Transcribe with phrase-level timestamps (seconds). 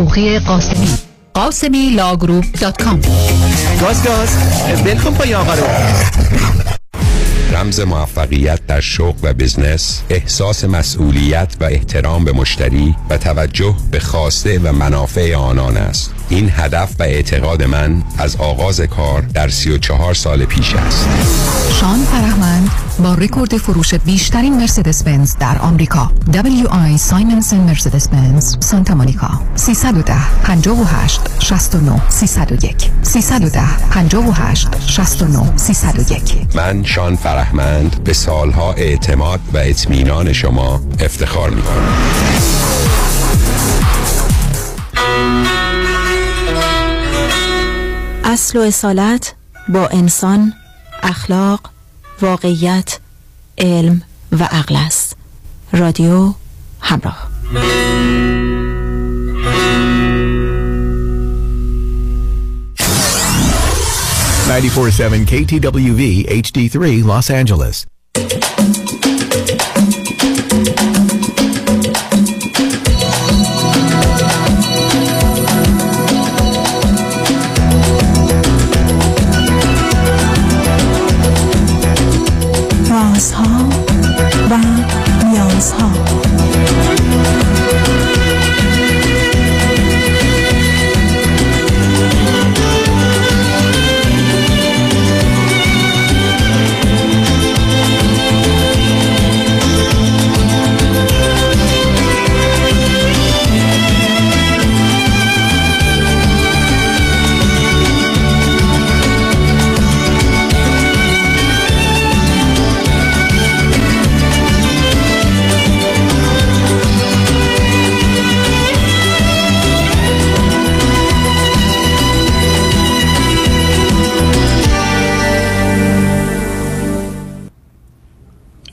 [0.00, 0.88] حقوقی قاسمی.
[1.34, 3.00] قاسمی Law Group dot com
[3.80, 4.28] گاز گاز.
[4.84, 5.64] بلکن پای آقا رو.
[7.52, 14.00] رمز موفقیت در شغل و business احساس مسئولیت و احترام به مشتری و توجه به
[14.00, 16.14] خواسته و منافع آنان است.
[16.28, 21.08] این هدف و اعتقاد من از آغاز کار در 34 سال پیش است.
[21.80, 22.59] شان فرهمند
[23.00, 26.10] با رکورد فروش بیشترین مرسدس بنز در آمریکا.
[26.32, 29.30] WI Simonson مرسدس بنز سانتا مونیکا.
[29.54, 33.60] 310 58 69 301 310
[33.90, 41.88] 58 69 301 من شان فرهمند به سالها اعتماد و اطمینان شما افتخار می کنم
[48.24, 49.34] اصل و اصالت
[49.68, 50.52] با انسان
[51.02, 51.60] اخلاق
[52.22, 52.98] واقعیت
[53.58, 54.02] علم
[54.32, 55.16] و عقل است.
[55.72, 56.34] رادیو
[56.80, 57.30] همراه.
[64.50, 67.89] 947 KTWV HD3 Los Angeles.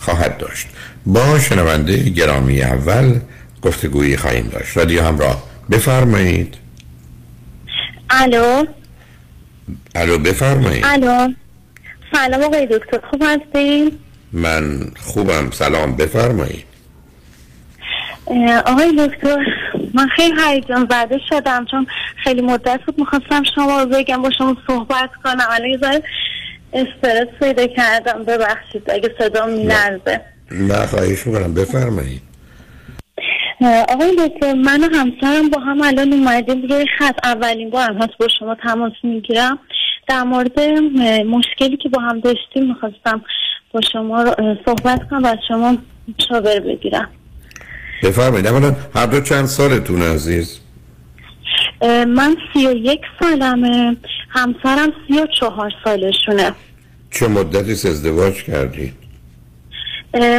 [0.00, 0.66] خواهد داشت.
[1.06, 3.20] با شنونده گرامی اول
[3.62, 4.76] گفتگویی خواهیم داشت.
[4.76, 6.54] رادیو همراه بفرمایید.
[8.10, 8.64] الو؟
[9.94, 10.84] الو بفرمایید.
[10.86, 11.32] الو؟
[12.12, 13.98] سلام آقای دکتر خوب هستین؟
[14.32, 16.64] من خوبم سلام بفرمایید.
[18.66, 19.36] آقای دکتر
[19.94, 21.86] من خیلی هیجان زده شدم چون
[22.24, 25.46] خیلی مدت بود می‌خواستم شما رو بگم با شما صحبت کنم.
[25.50, 26.02] الان
[26.72, 28.24] استرس پیدا کردم.
[28.24, 30.20] ببخشید اگه صدا میلرزه.
[30.50, 31.54] نه خواهش می‌کنم.
[31.54, 32.22] بفرمایید.
[33.88, 37.26] آقای دکتر من و همسرم با هم الان اومدیم روی خط.
[37.26, 39.58] اولین بار هم هست با شما تماس می‌گیرم.
[40.08, 40.60] در مورد
[41.26, 43.22] مشکلی که با هم داشتیم می‌خواستم
[43.72, 44.24] با شما
[44.64, 45.76] صحبت کنم و از شما
[46.18, 47.08] مشاور بگیرم.
[48.02, 48.46] بفرمایید.
[48.46, 50.60] اولا هر دو چند سالتون عزیز؟
[52.06, 53.96] من سی و یک سالمه.
[54.28, 56.52] همسرم سی و چهار سالشونه.
[57.10, 58.94] چه مدتی ازدواج کردید؟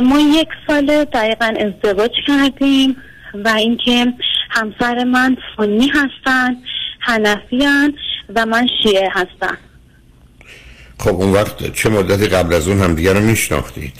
[0.03, 2.95] ما یک سال دقیقا ازدواج کردیم
[3.33, 4.13] و اینکه
[4.49, 6.55] همسر من سنی هستن
[6.99, 7.67] حنفی
[8.35, 9.57] و من شیعه هستم.
[10.99, 13.93] خب اون وقت چه مدتی قبل از اون همدیگه رو میشناختید؟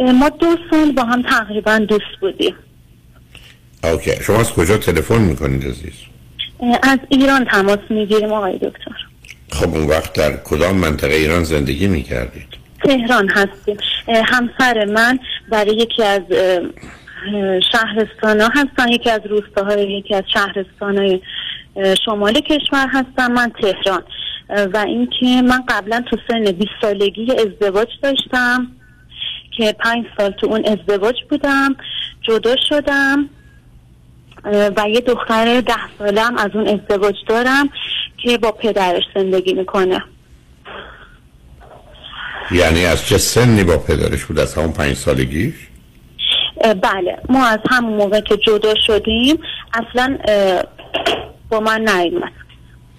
[0.00, 2.54] ما دو سال با هم تقریبا دوست بودیم.
[3.84, 4.22] اوکی.
[4.22, 5.92] شما از کجا تلفن می‌کنید عزیز؟
[6.82, 8.96] از ایران تماس می‌گیریم آقای دکتر.
[9.52, 12.46] خب اون وقت در کدام منطقه ایران زندگی می‌کردید؟
[12.84, 13.76] تهران هستیم.
[14.24, 15.18] همسر من
[15.48, 16.22] برای یکی از
[17.72, 18.88] شهرستان ها هستن.
[18.88, 21.20] یکی از روستاهای یکی از شهرستان های
[22.04, 24.02] شمال کشور هستم من تهران.
[24.74, 28.66] و اینکه من قبلا تو سن 20 سالگی ازدواج داشتم
[29.56, 31.76] که پنج سال تو اون ازدواج بودم
[32.22, 33.28] جدا شدم.
[34.44, 37.70] و یه دختر ده سالم از اون ازدواج دارم
[38.16, 40.02] که با پدرش زندگی می‌کنه.
[42.50, 45.54] یعنی از چه سنی با پدرش بود؟ از همون پنج سالگیش؟
[46.62, 47.18] بله.
[47.28, 49.38] ما از همون موقع که جدا شدیم
[49.74, 50.18] اصلا
[51.50, 52.32] با من نیومد.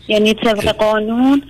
[0.07, 1.43] یعنی طبق قانون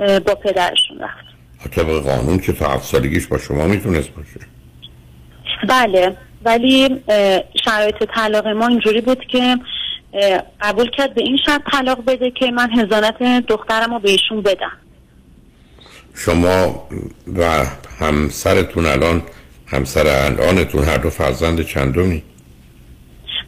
[0.00, 1.74] اه، با پدرشون رفت.
[1.74, 4.40] طبق قانون که تا هفت سالگیش با شما می‌تونست باشه.
[5.68, 6.16] بله.
[6.44, 7.02] ولی
[7.64, 9.56] شرایط طلاق ما اینجوری بود که
[10.60, 14.72] قبول کرد به این شرط طلاق بده که من هزانت دخترم رو بهشون بدم.
[16.14, 16.88] شما
[17.36, 17.64] و
[18.00, 19.22] همسرتون الان
[19.66, 22.22] همسر الانتون هر دو فرزند چندمی؟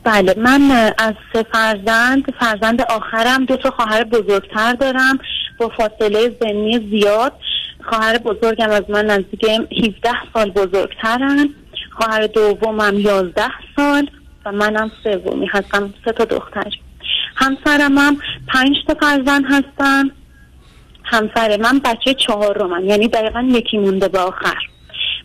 [0.05, 5.19] بله من از سه فرزند فرزند آخرم دو تا خواهر بزرگتر دارم
[5.59, 7.33] با فاصله سنی زیاد.
[7.85, 11.49] خواهر بزرگم از من نزدیک 17 سال بزرگترن.
[11.97, 13.43] خواهر دومم 11
[13.77, 14.11] سال
[14.45, 15.95] و منم سومی هستم.
[16.05, 16.73] سه تا دختر.
[17.37, 18.17] همسرم هم
[18.49, 20.11] پنج تا فرزند هستن.
[21.05, 22.85] همسر من بچه چهارمم.
[22.85, 24.57] یعنی دقیقا یکی مونده به آخر.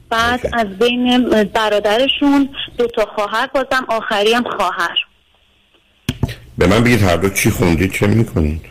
[0.09, 0.39] بعد.
[0.53, 4.97] از بین برادرشون دو تا خواهر بازم آخری هم خواهر.
[6.57, 8.61] به من بگید هر دو چی خوندید چه می‌کنید؟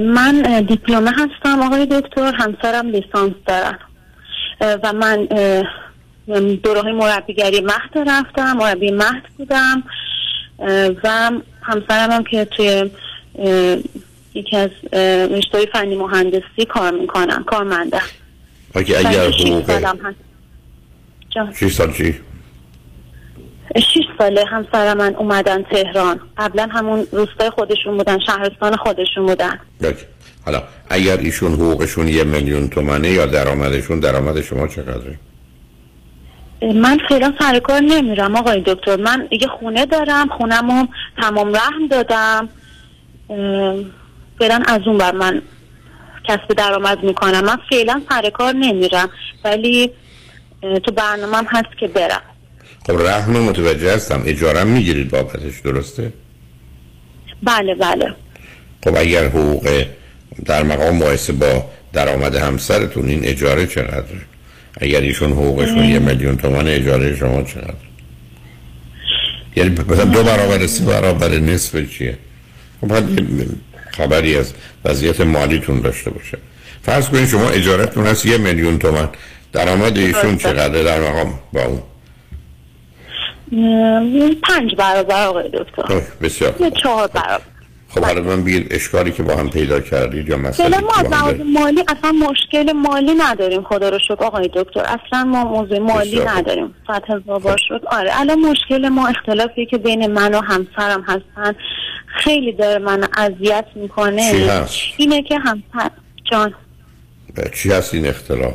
[0.00, 3.78] من دیپلمه هستم آقای دکتر همسرم لیسانس دارن.
[4.60, 5.28] اه، و من
[6.62, 9.82] دوره مربیگری مهد رفتم مربی مهد بودم
[11.04, 11.30] و
[11.62, 12.90] همسرم هم که توی
[14.34, 14.70] یکی از
[15.30, 18.02] رشته فنی مهندسی کار می‌کنم کارمندم
[18.74, 20.16] اگه اگر حقوق سالم هست.
[21.30, 21.54] جان.
[21.54, 22.20] شیش سال چی؟
[23.76, 26.20] شیش ساله همسر من اومدن تهران.
[26.36, 29.60] قبلا همون روستای خودشون بودن شهرستان خودشون بودن.
[29.80, 30.04] اوکی.
[30.44, 35.18] حالا اگر ایشون حقوقشون یه میلیون تومنه یا درآمدشون درآمد شما چقدره؟
[36.62, 38.96] من فعلا سر کار نمیرم آقای دکتر.
[38.96, 40.86] من یه خونه دارم خونمو
[41.22, 42.48] تمام رحم دادم.
[44.38, 45.42] فعلا از اون بر من
[46.28, 49.10] کسب درآمد می‌کنم من فعلا سر کار نمیرم
[49.44, 49.90] ولی
[50.62, 52.22] تو برنامه هست که برم.
[52.86, 54.22] خب رحم متوجه هستم.
[54.26, 56.12] اجاره می‌گیرید بابتش درسته؟
[57.42, 58.14] بله بله.
[58.84, 59.84] خب اگر حقوق
[60.44, 64.20] در مقام مقایسه با درآمد همسرتون این اجاره چقدره؟
[64.78, 67.74] اگر ایشون حقوقشون یه میلیون تومان اجاره شما چقدر؟
[69.56, 72.18] یعنی مثلا دو برابر سه برابر نصف چیه؟
[72.80, 72.92] خب
[73.90, 74.52] خبری از
[74.84, 76.38] وضعیت مالیتون داشته باشه.
[76.82, 79.08] فرض کنید شما اجارتون هست یه میلیون تومن
[79.52, 80.36] درآمد ایشون.
[80.36, 81.82] چقدره در مقام با اون؟
[84.42, 85.82] پنج برابر آقای دکتر.
[85.82, 86.54] خب، بسیار.
[86.82, 87.57] چهار برابر.
[88.00, 91.34] خب حالا من بگید اشکالی که با هم پیدا کردید یا مسئله فعلا ما از.
[91.54, 94.24] مالی اصلا مشکل مالی نداریم خدا رو شکر.
[94.24, 96.28] آقای دکتر اصلا ما موضوع مالی بسیار.
[96.28, 96.74] نداریم.
[96.84, 101.54] فتح بار شد آره الان مشکل ما اختلافی که بین من و همسرم هستن.
[102.06, 105.90] خیلی داره من اذیت چی می‌کنه هست؟ اینه که همسر
[106.30, 106.54] جان.
[107.54, 108.54] چی هست این اختلاف؟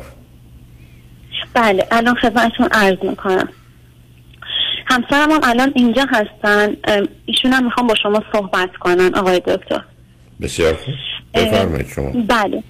[1.54, 3.48] بله الان خدمتتون عرض می‌کنم.
[4.86, 6.76] همسرم هم الان اینجا هستن.
[7.26, 9.80] ایشون هم می‌خوام با شما صحبت کنن آقای دکتر.
[10.40, 10.76] بسیار
[11.34, 12.12] بفرمایید شما.
[12.28, 12.62] بله.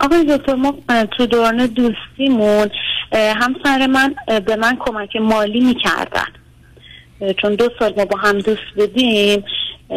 [0.00, 0.74] آقای دکتر ما
[1.16, 2.70] تو دوران دوستیمون
[3.12, 4.14] همسر من
[4.46, 6.28] به من کمک مالی می‌کردن.
[7.42, 9.44] چون دو سال ما با هم دوست بودیم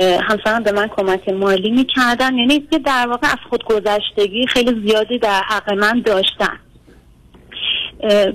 [0.02, 2.38] همسرم به من کمک مالی می‌کردن.
[2.38, 6.60] یعنی که در واقع از خودگذشتگی خیلی زیادی در حق من داشتن.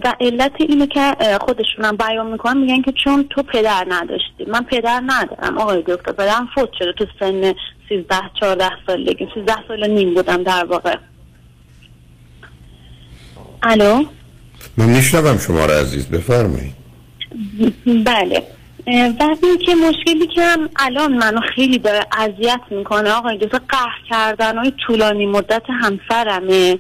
[0.05, 4.45] و علت اینه که اه، خودشونم بیان می‌کنن میگن که چون تو پدر نداشتی.
[4.47, 5.59] من پدر ندارم.
[5.59, 7.55] آقای دکتر پدرم فوت شده تو سن
[7.89, 9.29] 13 14 سالگی.
[9.35, 10.97] 13 سال نیم بودم در واقع.
[13.63, 14.05] الو؟
[14.77, 16.75] من میشنوم شما را عزیز بفرمایید.
[18.05, 18.43] بله.
[19.21, 19.37] و
[19.67, 24.73] که مشکلی که هم الان منو خیلی داره اذیت می‌کنه آقای دکتر قهر کردن های
[24.87, 26.79] طولانی مدت همسرمه.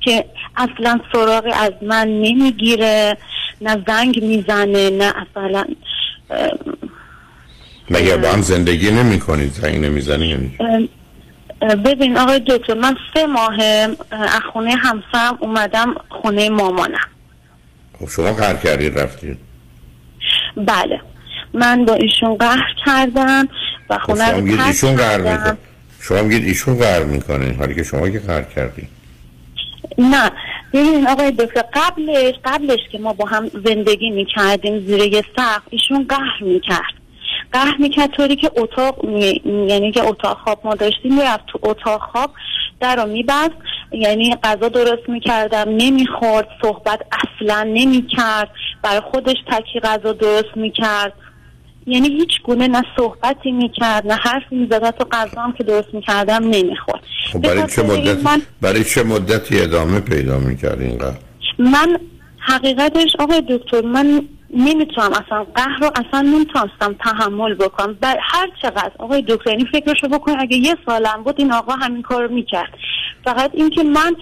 [0.00, 0.24] که
[0.56, 3.16] اصلا سراغی از من نمی‌گیره
[3.60, 5.64] نه زنگ می‌زنه نه اصلا
[7.90, 10.56] مگر با هم زندگی نمی کنید زنگ نمی‌زنی
[11.84, 13.62] ببین آقای دکتر من سه ماه
[14.10, 17.08] از خونه همسرم اومدم خونه مامانم.
[18.00, 19.38] خب شما قهر کردید رفتید.
[20.56, 21.00] بله.
[21.54, 23.48] من با ایشون قهر کردم
[23.90, 25.18] و خب خونه شما رو ایشون قهر.
[25.18, 25.56] می‌کنه.
[26.00, 27.56] شما میگید ایشون قهر می‌کنه.
[27.58, 28.88] حالی که شما که قهر کردید
[29.98, 30.30] نه.
[30.72, 36.06] ببینین آقای دکتر قبلش قبلش که ما با هم زندگی می‌کردیم زیر یه سقف ایشون
[36.08, 36.94] قهر می‌کرد.
[37.52, 39.42] قهر می‌کرد طوری که اتاق می...
[39.68, 42.30] یعنی که اتاق خواب ما داشتیم می‌رفت تو اتاق خواب
[42.80, 43.54] در رو میبست.
[43.92, 48.50] یعنی غذا درست می‌کردم نمی‌خورد صحبت اصلا نمی‌کرد.
[48.82, 51.12] برای خودش تکی غذا درست می‌کرد.
[51.90, 54.90] یعنی هیچ گونه نه صحبتی می‌کرد نه حرفی می‌زد.
[54.90, 57.00] تو غذا هم که درست می‌کردم نمی‌خورد.
[57.32, 58.42] خب برای چه مدت من...
[58.60, 61.16] برای چه مدتی ادامه پیدا می‌کرد اینقدر
[61.58, 61.98] من
[62.38, 64.22] حقیقتش آقای دکتر من
[64.54, 67.96] نمی‌تونم اصلا قهر رو اصلا نمی‌تونستم تحمل بکنم.
[68.00, 72.02] بر هر چقدر آقای دکتر این فکرشو بکنم اگه یه سالم بود این آقا همین
[72.02, 72.70] کار می‌کرد.
[73.24, 74.16] فقط اینکه من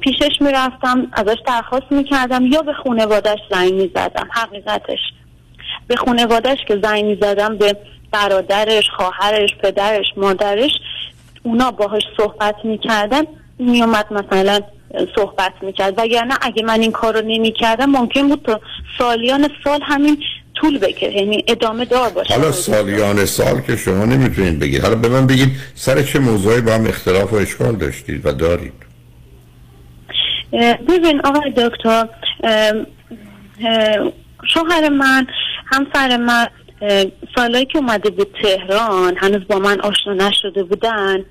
[0.00, 4.98] پیشش می‌رفتم ازش درخواست می‌کردم یا به خانوادش زنگ می‌زدم حقیقتش.
[5.90, 7.76] به خانوادش که زنگ می‌زدم به
[8.12, 10.70] برادرش خواهرش پدرش مادرش
[11.42, 13.22] اونا باهاش صحبت می‌کردن.
[13.58, 14.60] میومد مثلا
[15.16, 15.94] صحبت می‌کرد.
[15.96, 18.60] وگرنه اگه من این کار رو نمی‌کردم ممکن بود تا
[18.98, 20.22] سالیان سال همین
[20.54, 21.12] طول بکشه.
[21.12, 22.34] یعنی ادامه دار باشه.
[22.34, 24.82] حالا سالیان سال که شما نمی‌تونید بگید.
[24.82, 28.72] حالا به من بگید سر چه موضوعی با هم اختلاف و اشکال داشتید و دارید؟
[30.88, 32.08] ببین آقای دکتر
[34.46, 35.26] شوهر من
[35.70, 36.46] همسر من
[37.36, 41.24] سالایی که اومده بود تهران هنوز با من آشنا نشده بودن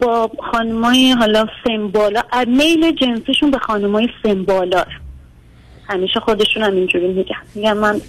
[0.00, 4.84] با خانمای حالا سمبالا میل جنسیشون به خانمای سمبالا.
[5.88, 7.36] همیشه خودشون هم اینجوری میگن.
[7.54, 8.00] میگن من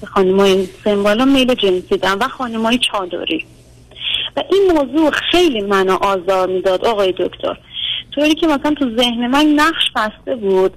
[0.00, 3.44] به خانمای سمبالا میل جنسی دارم و خانمای چادری.
[4.36, 7.58] و این موضوع خیلی منو آزار می‌داد آقای دکتر.
[8.14, 10.72] طوری که مثلا تو ذهن من نقش بسته بود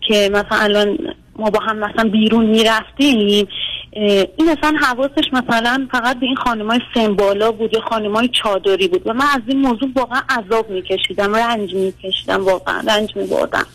[0.00, 0.98] که مثلا الان
[1.38, 3.48] ما با هم مثلا بیرون می‌رفتیم
[4.36, 9.02] این اصلا حواسش مثلا فقط به این خانمای سمبالا بود یا خانمای چادری بود.
[9.06, 13.66] و من از این موضوع واقعا عذاب میکشیدم رنج میکشیدم واقعا رنج میبردم.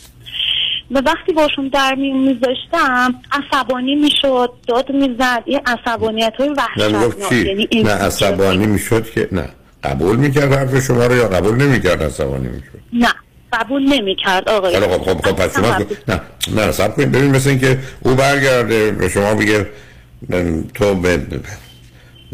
[0.92, 5.44] و وقتی باشون در میون میذاشتم عصبانی می‌شد داد می‌زد.
[5.46, 7.32] یه عصبانیت های وحشتناک.
[7.32, 9.50] یعنی نه عصبانی می‌شد که نه.
[9.84, 13.14] قبول می‌کرد حرف شما رو یا قبول نمی‌کرد عصبانی می‌شد؟ نه.
[13.54, 16.22] قبول نمی‌کرد آقای خب خب خب پس شما نه
[16.56, 19.68] نه سب کنید ببین مثل اینکه او برگرده به شما بگه
[20.74, 21.22] تو به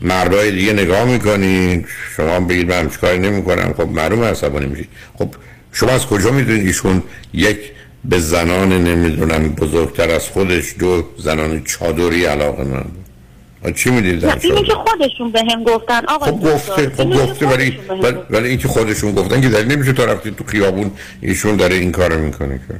[0.01, 1.85] مردای دیگه نگاه می‌کنی
[2.15, 3.73] شما بگید من کاری نمی‌کنم.
[3.77, 4.87] خب معلوم عصبانی میشی.
[5.17, 5.29] خب
[5.71, 7.59] شما از کجا می‌دونید ایشون یک
[8.05, 13.05] به زنان نمی‌دونم بزرگتر از خودش دو زنان چادری علاقه من بود؟
[13.75, 16.05] چی می‌دید در اینه که خودشون به هم گفتن.
[16.07, 17.79] آقا خب گفته خب گفته ولی
[18.29, 22.19] ولی اینکه خودشون گفتن که دلیل نمیشه تا رفتی تو خیابون ایشون داره این کارو
[22.21, 22.75] می‌کنه که.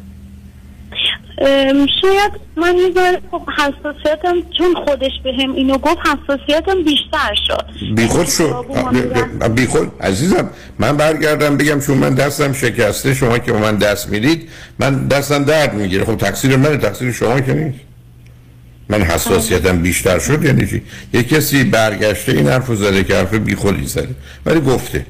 [2.01, 7.65] شاید من می‌ذارم خب حساسیتم چون خودش به هم اینو گفت حساسیتم بیشتر شد.
[7.95, 8.65] بی خود شد
[9.55, 14.49] بی خود عزیزم من برگردم بگم چون من دستم شکسته شما که من دست می‌دید
[14.79, 16.05] من دستم درد می‌گیره.
[16.05, 17.79] خب تقصیر من تقصیر شما که نیست.
[18.89, 20.81] من حساسیتم بیشتر شد یعنی چی؟
[21.13, 24.15] یه کسی برگشته این حرف زده که حرف بی خودی زده
[24.45, 25.05] ولی گفته.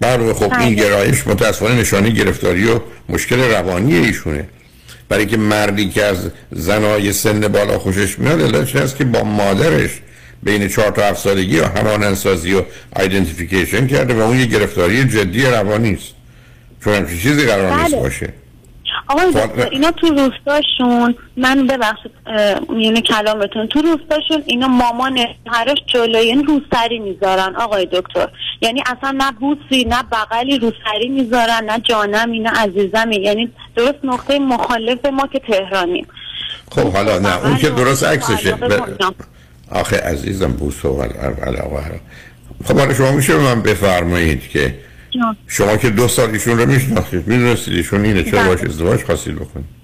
[0.00, 0.74] برای خب این بله.
[0.74, 4.48] گرایش متاسفانه نشانی گرفتاری و مشکل روانی ایشونه.
[5.08, 9.90] برای که مردی که از زنای سن بالا خوشش میاد علتش هست که با مادرش
[10.42, 12.62] بین چهار تا هفت سالگی و همان انسازی و
[12.96, 16.14] ایدنتیفیکیشن کرده و اون یه گرفتاری جدی روانی است.
[16.84, 18.02] چون همچین چیزی قرار نیست بله.
[18.02, 18.32] باشه.
[19.10, 22.10] آقای دکتر اینا تو روستاشون من ببخشید
[22.78, 28.28] یعنی کلامتون تو روستاشون اینا مامان هرش جلوی این روسری می‌ذارن آقای دکتر.
[28.60, 33.16] یعنی اصلا نه بوسی نه بغلی روسری می‌ذارن نه جانمی نه عزیزمی.
[33.16, 36.06] یعنی درست نقطه مخالف ما که تهرانیم.
[36.70, 38.58] خب حالا نه اون که درست عکسشه.
[39.70, 42.00] آخه عزیزم بوس و علاقه
[42.64, 44.74] خب حالا شما میشه من بفرمایید که
[45.46, 48.22] شما که دو سال ایشون رو میشناختید می‌دونستید ایشون اینه.
[48.22, 49.80] چرا باش ازدواج خواستید بکنید؟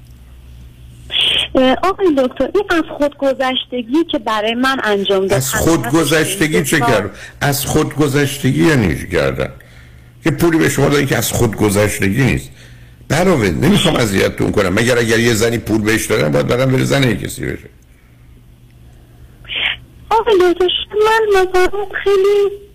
[1.82, 5.32] آقای دکتر این از خودگذشتگی که برای من انجام داد.
[5.32, 9.52] از خودگذشتگی چه کرد؟ از خودگذشتگی یعنی کردن
[10.24, 12.50] که پولی به شما دادن که از خودگذشتگی نیست.
[13.08, 14.72] براوه نمی‌خوام اذیتتون کنم.
[14.72, 17.68] مگر اگر یه زنی پول بهش دادن باید برم بره زن کسی بشه.
[20.10, 20.66] آقای دکتر
[21.06, 21.68] من مثلا
[22.04, 22.65] خیلی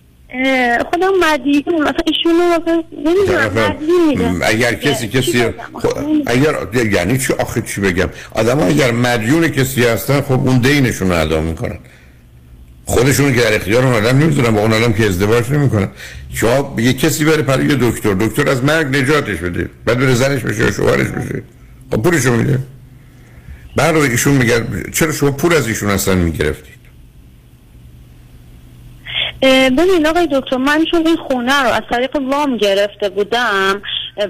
[0.90, 2.58] خودم مدیون مثلا ایشونو
[3.06, 5.44] نمی‌دونم اگر کسی کسی
[5.82, 6.54] خب اگر
[6.92, 11.20] یعنی چی؟ آخه چی بگم؟ آدم ها اگر مدیون کسی هستن خب اون دینشون رو
[11.20, 11.78] ادا می‌کنن.
[12.84, 15.88] خودشون که در اختیار اون آدم نمی‌ذارن با اون آدم که ازدواج نمی‌کنن.
[16.34, 19.68] شما یه کسی بره برای یه دکتر دکتر از مرگ نجاتش بده.
[19.84, 21.42] بعد بره زنش بشه یا شوهرش بشه.
[21.90, 22.58] خب پولشو میده.
[23.76, 26.71] بعد ایشون میگه چرا شما پول از ایشون اصلا می‌گرفتی؟
[29.42, 33.82] ببین آقای دکتر من چون این خونه رو از طریق وام گرفته بودم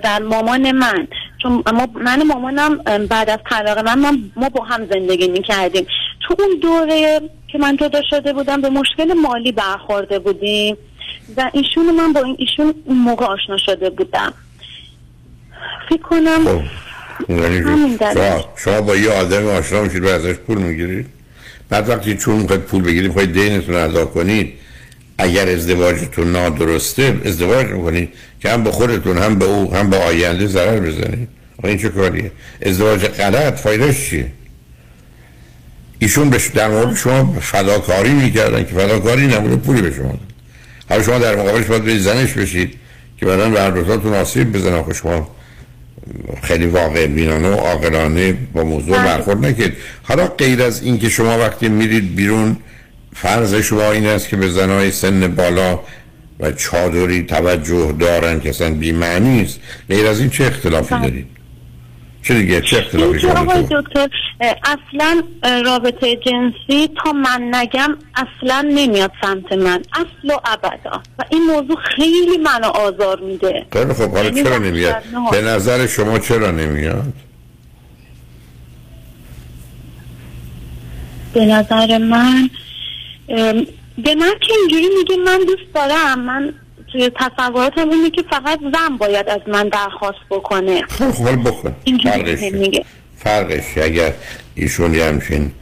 [0.04, 1.08] و مامان من
[1.42, 2.78] چون ما من مامانم
[3.08, 5.86] بعد از طلاق من, من ما با هم زندگی می کردیم
[6.20, 10.76] تو اون دوره که من جدا شده بودم به مشکل مالی برخورده بودیم
[11.36, 14.32] و ایشون من با این ایشون اون موقع آشنا شده بودم.
[15.88, 16.60] فکر کنم خب،
[17.30, 17.98] یعنی
[18.56, 21.06] شما با یه آدم آشنا میشید و ازش پول می‌گیرید؟
[21.68, 24.61] بعد وقتی چون می‌خواید پول بگیرید می‌خواید دینتون ادا کنید
[25.18, 28.08] اگر ازدواجتون نادرسته ازدواج می‌کنید
[28.40, 31.28] که هم به خودتون هم به او هم به آینده ضرر بزنید
[31.64, 32.30] این چه کاریه؟
[32.62, 34.26] ازدواج غلط فایدهش چیه؟
[35.98, 40.20] ایشون بش در مورد شما فداکاری می‌کردن که فداکاری نبوده پولی به شما داد.
[40.88, 42.74] حالا شما در مقابلش باید برید زنش بشید
[43.16, 44.82] که بعدا به هر آسیب بزنه.
[44.82, 45.30] خب شما
[46.42, 49.04] خیلی واقع بینانه و عاقلانه با موضوع بله.
[49.04, 49.72] برخورد نکرد.
[50.02, 52.56] حالا غیر از اینکه شما وقتی میرید بیرون
[53.14, 55.80] فرض شما این است که به زنهای سن بالا
[56.40, 61.02] و چادری توجه دارن که اصلا بیمعنی است غیر از این چه اختلافی بله.
[61.02, 61.26] دارید؟
[62.22, 64.08] چه دیگه؟ چه اختلافی دکتر
[64.64, 65.22] اصلا
[65.64, 69.82] رابطه جنسی تا من نگم اصلا نمیاد سمت من.
[69.92, 71.02] اصل و ابدا.
[71.18, 73.66] و این موضوع خیلی منو آزار میده.
[73.72, 74.58] خیلی خب حالا یعنی چرا.
[74.58, 77.12] نمیاد؟ به نظر شما چرا نمیاد؟
[81.34, 82.50] به نظر من
[83.98, 86.20] به من که اینجوری میگه من دوست دارم.
[86.20, 86.54] من
[86.92, 90.82] توی تصوراتم اینه که فقط زن باید از من درخواست بکنه.
[90.82, 92.84] خب بکن فرقش؟ میگه.
[93.16, 94.12] فرقش؟ اگر
[94.54, 95.52] ایشون یه همچین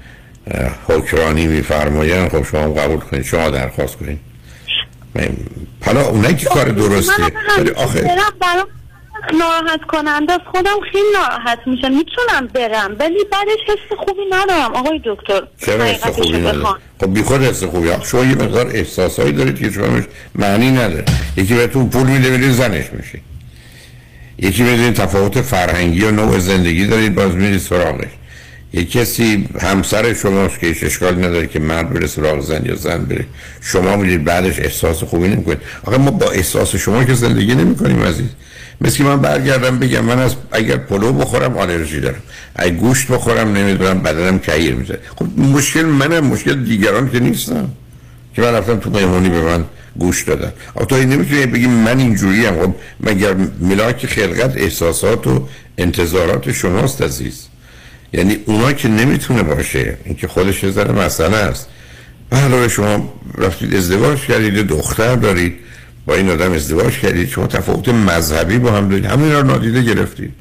[0.89, 4.19] حکرانی میفرماین خب شما قبول کنید شما درخواست کنید.
[5.85, 8.17] حالا اونایی که کار درسته من ولی آخه
[9.33, 10.43] ناراحت کننده است.
[10.45, 11.93] خودم خیلی ناراحت میشم.
[11.93, 14.75] می‌تونم برم ولی بعدش حس خوبی ندارم.
[14.75, 16.77] آقای دکتر چرا حس خوبی نداره بخوام.
[17.01, 17.91] خب بی خود حس خوبی.
[17.91, 20.01] آخه شما یه مقدار احساسایی دارید که شما
[20.35, 21.05] معنی نداره.
[21.37, 23.21] یکی بهتون پول میده میرید زنش میشه
[24.39, 28.11] یکی می‌دونید تفاوت فرهنگی و نوع زندگی دارید باز میرید سراغش.
[28.73, 33.05] یک کسی همسر شماست که هیچ اشکال نداره که مرد بره سراغ زن یا زن
[33.05, 33.25] بره.
[33.63, 35.59] شما میرید بعدش احساس خوبی نمی‌کنید.
[35.85, 38.29] آخه ما با احساس شما که زندگی نمی‌کنیم عزیز.
[38.81, 42.23] مثل که من برگردم بگم من از اگر پلو بخورم آلرژی دارم.
[42.57, 47.71] اگر گوشت بخورم نمی‌دونم بدنم کهیر میشه خب مشکل منم مشکل دیگران که نیستم.
[48.35, 49.65] که من رفتم تو مهمونی به من
[49.99, 50.53] گوش دادن.
[50.75, 57.03] آخه تو نمی‌تونی بگی من اینجوری هم خب مگر ملاک خلقت احساسات و انتظارات شماست
[57.03, 57.47] عزیز؟
[58.13, 61.67] یعنی اونا که نمی‌تونه باشه این که خودش یه مسئله است.
[62.31, 65.55] به علاوه شما رفتید ازدواج کردید دختر دارید.
[66.07, 69.05] با این آدم ازدواج کردید شما تفاوت مذهبی با هم دارید.
[69.05, 70.35] همین رو نادیده گرفتید.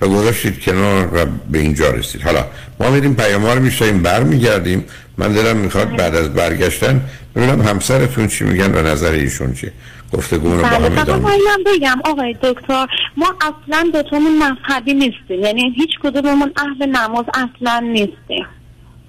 [0.00, 2.22] و گذاشتید کنار و به اینجا رسید.
[2.22, 2.46] حالا
[2.80, 4.84] ما میریم پیام رو میشتاییم برمیگردیم.
[5.18, 7.00] من دلم می‌خواد بعد از برگشتن
[7.36, 9.72] ببینم همسرتون چی میگن و نظر ایشون چیه.
[10.12, 11.30] گفتگو رو با بله هم ادامه
[11.66, 15.40] بگم آقای دکتر ما اصلا دوتامون مذهبی نیستیم.
[15.40, 18.46] یعنی هیچ کدوممون اهل نماز اصلا نیستیم.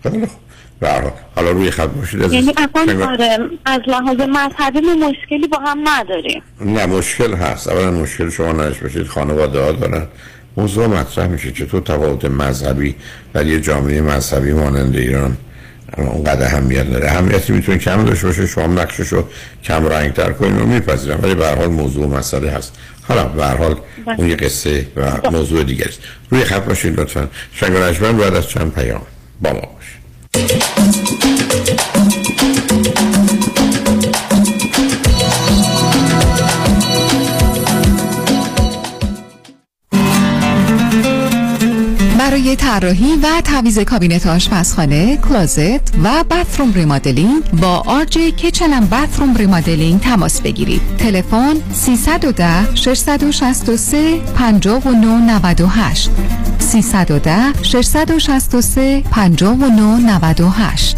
[0.04, 0.28] خیلی
[0.82, 2.34] حال، حالا روی خط باشید عزیز.
[2.34, 6.42] یعنی اصلا آره از لحاظ مذهبی ما مشکلی با هم نداریم.
[6.62, 7.68] نه مشکل هست.
[7.68, 10.08] اولا مشکل شما نداشت باشید خانواده ها دارن.
[10.58, 12.96] موضوع مطرح میشه چطور تفاوت مذهبی
[13.34, 15.38] در یه جامعه مذهبی مانند ایران
[15.98, 17.12] اونقدر اهمیت داره.
[17.12, 19.24] اهمیتی می‌تونه کم داشته باشه شما نقشش رو
[19.64, 21.20] کم رنگ تر کنید و میپذیرم.
[21.24, 22.74] ولی به هر حال موضوع مسئله هست.
[23.08, 23.76] حالا به هر حال
[24.18, 26.00] اون یه قصه و موضوع است.
[26.30, 27.28] روی خط باشید لطفا.
[27.54, 27.74] شنگ
[28.18, 29.02] بعد از چند پیام.
[29.42, 29.77] با ما.
[30.40, 31.97] あ。
[42.56, 48.18] طراحی و تعویض کابینت آشپزخانه، closet و bathroom remodeling با آرج
[48.74, 50.82] and bathroom remodeling تماس بگیرید.
[50.98, 56.10] تلفن 310 663 5998
[56.60, 60.98] 310 663 5998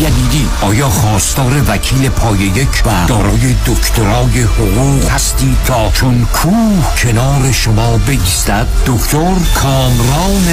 [0.00, 0.48] یدیدی.
[0.62, 7.98] آیا خواستار وکیل پای یک و دارای دکترای حقوق هستی تا چون کوه کنار شما
[7.98, 10.46] بایستد؟ دکتر کامران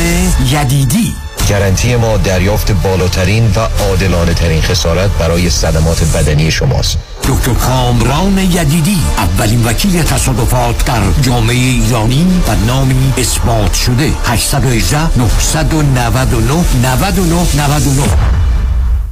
[0.52, 1.15] یدیدی.
[1.50, 6.98] گارانتی ما دریافت بالاترین و عادلانه ترین خسارت برای صدمات بدنی شماست.
[7.24, 14.12] دکتر کامران یدیدی اولین وکیل تصادفات در جامعه ایرانی و نامی اثبات شده.
[14.26, 18.37] 818 999 99 99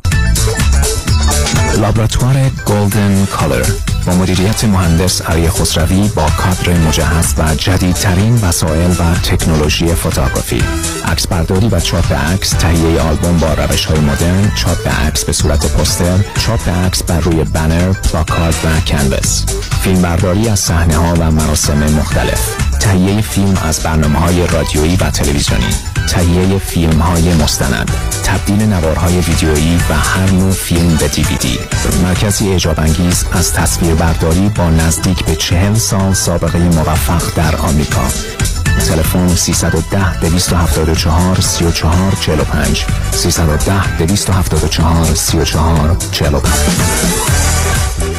[1.78, 2.36] لابراتوار
[2.66, 3.66] Golden Color
[4.06, 10.64] با مدیریت مهندس علی خسروی با کادر مجهز و جدیدترین وسایل و تکنولوژی photography.
[11.06, 15.66] عکس برداری و چاپ عکس تهیه آلبوم با روش های مدرن چاپ عکس به صورت
[15.66, 19.44] پوستر چاپ عکس بر روی بنر پلاکارد و canvas
[19.82, 22.69] فیلم برداری از صحنه ها و مراسم مختلف.
[22.80, 25.74] تهیه فیلم از برنامه های رادیویی و تلویزیونی.
[26.10, 27.92] تهیه فیلم های مستند.
[28.24, 31.60] تبدیل نوارهای ویدیویی و هر نوع فیلم به دیویدی.
[32.04, 38.08] مرکزی اعجاب انگیز از تصویر برداری با نزدیک به چهل سال سابقه موفق در آمریکا.
[38.88, 48.19] تلفن 310 274 34 45 310 274 34 45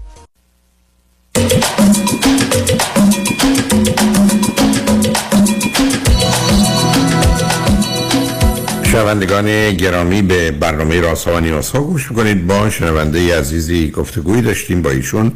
[8.91, 12.47] شنوندگان گرامی به برنامه راست ها و نیاز ها گوش می‌کنید.
[12.47, 15.31] با شنونده عزیزی گفتگویی داشتیم با ایشون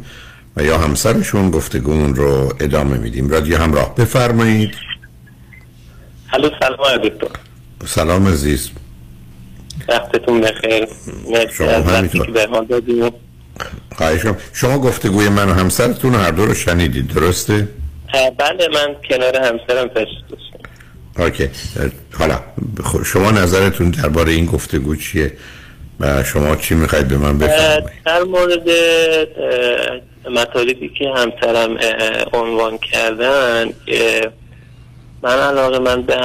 [0.56, 3.28] و یا همسرشون گفتگون رو ادامه میدیم.
[3.28, 3.94] رادیو همراه.
[3.94, 4.74] بفرمایید.
[6.32, 7.28] الو سلام دکتر.
[7.86, 8.70] سلام عزیز.
[9.88, 10.86] وقتتون بخیر.
[11.30, 12.18] مرسی از وقتی.
[12.18, 13.12] که به ما دادیم.
[13.96, 17.68] خواهشم شما گفتگوی من و همسرتون هر دو رو شنیدید درسته؟
[18.38, 19.90] بله من کنار همسرم
[21.18, 21.50] اوکی.
[22.18, 22.40] حالا
[22.84, 25.32] خب شما نظرتون درباره این گفتگو چیه
[26.00, 28.68] و شما چی می‌خواید به من بفرمایید؟ در مورد
[30.30, 31.78] مطالبی که همسرم
[32.32, 33.72] عنوان کردن
[35.22, 36.20] من علاقه من به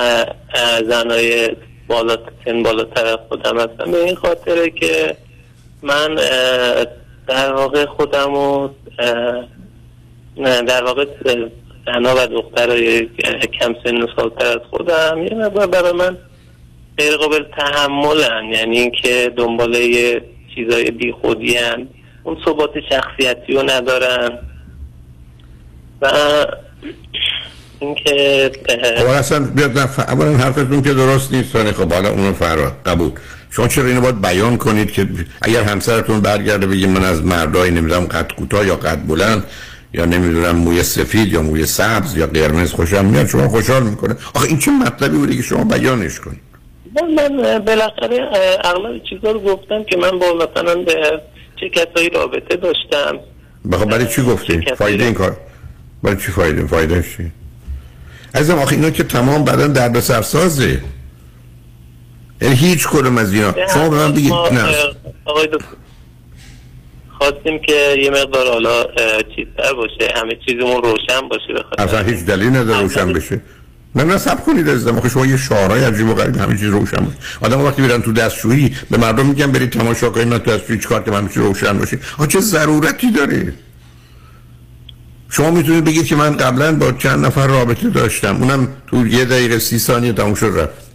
[0.90, 1.56] زنای
[1.88, 3.92] بالا سن بالاتر خودم هستم.
[3.92, 5.16] به این خاطره که
[5.84, 6.16] من
[7.28, 8.70] در واقع خودم و
[10.68, 11.36] در واقع اه،
[11.86, 13.10] زنها و دخترای
[13.60, 15.24] کم سن و سالتر از خودم.
[15.32, 16.18] یه مقدار برای من
[16.98, 18.46] غیر قابل تحملن.
[18.54, 20.22] یعنی اینکه دنبال یه
[20.56, 21.58] چیزای بی خودی
[22.24, 24.40] اون ثبات شخصیتی رو ندارن
[26.02, 26.12] و
[27.80, 28.52] اینکه
[28.98, 33.12] خب اصلا بیاد نه ف- اولا حرفتون که درست نیست خب حالا اونو فرا قبول.
[33.52, 35.08] شما چرا اینو باید بیان کنید که
[35.42, 39.44] اگر همسرتون برگرده بگید من از مردای نمی‌دونم قد کوتاه یا قد بلند
[39.94, 44.48] یا نمی‌دونم موی سفید یا موی سبز یا قرمز خوشم میاد شما خوشحال می‌کنه آخه
[44.48, 46.42] این چه مطلبی بوده که شما بیانش کنید
[46.96, 48.30] من, بالاخره
[48.64, 51.22] اغلب چیزا رو گفتم که من با مثلا به
[51.60, 53.20] چه کسایی رابطه داشتم
[53.72, 55.38] بخواه برای چی گفتی؟ فایده این کار
[56.04, 57.32] برای چی فایده؟ فایده چی؟
[58.36, 60.82] عزیزم آخه اینا که تمام بدن درد سرسازه
[62.42, 63.54] یعنی هیچ کدوم از اینا.
[63.74, 64.76] شما به من بگید نه.
[65.26, 65.66] آقای دکتر
[67.18, 68.84] خواستیم که یه مقدار حالا
[69.36, 70.14] چیزتر باشه.
[70.16, 73.42] همه چیزمون روشن باشه بخاطر اصلا هیچ دلیل نداره روشن بشه.
[73.96, 74.98] نه نه سب کنید عزیزم.
[74.98, 77.18] آخه شما یه شعارهای عجیب و غریب همه چیز روشن باشه.
[77.42, 81.04] آدم وقتی میرن تو دستشویی به مردم میگن برید تماشا کنید من تو دستشویی چیکار
[81.04, 82.00] کنم؟ همه چیز روشن باشه.
[82.18, 83.54] آخه چه ضرورتی داره؟
[85.30, 88.36] شما می‌تونید بگید که من قبلا با چند نفر رابطه داشتم.
[88.36, 90.91] اونم تو یه دقیقه سی ثانیه تموم شد رفت.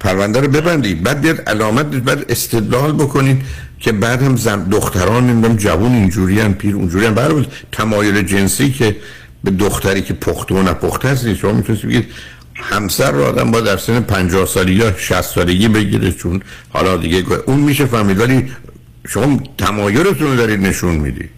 [0.00, 1.02] پرونده رو ببندید.
[1.02, 3.42] بعد بیاد علامت بعد استدلال بکنید
[3.80, 8.70] که بعد هم زن دختران نمی‌دونم جوون اینجوری هم پیر اونجوری هم برای تمایل جنسی
[8.70, 8.96] که
[9.44, 11.34] به دختری که پخته و نپخته است.
[11.34, 12.06] شما می‌تونید بگید
[12.54, 16.12] همسر رو آدم با در سن 50 سالگی یا 60 سالگی بگیره.
[16.12, 18.20] چون حالا دیگه اون میشه فهمید.
[18.20, 18.50] ولی
[19.08, 21.30] شما تمایلتون رو دارید نشون می‌دید.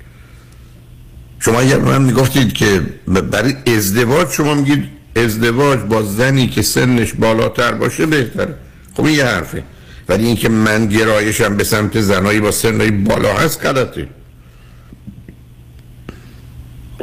[1.40, 7.72] شما اگر من می‌گفتید که برای ازدواج شما میگید ازدواج با زنی که سنش بالاتر
[7.72, 8.54] باشه بهتره.
[8.96, 9.62] خب این یه حرفه.
[10.08, 14.08] ولی اینکه من گرایشم به سمت زنایی با سنهای بالا هست غلطه.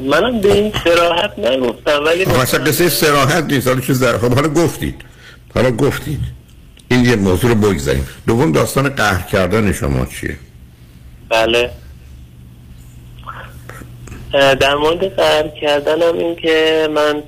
[0.01, 3.67] منم به این سراحت نگفتم ولی خب اصلا قصه سراحت نیست.
[3.67, 4.17] حالا چه زر...
[4.17, 4.95] خب حالا گفتید.
[5.55, 6.19] حالا گفتید.
[6.91, 8.07] این یه موضوع رو بگذاریم.
[8.27, 10.37] دوم داستان قهر کردن شما چیه؟
[11.29, 11.71] بله.
[14.33, 17.23] در مورد قهر کردنم این که من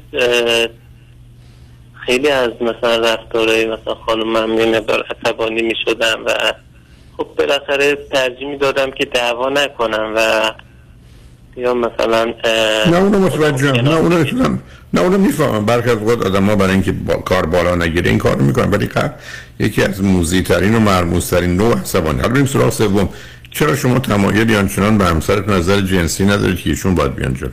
[2.06, 6.32] خیلی از مثلا رفتارهای مثلا خانم یه مقدار عصبانی می شدم و
[7.18, 10.52] خب بالاخره ترجیح می دادم که دعوا نکنم و
[11.58, 12.34] یا مثلا
[12.92, 13.76] نه اونو متوجهم.
[13.76, 14.60] نه اونو می‌تونم
[14.94, 15.66] نه اونو می‌فهمم.
[15.66, 17.14] برخی از اوقات آدم ها برای اینکه با...
[17.14, 18.72] کار بالا نگیره این کار می‌کنن.
[18.72, 19.12] ولی قهر
[19.60, 22.20] یکی از موزی ترین و مرموز ترین نوع عصبانی.
[22.20, 23.10] حالا بریم سراغ سوم.
[23.52, 27.50] چرا شما تمایلی آنچنان به همسرتون نظر جنسی ندارید که ایشون باید بیان جلو؟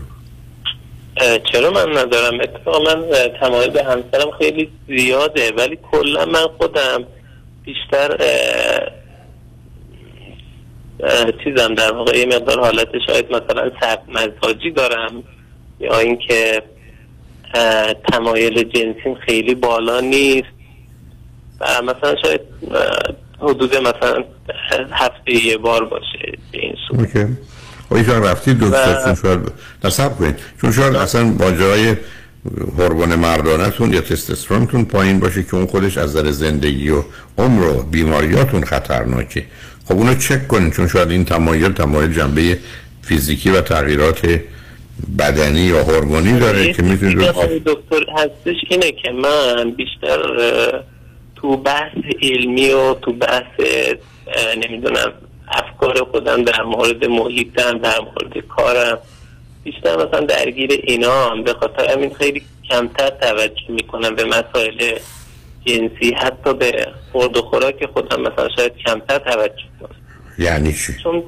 [1.53, 3.05] چرا من ندارم؟ اتفاقا من
[3.41, 7.05] تمایل به همسرم خیلی زیاده ولی کلا من خودم
[7.65, 8.17] بیشتر
[11.45, 15.23] چیزم در واقع یه مقدار حالت شاید مثلا سب مزاجی دارم
[15.81, 16.63] یا اینکه
[18.13, 20.57] تمایل جنسیم خیلی بالا نیست.
[21.61, 22.41] و مثلا شاید
[23.41, 24.25] حدود مثلا
[24.93, 27.01] هفته یه بار باشه به این صورت.
[27.01, 27.27] اوکی.
[27.89, 29.41] خب ایشان رفتید دکتر چون شاید
[29.85, 31.97] نصب کنید چون شاید اصلا با جای
[32.79, 37.03] هورمون مردانتون یا تستوسترونتون پایین باشه که اون خودش از نظر زندگی و
[37.39, 39.45] عمر و بیماریاتون خطرناکه.
[39.89, 42.59] خب اونو چک کنید چون شاید این تمایل تمایل جنبه
[43.03, 44.41] فیزیکی و تغییرات
[45.19, 47.19] بدنی یا هورمونی داره که می‌تونید
[47.65, 50.19] دکتر هستش اینه که من بیشتر
[51.37, 53.61] تو بحث علمی و تو بحث
[54.57, 55.13] نمی‌دونم
[55.49, 58.99] افکار خودم در مورد محیطم در مورد کارم
[59.65, 64.99] بیشتر مثلا درگیر اینا هم به خاطر همین خیلی کمتر توجه می‌کنم به مسائل
[65.65, 69.97] جنسی حتی به خورد و خوراک خودم مثلا شاید کمتر توجه کنم.
[70.39, 71.23] یعنی چی؟ چون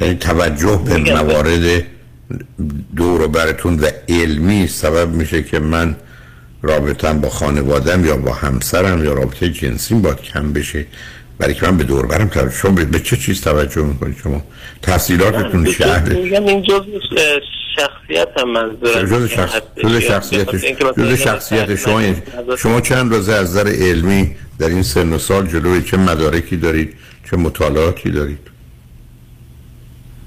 [0.00, 1.86] یعنی توجه به موارد
[2.96, 5.96] دور و برتون و علمی سبب میشه که من
[6.62, 10.86] رابطم با خانوادم یا با همسرم یا رابطه جنسیم باید کم بشه.
[11.38, 14.42] برای که من به دور برم شما به چه چیز توجه می‌کنید؟ شما
[14.82, 16.82] تحصیلاتتون شهر میگم این جزء
[17.76, 20.56] شخصیت هم منظورم جز شخص جز شخصیت
[20.98, 22.14] جز شخصیت شما
[22.58, 26.94] شما چند روزه از نظر علمی در این سن و سال جلوی چه مدارکی دارید؟
[27.30, 28.50] چه مطالعاتی دارید؟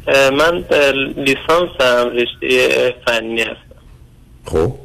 [0.08, 3.56] من اه، لیسانسم رشته فنی هستم.
[4.46, 4.76] خب.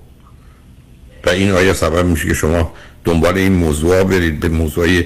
[1.26, 2.72] و این آیا سبب میشه که شما
[3.04, 4.40] دنبال این موضوع برید.
[4.40, 5.02] به موضوع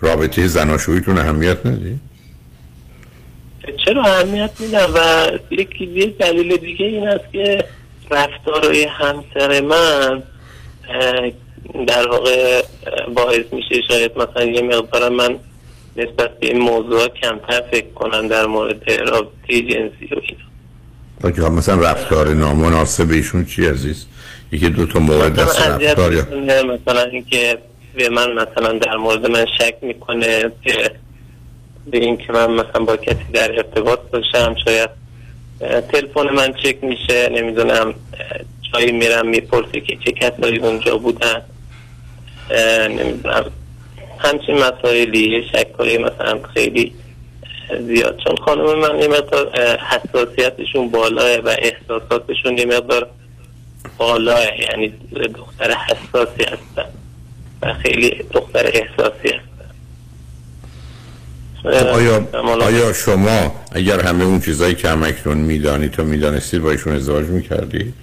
[0.00, 2.00] رابطه زناشوییتون اهمیت ندید؟
[3.84, 7.64] چرا اهمیت میدم و یکی دلیل دیگه این است که
[8.10, 10.22] رفتارهای همسر من
[11.86, 12.62] در واقع
[13.14, 15.38] باعث میشه شاید مثلا یه مقدار من
[15.96, 20.20] نسبت به این موضوع کمتر فکر کنم در مورد رابطه جنسی و
[21.22, 21.36] اینا.
[21.36, 24.06] که مثلا رفتار نامناسب ایشون چی عزیز؟
[24.52, 26.24] یکی دو تا مورد دست رفتار یا
[26.62, 27.58] مثلا اینکه
[27.94, 30.90] به من مثلا در مورد من شک می‌کنه که
[31.86, 34.90] به اینکه من مثلا با کسی در ارتباط باشم شاید
[35.92, 37.94] تلفن من چک میشه نمی‌دونم
[38.72, 41.42] جایی میرم می‌پرسه که چه کسایی اونجا بودن
[42.88, 43.44] نمی‌دونم.
[44.18, 46.92] همچین مسائلی شکایی مثلا خیلی
[47.80, 48.20] زیاد.
[48.24, 53.10] چون خانم من یه مقدار حساسیتشون بالاه و احساساتشون یه مقدار
[53.98, 54.92] بالاه یعنی
[55.34, 56.90] دختر حساسی هستن
[57.62, 59.70] و خیلی دختر احساسی هستن
[61.62, 62.28] خب آیا,
[62.62, 67.26] آیا شما اگر همه اون چیزایی که هم اکنون می‌دانید تو می‌دانستید با ایشون ازدواج
[67.26, 67.94] می‌کردید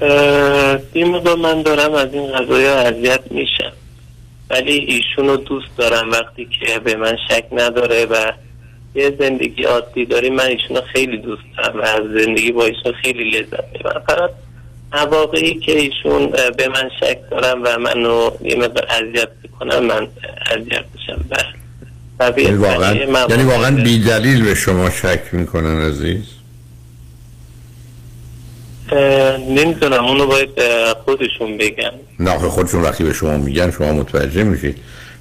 [0.00, 3.72] اه، این مقدار من دارم از این قضایی اذیت میشم.
[4.50, 8.32] ولی ایشون رو دوست دارم وقتی که به من شک نداره و
[8.94, 13.30] یه زندگی عادی داریم من ایشون خیلی دوست دارم و از زندگی با ایشون خیلی
[13.30, 14.02] لذت می‌برم.
[14.06, 14.30] فقط
[14.92, 16.26] مواقعی که ایشون
[16.56, 20.08] به من شک دارم و منو یه مقدار اذیت می‌کنم من
[20.50, 21.24] اذیت میشم.
[22.20, 22.94] و به- یعنی واقعا
[23.30, 26.22] یعنی واقعا بی دلیل به شما شک می‌کنن عزیز؟
[28.92, 30.48] اه، نمی‌دونم اونو باید
[31.04, 31.90] خودشون بگن.
[32.20, 34.76] نه خودشون وقتی به شما میگن شما متوجه میشید.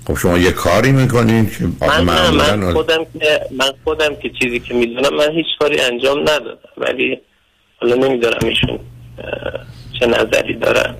[0.09, 4.59] خب شما یه کاری می‌کنین که من نه من خودم که من خودم که چیزی
[4.59, 6.57] که می‌دونم من هیچ کاری انجام ندادم.
[6.77, 7.17] ولی
[7.81, 8.79] حالا نمی‌دونم ایشون
[9.99, 10.95] چه نظری دارن.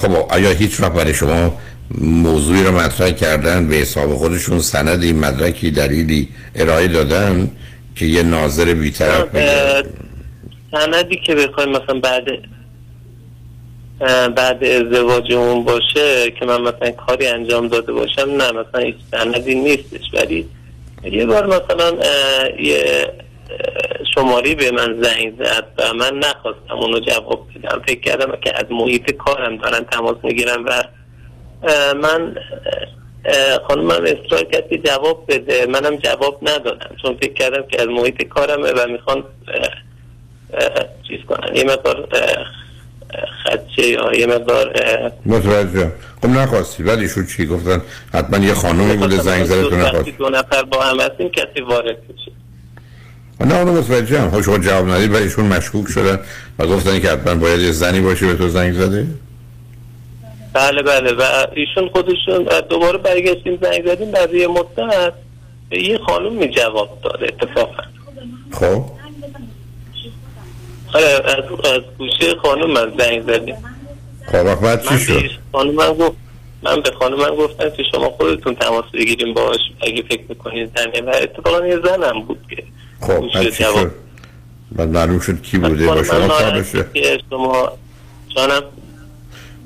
[0.00, 1.58] خب آیا هیچ وقت برای شما
[2.00, 7.50] موضوعی رو مطرح کردن به حساب خودشون سندی مدرکی دلیلی ارائه دادن
[7.96, 9.24] که یه ناظر بیطرف
[10.72, 12.24] سندی که بخوایم مثلا بعد
[14.36, 20.14] بعد ازدواجمون باشه که من مثلا کاری انجام داده باشم نه مثلا هیچ سندی نیستش.
[20.14, 20.48] ولی
[21.04, 21.98] یه بار مثلا
[22.58, 23.12] یه
[24.14, 27.82] شماری به من زنگ زد و من نخواستم اونو جواب بدم.
[27.86, 30.82] فکر کردم که از محیط کارم دارن تماس می‌گیرن و
[31.94, 32.36] من
[33.24, 35.66] اه، خانمم اصرار کرد که جواب بده.
[35.66, 39.24] منم جواب ندادم چون فکر کردم که از محیط کارمه و می‌خوان
[41.08, 41.56] چیز کنن.
[41.56, 42.08] یه مقدار
[43.44, 44.72] خدشه یا یه مقدار
[45.26, 45.92] متوجه.
[46.22, 46.82] خب نخواستی.
[46.82, 47.82] ولی شو چی گفتن؟
[48.14, 51.60] حتما یه خانومی بوده زنگ زده تو نخواست وقتی دو نفر با هم هستیم کسی
[51.60, 52.32] وارد بشه
[53.40, 56.20] نه اونو متوجه هم خب شما جواب ندید ولی ایشون مشکوک شدن
[56.58, 59.06] و گفتن که حتما باید یه زنی باشه به تو زنگ زده؟
[60.52, 61.12] بله بله.
[61.12, 65.12] و ایشون خودشون دوباره برگشتیم زنگ زدیم بعد یه مدت
[65.70, 67.82] یه خانومی جواب داد اتفاقا.
[68.52, 68.99] خب؟
[70.94, 73.56] آره از, از گوشه خانوم من زنگ زدیم.
[74.26, 75.22] خب وقت بعد چی شد؟
[75.52, 76.16] خانم من گفت
[76.62, 81.00] من به خانم من گفتم که شما خودتون تماس بگیریم باش اگه فکر می‌کنید زنه.
[81.00, 82.62] و اتفاقا یه زنم بود که
[83.00, 83.90] خب بعد چی شد؟
[84.72, 87.72] بعد معلوم شد کی بوده؟ خانم با شما کار ناراحت داشته که شما
[88.36, 88.62] جانم.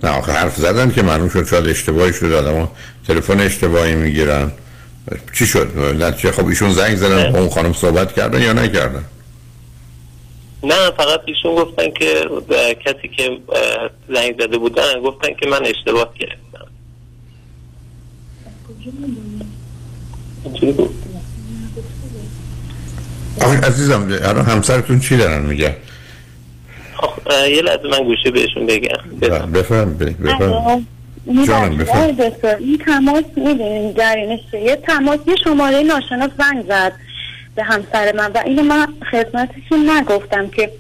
[0.03, 2.69] نه آخه حرف زدن که معلوم شد شاید اشتباهی شد آدم
[3.09, 4.53] تلفن اشتباهی می‌گیرن.
[5.39, 9.05] چی شد؟ نتیجه خب ایشون زنگ زدن با اون خانم صحبت کردن یا نکردن؟
[10.65, 12.29] نه فقط ایشون گفتن که
[12.87, 13.39] کسی که
[14.15, 16.15] زنگ زده بودن گفتن که من اشتباه
[20.79, 20.95] گفت.
[23.43, 25.77] آخه عزیزم الان همسرتون چی دارن میگه؟
[27.51, 29.21] یه لحظه من گوشه بهشون بگم.
[29.55, 30.87] بفهم بفهم.
[31.47, 31.85] جانم،
[32.19, 36.93] دکتر این تماس می‌دونین جریانش چیه؟ یه تماس یه شماره ناشناس زنگ زد.
[37.55, 38.33] به همسر من.
[38.33, 40.71] و اینو من خدمتشون نگفتم که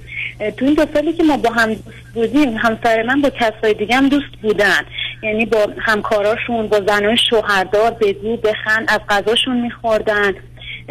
[0.56, 3.96] تو این دو سالی که ما با هم دوست بودیم همسر من با کسای دیگه
[3.96, 4.82] هم دوست بودن.
[5.22, 10.32] یعنی با همکاراشون با زنای شوهردار بگو بخند از غذاشون میخوردن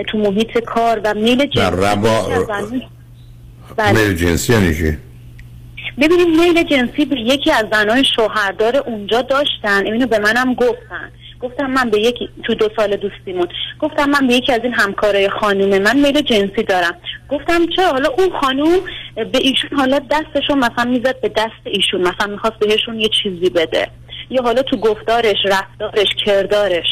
[0.08, 1.78] تو محیط کار و میل جنسی.
[1.86, 2.30] ربا
[3.78, 3.92] بله.
[3.92, 4.98] میل جنسی یعنی چی؟
[6.02, 9.86] ببینید میل جنسی به یکی از زنای شوهردار اونجا داشتن.
[9.86, 11.12] اینو به منم گفتن.
[11.44, 13.48] گفتم من به یکی تو دو سال دوستیمون
[13.80, 16.96] گفتم من به یکی از این همکارای خانوم من میل جنسی دارم.
[17.30, 18.80] گفتم چه حالا اون خانوم
[19.16, 23.88] به ایشون حالا دستشون مثلا می‌زد به دست ایشون مثلا می‌خواست بهشون یه چیزی بده.
[24.30, 26.86] یا حالا تو گفتارش رفتارش کردارش.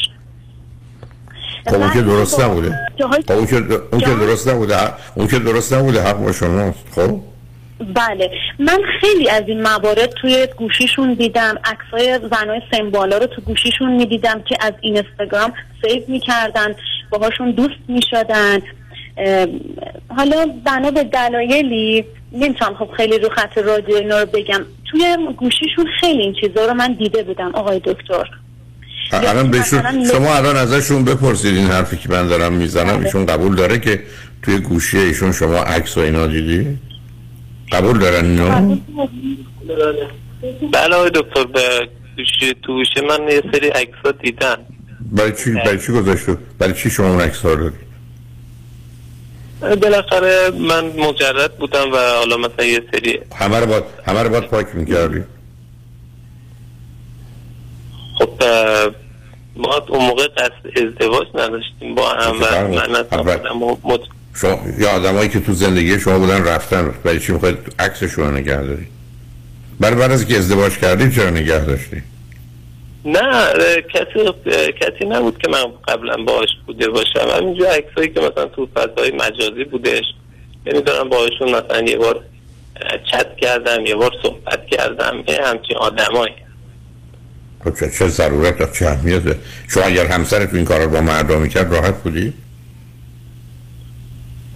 [1.66, 2.78] خب اون که درست نبوده.
[2.96, 3.56] جاهای خب اون که
[3.92, 4.76] اون که درست نبوده
[5.14, 7.20] اون که درست نبوده حق با شماست خب؟
[7.82, 8.30] بله.
[8.58, 11.58] من خیلی از این موارد توی گوشیشون دیدم.
[11.64, 15.52] عکسای زنای سمبالا رو تو گوشیشون می‌دیدم که از اینستاگرام
[15.82, 16.74] سیو می‌کردن
[17.10, 18.60] باهاشون دوست می‌شدن.
[20.16, 24.60] حالا بنا به دلایلی نمی‌تونم خب خیلی رو خط رادیو اینا رو بگم.
[24.90, 28.28] توی گوشیشون خیلی این چیزا رو من دیده بودم آقای دکتر.
[29.12, 33.04] الان بهشون شما الان ازشون بپرسید این حرفی که من دارم می‌زنم.
[33.04, 34.02] ایشون قبول داره که
[34.42, 36.78] توی گوشی ایشون شما عکس و اینا دیدی؟
[37.72, 38.76] قبول دارن اینو؟
[40.72, 41.88] بله آقای دکتر به
[42.62, 44.56] تو گوشی من یه سری عکس ها دیدن
[45.12, 47.70] برای چی برای چی گذاشته برای چی شما اون عکس ها رو
[49.60, 54.44] بالاخره من مجرد بودم و حالا مثلا یه سری همه رو باید همه رو باید
[54.44, 55.24] پاک می‌کردی؟
[58.18, 58.42] خب
[59.56, 63.04] ما اون موقع قصد ازدواج نداشتیم با هم و من
[63.84, 64.00] مت...
[64.34, 66.94] شما یا آدمایی که تو زندگی شما بودن رفتن.
[67.04, 68.86] برای چی می‌خواید عکسشون رو نگه داری؟
[69.80, 72.02] برای بعد از که ازدواج کردی چرا نگه داشتی؟
[73.04, 73.52] نه
[73.94, 74.32] کسی
[74.80, 77.28] کسی نبود که من قبلا باهاش بوده باشم.
[77.36, 80.04] همینجور عکسایی که مثلا تو فضای مجازی بودش.
[80.66, 82.20] یعنی دارم باهاشون مثلا یه بار
[83.12, 85.24] چت کردم یه بار صحبت کردم.
[85.28, 86.34] یه همچین آدمایی.
[87.64, 91.72] خب چه, چه ضرورت چه اهمیته؟ شما اگر همسرت این کار رو با مردم می‌کرد
[91.72, 92.32] راحت بودی؟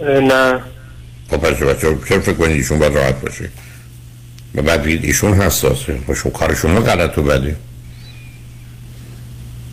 [0.00, 0.62] نه
[1.30, 1.74] خب پس چرا
[2.08, 3.50] چرا فکر کنید ایشون باید راحت باشه
[4.54, 7.56] و بعد بگید ایشون حساسه خب کار شما غلط و بده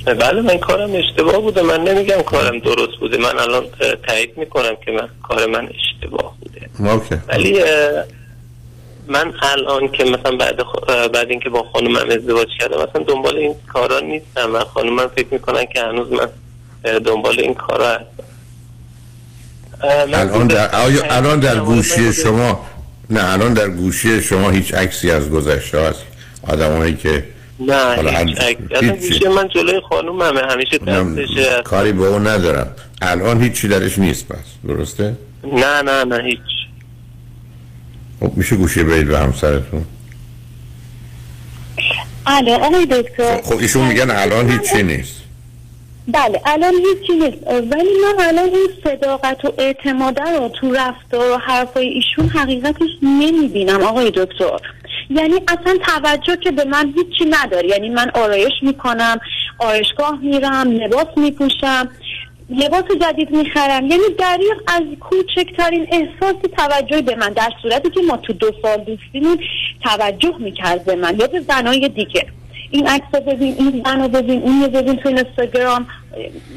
[0.05, 3.65] بله من کارم اشتباه بوده من نمیگم کارم درست بوده من الان
[4.07, 7.63] تایید می‌کنم که من کار من اشتباه بوده اوکی ولی
[9.07, 10.75] من الان که مثلا بعد خ...
[10.89, 15.65] بعد اینکه با خانومم ازدواج کردم مثلا دنبال این کارا نیستم و خانومم فکر می‌کنن
[15.65, 16.29] که هنوز من
[16.99, 18.32] دنبال این کارا هستم
[19.83, 22.13] الان در آیا الان در گوشی.
[22.13, 22.65] شما
[23.09, 25.99] نه الان در گوشی شما هیچ عکسی از گذشته هست؟
[26.47, 27.23] آدمایی که
[27.59, 28.61] نه حالا هیچ هر- عکس.
[28.71, 29.07] اصلا هیچی.
[29.13, 31.61] گوشی من جلوی خانوممه همیشه دستشه.
[31.63, 32.67] کاری به اون ندارم.
[33.01, 35.15] الان هیچی درش نیست پس درسته؟
[35.53, 36.39] نه نه نه هیچ.
[38.19, 39.85] خب میشه گوشی بدید به همسرتون؟
[42.25, 43.41] الو آقای دکتر.
[43.41, 45.13] خب ایشون میگن الان هیچی نیست.
[46.07, 47.47] بله الان هیچی نیست.
[47.47, 53.83] ولی من الان این صداقت و اعتماد رو تو رفتار و حرفای ایشون حقیقتش نمی‌بینم
[53.83, 54.57] آقای دکتر.
[55.09, 57.69] یعنی اصلا توجه که به من هیچی نداره.
[57.69, 59.19] یعنی من آرایش می‌کنم
[59.59, 61.89] آرایشگاه میرم لباس میپوشم
[62.49, 63.85] لباس جدید می‌خرم.
[63.87, 67.29] یعنی دریق از کوچکترین احساسی توجه به من.
[67.29, 69.39] در صورتی که ما تو دو سال دوستیمون
[69.83, 71.19] توجه می‌کرد به من.
[71.19, 72.25] یا به زنای دیگه.
[72.73, 75.87] این عکس رو ببین این زن رو ببین این رو ببین تو اینستاگرام.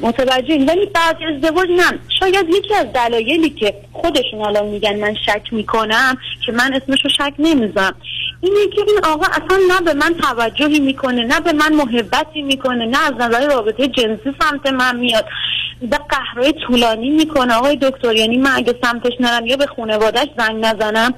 [0.01, 0.65] متوجه این.
[0.65, 1.99] ولی بعد ازدواج نه.
[2.19, 7.09] شاید یکی از دلایلی که خودشون الان میگن من شک می‌کنم که من اسمش رو
[7.09, 7.95] شک نمیزم
[8.41, 12.85] اینه که این آقا اصلا نه به من توجهی می‌کنه نه به من محبتی می‌کنه
[12.85, 15.25] نه از نظر رابطه جنسی سمت من میاد.
[15.91, 17.53] و قهرهای طولانی می‌کنه.
[17.53, 21.13] آقای دکتر یعنی من اگه سمتش نرم یا به خانوادهش زنگ نزنم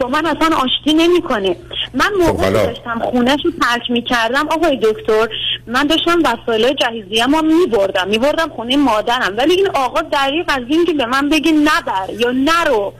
[0.00, 1.56] با من اصلا آشتی نمی‌کنه.
[1.94, 2.66] من موقعی حالا.
[2.66, 5.28] داشتم خونهش رو ترک می‌کردم آقای دکتر
[5.66, 8.08] من داشتم وسایل جهیزیه ما میبردم.
[8.08, 9.34] میبردم خونه مادرم.
[9.38, 12.92] ولی این آقا دریق از این که به من بگه نبر یا نرو.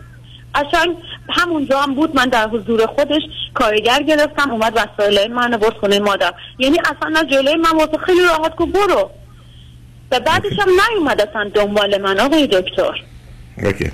[0.55, 0.95] اصلا
[1.29, 3.23] همونجا هم بود من در حضور خودش
[3.55, 8.25] کارگر گرفتم اومد وسایل من برد خونه مادر یعنی اصلا نه جلوی من واسه خیلی
[8.25, 9.11] راحت کو برو.
[10.11, 13.03] و بعدش هم نیومد اصلا دنبال من آقای دکتر.
[13.65, 13.91] اوکی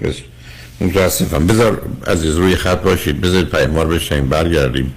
[0.80, 4.94] متاسفم بذار عزیز روی خط باشید بذارید پیمار بشنیم برگردیم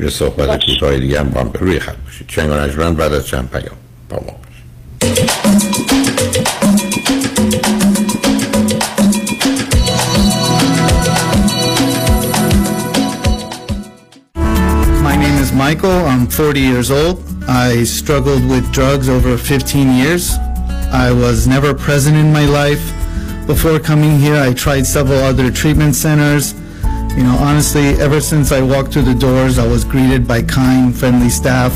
[0.00, 3.26] یه صحبت کوتاه دیگه هم با هم روی خط باشید چنگ و نجمن بعد از
[3.26, 3.76] چند پیام
[4.08, 5.34] با ما باشید.
[15.02, 16.06] My name is Michael.
[16.06, 17.22] I'm 40 years old.
[17.48, 20.32] I struggled with drugs over 15 years.
[20.92, 23.03] I was never present in my life.
[23.47, 26.53] Before coming here, I tried several other treatment centers.
[27.17, 30.95] You know, honestly, ever since I walked through the doors, I was greeted by kind,
[30.95, 31.73] friendly staff.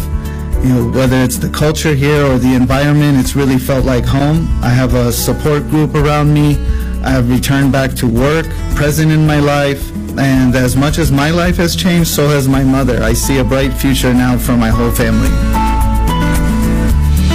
[0.64, 4.48] You know, whether it's the culture here or the environment, it's really felt like home.
[4.64, 6.56] I have a support group around me.
[7.04, 11.32] I have returned back to work, present in my life, and as much as my
[11.32, 13.04] life has changed, so has my mother.
[13.04, 15.34] I see a bright future now for my whole family.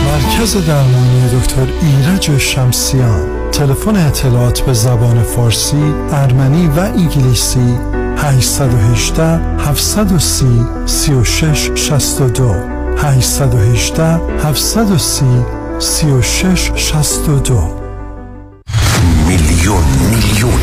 [0.04, 7.77] مرکز درمانی دکتر ایرج شمسیان تلفن اطلاعات به زبان فارسی، ارمنی و انگلیسی
[8.17, 9.23] 818
[9.57, 10.47] 730
[10.85, 12.55] 36 62
[12.97, 14.03] 818
[14.43, 15.25] 730
[15.79, 17.83] 36 62
[19.27, 20.62] میلیون میلیون.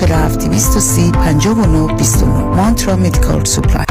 [0.01, 2.25] 230 59 29
[2.55, 3.90] Mantra Medical Supply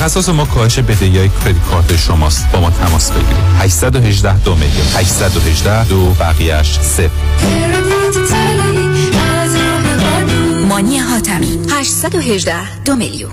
[0.01, 2.51] تخصص ما کاهش بدهی های کردیت کارت شماست.
[2.51, 3.37] با ما تماس بگیرید.
[3.59, 4.87] 818 دو میلیون.
[4.95, 7.09] 818 دو بقیهش صفر.
[10.69, 11.59] مانی حاتمی.
[11.71, 13.31] 818 دو میلیون.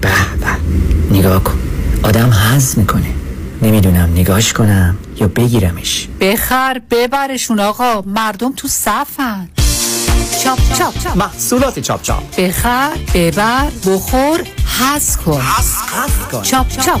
[0.00, 0.08] به
[0.40, 1.16] به.
[1.18, 1.58] نگاه کن.
[2.02, 3.14] آدم حز می‌کنه.
[3.62, 6.08] نمی‌دونم نگاهش کنم یا بگیرمش.
[6.20, 8.02] بخر ببرشون آقا.
[8.06, 9.48] مردم تو صفن.
[10.44, 11.16] چاپ چاپ.
[11.16, 12.36] محصولات چاپ چاپ.
[12.36, 14.40] بخر ببر بخور
[14.80, 15.42] حز کن.
[16.42, 17.00] چاپ چاپ.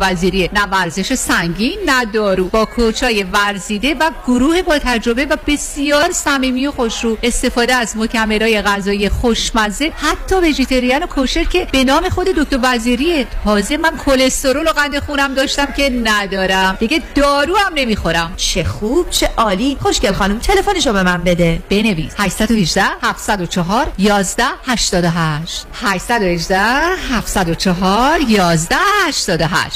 [0.00, 2.48] وزیریه نه ورزش سنگین نه دارو.
[2.48, 7.18] با کوچای ورزیده و گروه با تجربه و بسیار صمیمی و خوشرو.
[7.22, 13.26] استفاده از مکملهای غذایی خوشمزه حتی وجیتریان و کوشر که به نام خود دکتر وزیریه
[13.44, 16.76] تازه من کلسترول و قند خونم داشتم که ندارم.
[16.80, 18.32] دیگه دارو هم نمی‌خورم.
[18.36, 19.76] چه خوب چه عالی.
[19.80, 21.62] خوشگل خانم تلفنشو به من بده.
[21.70, 22.12] بنویس.
[22.18, 26.58] 818 704 11 88 818
[27.10, 28.76] 704 11
[29.06, 29.75] 88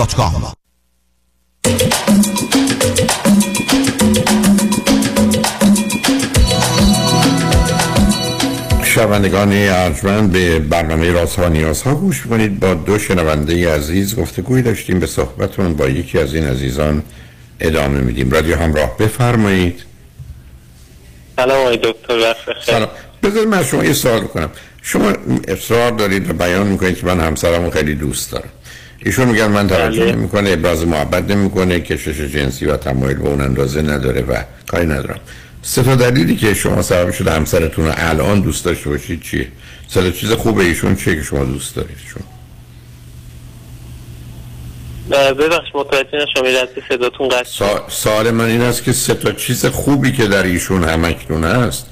[0.00, 0.54] هیجریلاگروپ.com
[8.84, 12.60] شنوندگان ارجمند به برنامه رازها و نیازها گوش کنید.
[12.60, 15.00] با دو شنونده عزیز گفتگوی داشتیم.
[15.00, 17.02] به صحبتمون با یکی از این عزیزان
[17.60, 18.30] ادامه میدیم.
[18.30, 19.84] رادیو همراه بفرمایید.
[21.36, 22.88] سلام آقای دکتر وقت سلام.
[23.22, 24.50] بذار من شما یه سوال کنم.
[24.82, 25.12] شما
[25.48, 28.48] اصرار دارید و بیان می‌کنید که من همسرمو خیلی دوست دارم.
[29.04, 30.12] ایشون میگن من توجه بله.
[30.12, 35.20] نمی‌کنه ابراز محبت نمی‌کنه کشش جنسی و تمایل به اون اندازه نداره و کاری ندارم.
[35.62, 39.48] سه تا دلیلی که شما سبب شده همسرتون رو الان دوست داشته باشید چیه؟
[39.88, 42.24] سه تا چیز خوبه ایشون چیه که شما دوست دارید شما
[45.32, 50.26] ببخش متوجه نشم صداتون قطع سوال من این است که سه تا چیز خوبی که
[50.26, 51.86] در ایشون همکنون هست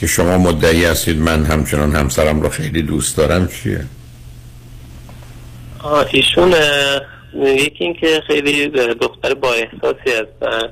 [0.00, 3.84] که شما مدعی هستید من همچنان همسرم رو خیلی دوست دارم چیه؟
[6.12, 6.54] ایشون
[7.42, 8.68] یکی این که خیلی
[9.00, 10.68] دختر با احساسی هستن.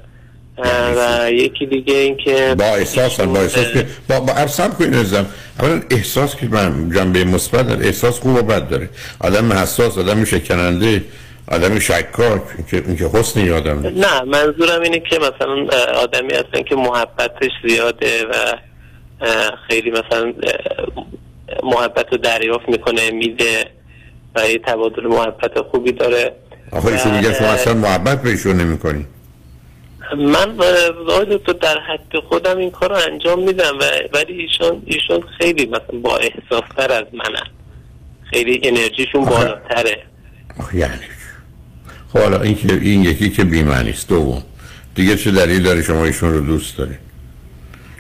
[0.97, 5.27] و یکی دیگه این که با احساس با احساس که با با ارسم کنید نزدم
[5.61, 8.89] اولا احساس که من جنبه مثبت داره احساس خوب و بد داره.
[9.21, 11.05] آدم حساس آدم شکننده
[11.49, 15.67] آدم شکاک اینکه اینکه حسن یادم نه منظورم اینه که مثلا
[16.03, 18.35] آدمی هستن که محبتش زیاده و
[19.69, 20.33] خیلی مثلا
[21.63, 23.71] محبت رو دریافت می‌کنه میده.
[24.35, 26.33] و یه تبادل محبت خوبی داره.
[26.73, 28.79] آخه ایشون میگه شما اصلا محبت به ایشون نمی
[30.17, 30.61] من
[31.09, 35.67] آقای تو در حد خودم این کار رو انجام میدم و ولی ایشون ایشون خیلی
[35.67, 37.47] مثلا با احساستر از منن
[38.31, 40.03] خیلی انرژیشون بالاتره.
[40.75, 40.95] یعنی
[42.13, 44.43] خب حالا این که این یکی که بی‌معنی است دوم.
[44.95, 46.99] دیگه چه دلیل داره شما ایشون رو دوست دارید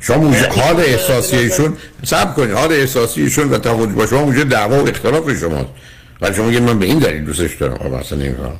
[0.00, 4.44] شما موجه حال احساسی ایشون صبر کنید حال احساسی ایشون و تفاوت با شما موجه
[4.44, 5.68] دعوا و اختلاف شماست.
[6.20, 7.78] ولی شما من به این دلیل دوستش دارم.
[7.78, 8.58] خب اصلا نمی‌فهمم.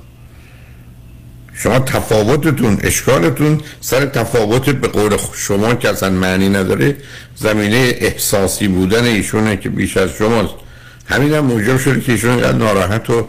[1.55, 6.97] شما تفاوتتون اشکالتون سر تفاوت به قول شما که اصلا معنی نداره
[7.37, 10.55] زمینه احساسی بودن ایشونه که بیش از شماست.
[11.07, 13.29] همین هم موجب شده که ایشون اینقدر ناراحت و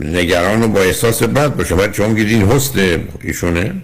[0.00, 1.74] نگران و با احساس بد باشه.
[1.74, 3.74] بعد شما میگید این حسن ایشونه.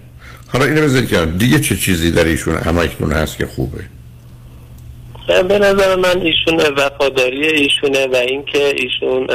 [0.47, 3.83] حالا اینو بذارید که دیگه چه چیزی در ایشون همکنون هست که خوبه؟
[5.27, 9.25] به نظر من ایشون وفاداری ایشونه و اینکه ایشون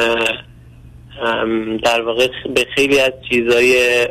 [1.84, 4.08] در واقع به خیلی از چیزای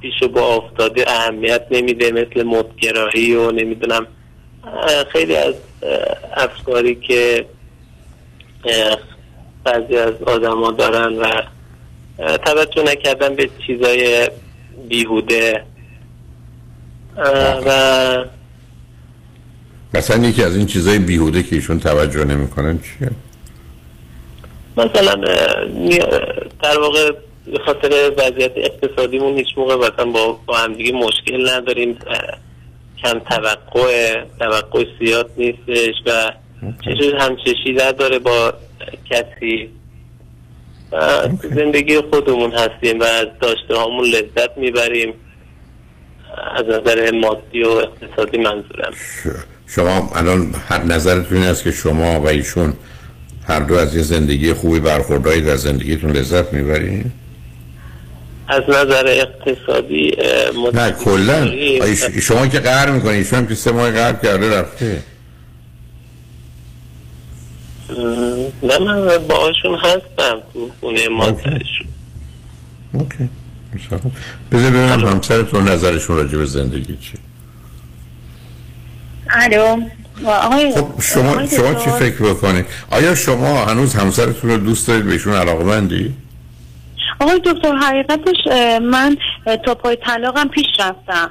[0.00, 4.06] پیش با افتاده اهمیت نمیده مثل مدگرایی و نمی‌دونم
[5.12, 5.54] خیلی از
[6.36, 7.46] افکاری که
[9.64, 11.42] بعضی از آدما دارن و
[12.38, 14.30] توجه نکردن به چیزای
[14.88, 15.64] بیهوده.
[17.66, 18.24] و
[19.94, 23.10] مثلا یکی از این چیزای بیهوده که ایشون توجه نمی‌کنن چیه؟
[24.76, 25.14] مثلا
[26.62, 27.12] در واقع
[27.46, 31.98] به خاطر وضعیت اقتصادیمون هیچ موقع مثلا با, با همدیگه مشکل نداریم.
[33.04, 36.32] کم توقع توقع زیاد نیستش و
[36.84, 38.54] چشم همچشی نداره با
[39.10, 39.70] کسی.
[41.42, 45.14] زندگی خودمون هستیم و از داشته هامون لذت می‌بریم.
[46.56, 48.92] از نظر مادی و اقتصادی منظورم.
[49.68, 52.72] شما الان هر نظرتون این است که شما و ایشون
[53.48, 57.12] هر دو از یه زندگی خوبی برخورداری در زندگیتون لذت می‌برید؟
[58.48, 60.12] از نظر اقتصادی
[60.74, 61.50] نه کلا.
[62.22, 65.02] شما که قهر می‌کنید ایشون هم که سه ماه قهر کرده رفته.
[68.62, 71.86] نه من باهاشون هستم تو خونه مادرشون.
[72.92, 73.28] اوکی.
[74.52, 77.12] بذار ببینم همسرتون نظرشون راجع به زندگی چی
[79.30, 79.80] الو.
[80.74, 81.74] خب شما آقای شما.
[81.74, 86.14] چی فکر بکنید آیا شما هنوز همسرتون رو دوست دارید؟ بهشون علاقمندی؟
[87.20, 88.36] آقای دکتر حقیقتش
[88.82, 89.16] من
[89.64, 91.30] تا پای طلاقم پیش رفتم.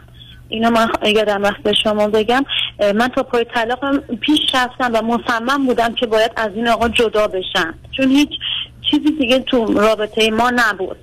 [0.50, 2.46] اینو من یادم رفت به شما بگم.
[2.96, 7.28] من تا پای طلاقم پیش رفتم و مصمم بودم که باید از این آقا جدا
[7.28, 7.74] بشم.
[7.98, 8.30] چون هیچ
[8.92, 10.98] چیزی دیگه تو رابطه ما نبود.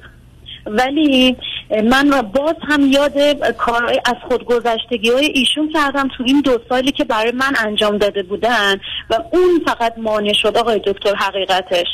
[0.66, 1.36] ولی
[1.70, 3.18] من را باز هم یاد
[3.56, 8.22] کارهای از خودگذشتگی های ایشون کردم تو این دو سالی که برای من انجام داده
[8.22, 8.74] بودن
[9.10, 11.86] و اون فقط مانع شد آقای دکتر حقیقتش.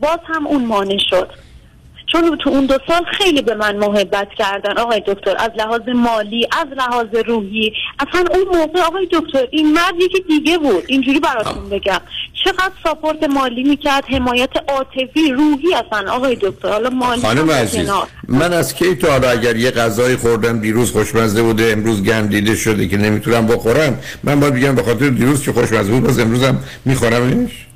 [0.00, 1.47] باز هم اون مانع شد.
[2.12, 4.78] چون تو اون دو سال خیلی به من محبت کردن.
[4.78, 7.72] آقای دکتر از لحاظ مالی از لحاظ روحی.
[7.98, 10.84] اصلا اون موقع آقای دکتر این مرد یکی دیگه بود.
[10.86, 12.00] اینجوری براتون بگم.
[12.44, 16.12] چقدر ساپورت مالی می‌کرد حمایت عاطفی روحی اصلا.
[16.12, 17.90] آقای دکتر حالا مالی خانم عزیز.
[18.28, 22.88] من از کی تا حالا اگر یه غذای خوردم دیروز خوشمزه بوده امروز گندیده شده
[22.88, 27.67] که نمی‌تونم بخورم من باید بگم به خاطر دیروز که خوشمزه بود باز امروزم میخورمش؟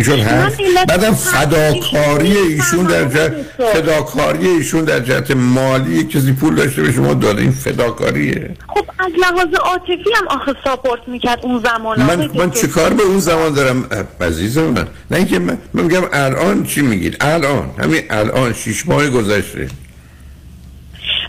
[0.00, 3.32] شد هست؟ بعدم فداکاری ایشون ایشون در جهت.
[3.72, 7.42] فداکاری ایشون در جهت مالی یک کسی پول داشته به شما داده.
[7.42, 8.50] این فداکاریه.
[8.68, 12.02] خب از لحاظ عاطفی هم آخه ساپورت می‌کرد اون زمان.
[12.02, 12.60] من من دکتر.
[12.60, 13.84] چه کار به اون زمان دارم؟
[14.20, 14.88] عزیز من.
[15.10, 17.70] نه اینکه من, من میگم الان چی میگید؟ الان.
[17.78, 19.68] همین الان شش ماه گذشته.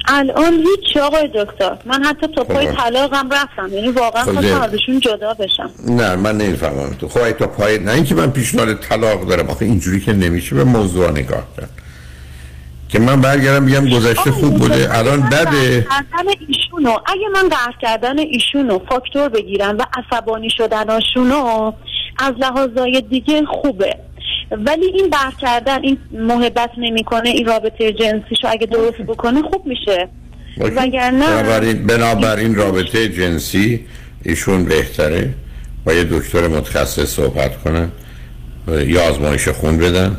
[0.08, 1.78] الان هیچ آقای دکتر.
[1.86, 2.84] من حتی تا پای خب.
[2.84, 3.74] طلاقم رفتم.
[3.74, 4.64] یعنی واقعا خب، خواستم ده.
[4.64, 5.70] ازشون جدا بشم.
[5.88, 6.94] نه من نمی‌فهمم.
[6.94, 9.50] تو خب اگه تا پای نه اینکه من پیشنهاد طلاق دارم.
[9.50, 11.70] آخه اینجوری که نمیشه به موضوع نگاه کرد.
[12.90, 14.98] که من برگردم بگم گذشته خوب بوده.
[14.98, 15.88] الان بده.
[16.48, 16.92] ایشونو.
[17.06, 21.72] اگه من قهر کردن ایشونو فاکتور بگیرم و عصبانی شدناشونو
[22.20, 23.96] از لحاظای دیگه خوبه.
[24.66, 30.10] ولی این قهر کردن این محبت نمی‌کنه این رابطه جنسیشو اگه درست بکنه خوب میشه.
[30.58, 33.86] وگرنه بنابراین بنابراین رابطه جنسی
[34.24, 35.34] ایشون بهتره.
[35.86, 37.92] با یه دکتر متخصص صحبت کنن
[38.68, 40.18] یا آزمایش خون بدن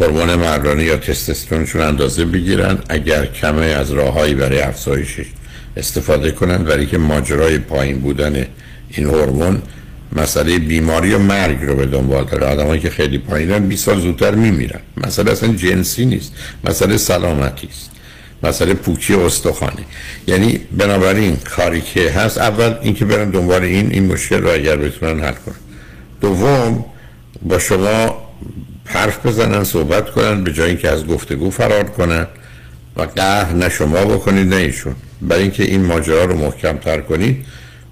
[0.00, 5.26] هورمون مردانه یا تستوسترونشون اندازه بگیرن اگر کمه از راههایی برای افزایشش
[5.76, 8.46] استفاده کنن برای که ماجرای پایین بودن
[8.90, 9.62] این هورمون
[10.16, 12.46] مسئله بیماری و مرگ رو به دنبال داره.
[12.46, 14.80] آدمایی که خیلی پایینن 20 سال زودتر میمیرن.
[14.96, 16.32] مسئله اصلا جنسی نیست.
[16.64, 17.90] مسئله سلامتی است.
[18.42, 19.84] مسئله پوکی استخوانه
[20.26, 25.20] یعنی بنابراین کاری که هست اول اینکه برن دنبال این این مشکل رو اگر بتونن
[25.20, 25.54] حل کنن.
[26.20, 26.84] دوم
[27.42, 28.28] با شما
[28.84, 32.26] حرف بزنن صحبت کنن به جای اینکه از گفتگو فرار کنن.
[32.96, 34.94] و قهر نه شما بکنید نه ایشون.
[35.22, 37.46] برای اینکه این ماجرا رو محکم تر کنید.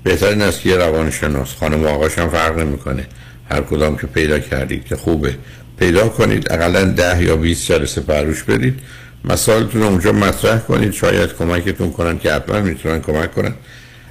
[0.06, 3.06] بهتر این است که یه روانشناس خانم و آقاش هم فرق نمی‌کنه.
[3.50, 5.34] هر کدام که پیدا کردید که خوبه.
[5.78, 8.78] پیدا کنید اقلا ده یا 20 جلسه پروش بدید.
[9.24, 10.92] مسائلتون رو اونجا مطرح کنید.
[10.92, 13.54] شاید کمکتون کنن که حتما می‌تونن کمک کنن.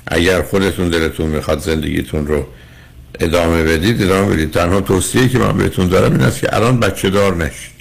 [0.08, 2.48] اگر خودتون دلتون می‌خواد زندگیتون رو
[3.20, 4.52] ادامه بدید ادامه بدید.
[4.52, 7.76] تنها توصیه که من بهتون دارم این است که الان بچه دار نشید.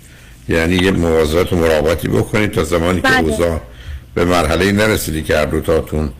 [0.48, 3.18] یعنی یه مواظبت و مراقبتی بکنید تا زمانی که بله.
[3.18, 3.60] اوضاع
[4.14, 6.10] به مرحله نرسیدی که هر دوتاتون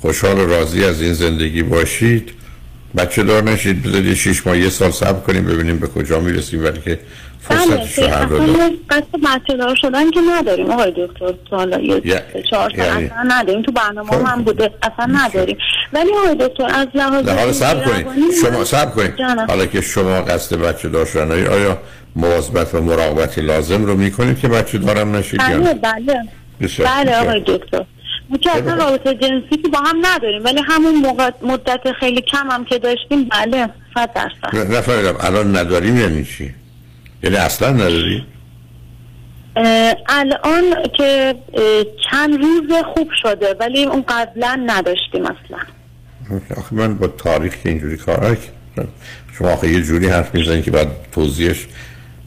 [0.00, 2.30] خوشحال و راضی از این زندگی باشید.
[2.96, 6.80] بچه دار نشید بذارید شیش ماه یه سال صبر کنیم ببینیم به کجا می‌رسیم ولی
[6.80, 6.98] که
[7.48, 8.54] بله فرصتش رو داریم.
[8.90, 10.70] قصد بچه دار شدن که نداریم.
[10.70, 12.02] آقای دکتر حالا یه
[12.50, 13.62] چهار سال یعنی- اصلا نداریم.
[13.62, 15.56] تو برنامه هم بوده اصلا نداریم.
[15.92, 18.06] ولی آقای دکتر از لحاظ در حال صبر کنید.
[18.42, 19.20] شما صبر کنید.
[19.48, 21.78] حالا که شما قصد بچه دار شدن آیا
[22.16, 26.22] مواظبت و مراقبت لازم رو می‌کنید که بچه دارم نشید بله بله.
[26.84, 27.16] بله.
[27.16, 27.84] آقای دکتر.
[28.36, 32.64] که اصلا رابطه جنسی که با هم نداریم ولی همون موقع مدت خیلی کم هم
[32.64, 34.72] که داشتیم بله صد درصد.
[34.72, 35.16] نفهمیدم.
[35.20, 36.54] الان نداریم یعنی چی؟
[37.22, 38.26] یعنی اصلا نداری
[40.08, 40.64] الان
[40.96, 41.34] که
[42.10, 45.58] چند روز خوب شده ولی اون قبلا نداشتیم اصلا.
[46.56, 48.36] آخه من با تاریخ که اینجوری کار.
[49.38, 51.66] شما آخه یه جوری حرف می‌زنید که بعد توضیحش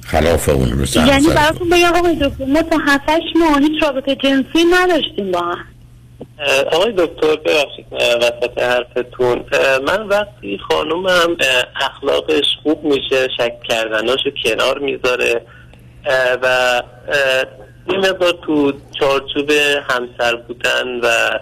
[0.06, 1.28] خلاف اون مثل یعنی.
[1.28, 5.66] براتون بگم آقای دکتر ما تا هفتش ماه هیچ رابطه جنسی نداشتیم با هم.
[6.72, 9.46] آقای دکتر ببخشید وسط حرفتون.
[9.88, 11.38] من وقتی خانومم
[11.76, 15.42] اخلاقش خوب میشه شک کردناشو کنار می‌ذاره
[16.44, 16.46] و
[17.08, 17.46] اه،
[17.88, 19.52] یه مقدار تو چارچوب
[19.90, 21.40] همسر بودن و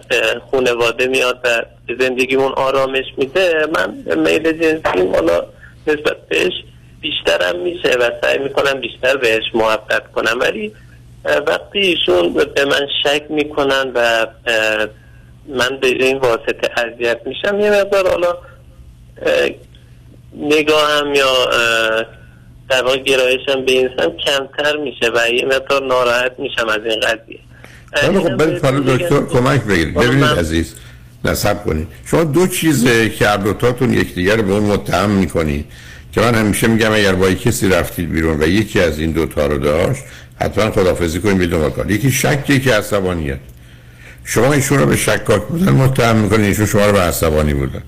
[0.52, 1.66] خونواده میاد و
[2.00, 5.44] زندگیمون آرامش میده من میل جنسی حالا
[5.88, 6.54] نسبت بهش
[7.02, 10.40] بیشترم میشه و سعی می‌کنم بیشتر بهش محبت کنم.
[10.40, 10.72] ولی
[11.26, 14.28] وقتی ایشون به من شک می‌کنن و
[15.48, 18.38] من به این واسطه اذیت میشم یه مقدار حالا
[19.26, 19.50] اه،
[20.38, 21.46] نگاهم یا
[22.70, 27.00] در واقع گرایشم به این سمت کمتر میشه و یه مقدار ناراحت میشم از این
[27.00, 27.40] قضیه.
[27.94, 30.76] خب برید حالا دکتر کمک بگیرید ببینید عزیز
[31.26, 31.88] نصب کنید.
[32.06, 35.66] شما دو چیزه که هر دوتاتون یکدیگر رو به اون متهم می‌کنید.
[36.12, 39.58] که من همیشه میگم اگر با کسی رفتید بیرون و یکی از این دوتا رو
[39.58, 40.04] داشت
[40.42, 41.92] حتما خدافزی کنید بدون کار.
[41.92, 43.40] یکی شک یکی عصبانیت
[44.24, 47.82] شما ایشون رو به شکاک بودن متهم می‌کنید ایشون شما رو به عصبانی بودن.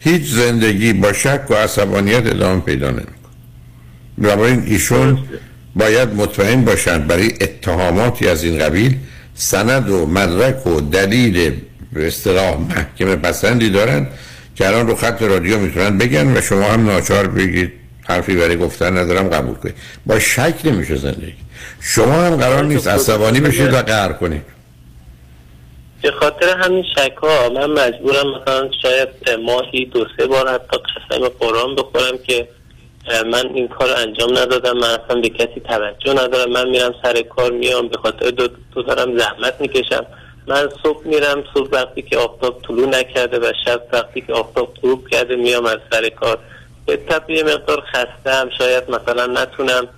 [0.00, 3.14] هیچ زندگی با شک و عصبانیت ادامه پیدا نمی‌کنه.
[4.18, 5.18] بنابراین ایشون
[5.76, 8.96] باید مطمئن باشند برای اتهاماتی از این قبیل
[9.34, 11.52] سند و مدرک و دلیل
[11.92, 14.06] به اصطلاح محکمه پسندی دارن
[14.56, 17.72] که الان رو خط رادیو می‌تونن بگن و شما هم ناچار بگید.
[18.04, 19.74] حرفی برای گفتن ندارم قبول کنید.
[20.06, 21.34] با شک نمیشه زندگی.
[21.80, 24.42] شما هم قرار نیست عصبانی بشید و قهر کنید.
[26.02, 29.08] به خاطر همین شک ها من مجبورم مثلا شاید
[29.44, 32.48] ماهی دو سه بار حتی قسم قرآن بخورم که
[33.32, 36.52] من این کار انجام ندادم من اصلا به کسی توجه ندارم.
[36.52, 40.06] من میرم سر کار میام به خاطر دو, دو دارم زحمت می‌کشم.
[40.46, 45.08] من صبح میرم صبح وقتی که آفتاب طلوع نکرده و شب وقتی که آفتاب غروب
[45.08, 46.38] کرده میام از سر کار.
[46.86, 49.88] به طب یه مقدار خستم شاید مثلا نتونم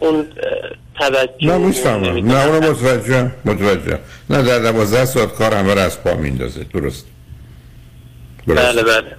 [0.00, 0.26] اون
[0.98, 2.32] توجه نه می‌فهمم.
[2.32, 3.98] نه اونو متوجه متوجه.
[4.30, 7.06] نه در دوازده ساعت کار همه رو از پا میندازه درست.
[8.46, 9.16] بله بله.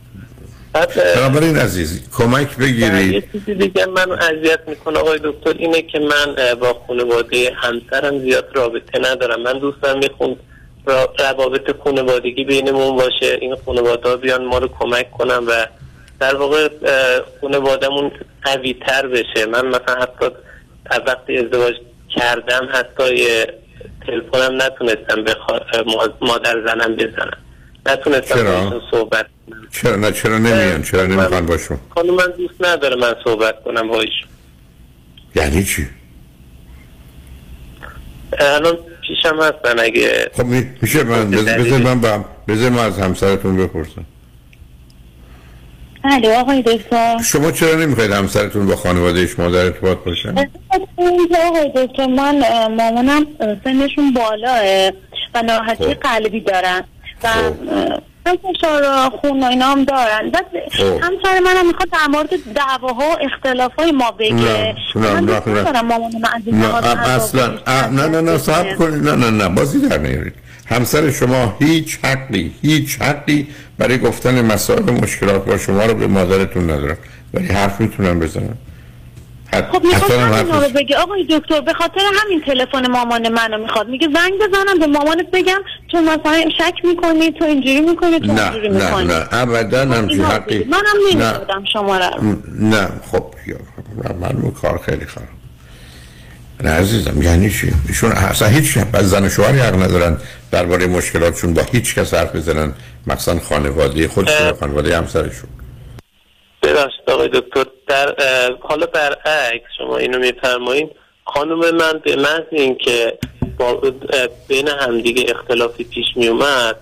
[1.15, 5.99] بنابراین عزیز کمک و یه بگیرید چیزی دیگه من اذیت می‌کنه آقای دکتر اینه که
[5.99, 9.41] من با خانواده همسرم زیاد رابطه ندارم.
[9.41, 10.35] من دوستم می‌خوام
[11.19, 13.37] روابط خانوادگی بینمون باشه.
[13.41, 15.65] این خانواده ها بیان ما رو کمک کنن و
[16.19, 18.11] در واقع اه، خانوادهمون
[18.43, 19.45] قوی تر بشه.
[19.51, 20.25] من مثلا حتی
[20.85, 21.73] از وقتی ازدواج
[22.09, 23.25] کردم حتی
[24.07, 25.35] تلفنم نتونستم به
[26.21, 27.37] مادر زنم بزنم.
[27.85, 29.25] نتونستم چرا؟ صحبت
[29.71, 34.03] چرا؟ نه چرا نمیان؟ چرا نمی‌خوان باشون؟ خانم من دوست نداره من صحبت کنم با
[35.35, 35.87] یعنی چی؟
[38.39, 44.05] الان پیشم هستن اگه خب می- میشه من بذار من بذار من از همسرتون بپرسم.
[46.07, 47.17] بله آقای دکتر.
[47.23, 50.35] شما چرا نمی‌خواید همسرتون با خانواده شما در ارتباط باشن؟
[51.47, 52.39] آقای دکتر من
[52.75, 53.25] مامانم
[53.63, 54.89] سنشون بالاه
[55.35, 55.93] و ناراحتی خب.
[55.93, 56.83] قلبی دارن
[57.23, 57.29] و
[58.53, 60.29] فشار خون و اینا هم دارن.
[60.29, 60.83] بعد خب.
[60.83, 64.33] همسر منم می‌خواد در مورد دعواها و اختلافای ما بگه.
[64.33, 65.59] نه، نه، من نه، دوست نه.
[65.59, 68.75] ندارم مامان من از این نه لحاظ ام- اصلا عصبی ام- نه نه نه صبر
[68.75, 69.03] کنید.
[69.09, 70.33] نه نه نه بازی در نیارید.
[70.69, 73.47] همسر شما هیچ حقی هیچ حقی
[73.77, 76.97] برای گفتن مسائل و مشکلات با شما رو به مادرتون ندارن
[77.33, 78.57] ولی حرف می‌تونن بزنن
[79.53, 80.97] حت- خب می‌خواد همین رو بگه.
[80.97, 83.89] آقای دکتر به خاطر همین تلفن مامان منو می‌خواد.
[83.89, 85.59] میگه زنگ بزنم به مامانت بگم
[85.91, 89.07] چون مثلا شک می‌کنی تو اینجوری می‌کنی تو نه اینجوری نه می‌کنی.
[89.07, 90.63] نه ابدا همچین حقی.
[90.63, 91.13] منم نه.
[91.13, 92.35] نمی‌دادم شماره رو.
[92.59, 93.23] نه خب
[94.21, 95.27] من کار خیلی خراب.
[96.63, 100.17] نه عزیزم یعنی چی؟ ایشون اصلا هیچ از زن و شوهری حق ندارن
[100.51, 102.73] درباره مشکلاتشون با هیچ کس حرف بزنن.
[103.07, 105.49] مثلا خانواده خودشون خانواده همسرشون.
[106.63, 108.15] ببخشید آقای دکتر در
[108.61, 110.89] حالا برعکس شما اینو میفرمایید.
[111.25, 113.17] خانم من به محض اینکه
[114.47, 116.75] بین همدیگه اختلافی پیش می اومد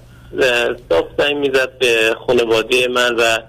[1.18, 3.40] زنگ می‌زد به خانواده من و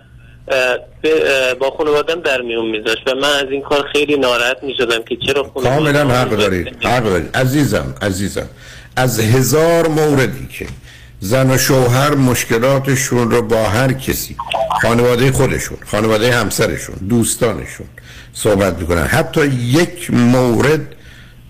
[1.60, 5.50] با خانوادم در میون میذاشت و من از این کار خیلی ناراحت می‌شدم که چرا
[5.54, 8.48] خانواده کاملا حق دارید حق دارید عزیزم عزیزم.
[8.96, 10.66] از هزار موردی که
[11.20, 14.36] زن و شوهر مشکلاتشون رو با هر کسی
[14.82, 17.86] خانواده خودشون خانواده همسرشون دوستانشون
[18.32, 19.04] صحبت می‌کنن.
[19.04, 20.95] حتی یک مورد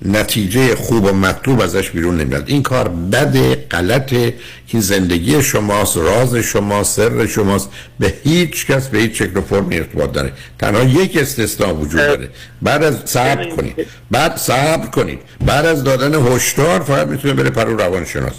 [0.04, 2.44] نتیجه خوب و مطلوب ازش بیرون نمیاد.
[2.46, 4.34] این کار بده غلطه.
[4.68, 7.68] این زندگی شماست راز شماست سر شماست.
[7.98, 12.28] به هیچ کس به هیچ شکل و فرم ارتباط داره تنها یک استثناء وجود داره.
[12.62, 13.86] بعد از صبر کنید.
[14.10, 15.18] بعد صبر کنید.
[15.46, 18.34] بعد از دادن هشدار فقط می‌تونه بره پرو روانشناس.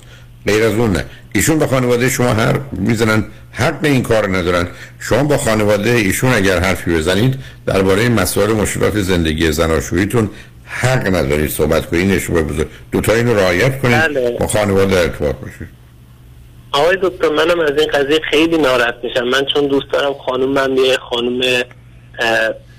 [0.47, 1.05] غیر از اون نه.
[1.33, 3.25] ایشون به خانواده شما هر می‌زنن.
[3.51, 4.67] حق این کار ندارن.
[4.99, 7.35] شما با خانواده ایشون اگر حرفی بزنید
[7.65, 10.29] درباره مسائل مشکلات زندگی زناشوییتون
[10.67, 14.37] حق ندارید صحبت کنید نشون بزرگ دوتا اینو رعایت کنید بله.
[14.39, 15.67] با خانواده در ارتباط باشید
[16.71, 19.23] آقای دکتر منم از این قضیه خیلی ناراحت میشم.
[19.23, 21.63] من چون دوست دارم خانم من یه خانم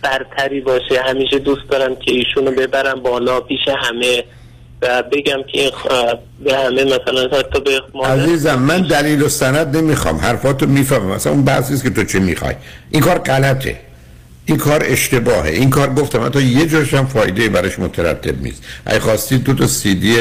[0.03, 4.25] برتری باشه همیشه دوست دارم که ایشونو ببرم بالا پیش همه
[4.83, 5.71] و بگم که این
[6.45, 10.17] به همه مثلا حتی به مادر عزیزم من دلیل و سند نمی‌خوام.
[10.17, 11.15] حرفاتو می‌فهمم.
[11.15, 12.55] مثلا اون بحثی که تو چه می‌خوای.
[12.91, 13.81] این کار غلطه.
[14.49, 15.51] این کار اشتباهه.
[15.51, 18.63] این کار گفتم حتی یه جاش هم فایده براش مترتب نیست.
[18.87, 20.17] اگه خواستید دو تا سی دی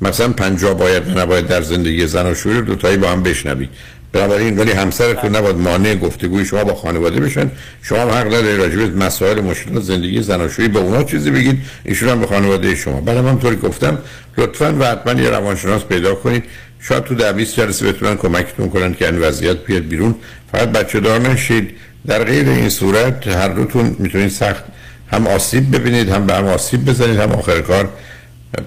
[0.00, 3.68] مثلا پنجاه باید و نباید در زندگی زن و شوهر دو تایی با هم بشنوید
[4.12, 7.50] بنابراین ولی همسرتون نباید مانع گفتگوی شما با خانواده بشن.
[7.82, 12.08] شما هم حق ندارید راجع به مسائل مشکلات زندگی زناشویی به اونا چیزی بگید ایشون
[12.08, 13.00] هم به خانواده شما.
[13.00, 13.98] بعدم همطوری گفتم.
[14.38, 16.44] لطفا و حتما یه روانشناس پیدا کنید.
[16.80, 20.14] شاید تو ده 20 جلسه بتونن کمکتون کنن که این وضعیت بیاد بیرون.
[20.52, 21.70] فقط بچه دار نشید.
[22.06, 24.64] در غیر این صورت هر دوتون می‌تونید سخت
[25.12, 27.88] هم آسیب ببینید هم به هم آسیب بزنید هم آخر کار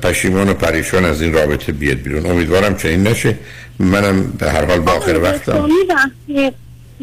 [0.02, 2.26] پشیمان و پریشان از این رابطه بیاد بیرون.
[2.26, 3.38] امیدوارم چنین نشه.
[3.80, 6.54] منم به هر حال با آخر وقتم میبخشید.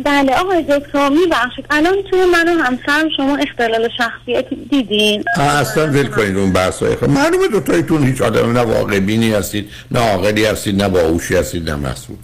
[0.05, 1.67] بله آقای دکتر میبخشید.
[1.71, 5.25] الان توی من و همسرم شما اختلال شخصیت دیدین.
[5.37, 10.01] اصلا ول کنید اون بحث های معلومه دوتایتون هیچ آدم نه واقع بینی هستید نه
[10.01, 12.17] عاقلی هستید نه باهوشی هستید نه مسئول.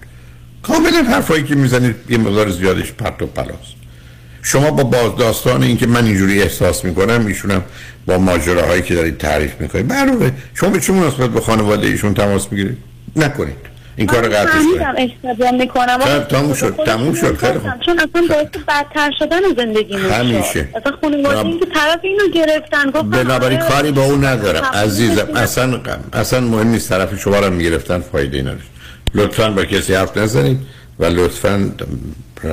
[0.62, 3.77] کاملا حرفایی که می‌زنید یه مقدار زیادش پرت و پلاست.
[4.42, 7.62] شما با بازداستان اینکه من اینجوری احساس می‌کنم ایشونم
[8.06, 9.92] با ماجراهایی که دارید تعریف می‌کنید.
[9.92, 12.76] معلومه شما به چه مناسبت به خانواده ایشون تماس می‌گیرید
[13.16, 13.68] نکنید.
[13.96, 15.98] این کار قطعش کنید اشتباه می‌کنم.
[15.98, 17.72] خب، تموم شد، تموم شد، خیلی خوب.
[17.86, 20.68] چون اصلا باعث بدتر شدن زندگی همیشه.
[20.76, 24.62] اصلا خانواده این که طرف اینو گرفتن گفتن بنابراین آره، کاری با اون ندارم.
[24.62, 25.80] خب، عزیزم خب، اصلا
[26.12, 26.88] اصلا مهم نیست.
[26.88, 28.68] طرف شما رو می‌گرفتن فایده نداشت.
[29.14, 30.58] لطفا با کسی حرف نزنید
[30.98, 31.72] و لطفا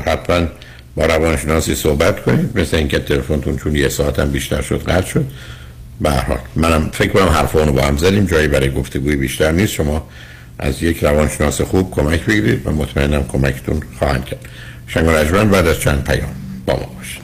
[0.05, 0.47] حتما
[0.96, 2.60] با روانشناسی صحبت کنید.
[2.60, 5.26] مثل اینکه تلفنتون چون یه ساعت هم بیشتر شد قطع شد.
[6.02, 6.24] به
[6.56, 8.26] منم فکر کنم حرف اونو با هم زدیم.
[8.26, 9.74] جایی برای گفتگوی بیشتر نیست.
[9.74, 10.08] شما
[10.60, 12.68] از یک روانشناس خوب کمک بگیرید.
[12.68, 14.46] و مطمئنم کمکتون خواهند کرد.
[14.88, 16.36] شنگ رجمن بعد از چند پیام
[16.66, 17.22] با ما باشید.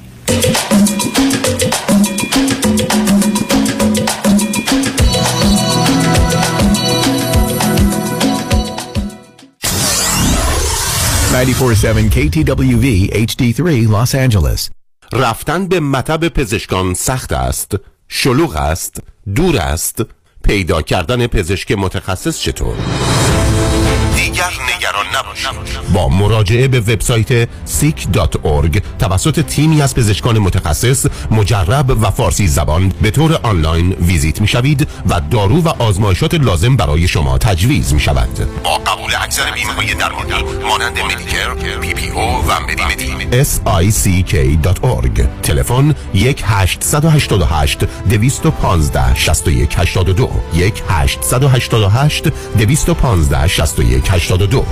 [11.32, 14.70] KTWV HD3 Los Angeles.
[15.14, 17.76] رفتن به مطب پزشکان سخت است
[18.08, 18.98] شلوغ است
[19.36, 20.02] دور است.
[20.44, 22.76] پیدا کردن پزشک متخصص چطور؟
[24.16, 25.94] دیگر نگران نباشید.
[25.94, 33.12] با مراجعه به وبسایت seek.org توسط تیمی از پزشکان متخصص مجرب و فارسی زبان به
[33.12, 38.62] طور آنلاین ویزیت می شوید و دارو و آزمایشات لازم برای شما تجویز می شود
[38.64, 40.34] با قبول اکثر بیمه های درمانی
[40.70, 43.12] مانند Medicare، PPO و Medi-Medi
[43.92, 54.66] sick.org تلفن 1 888 215 61 82 1 888 215 61 82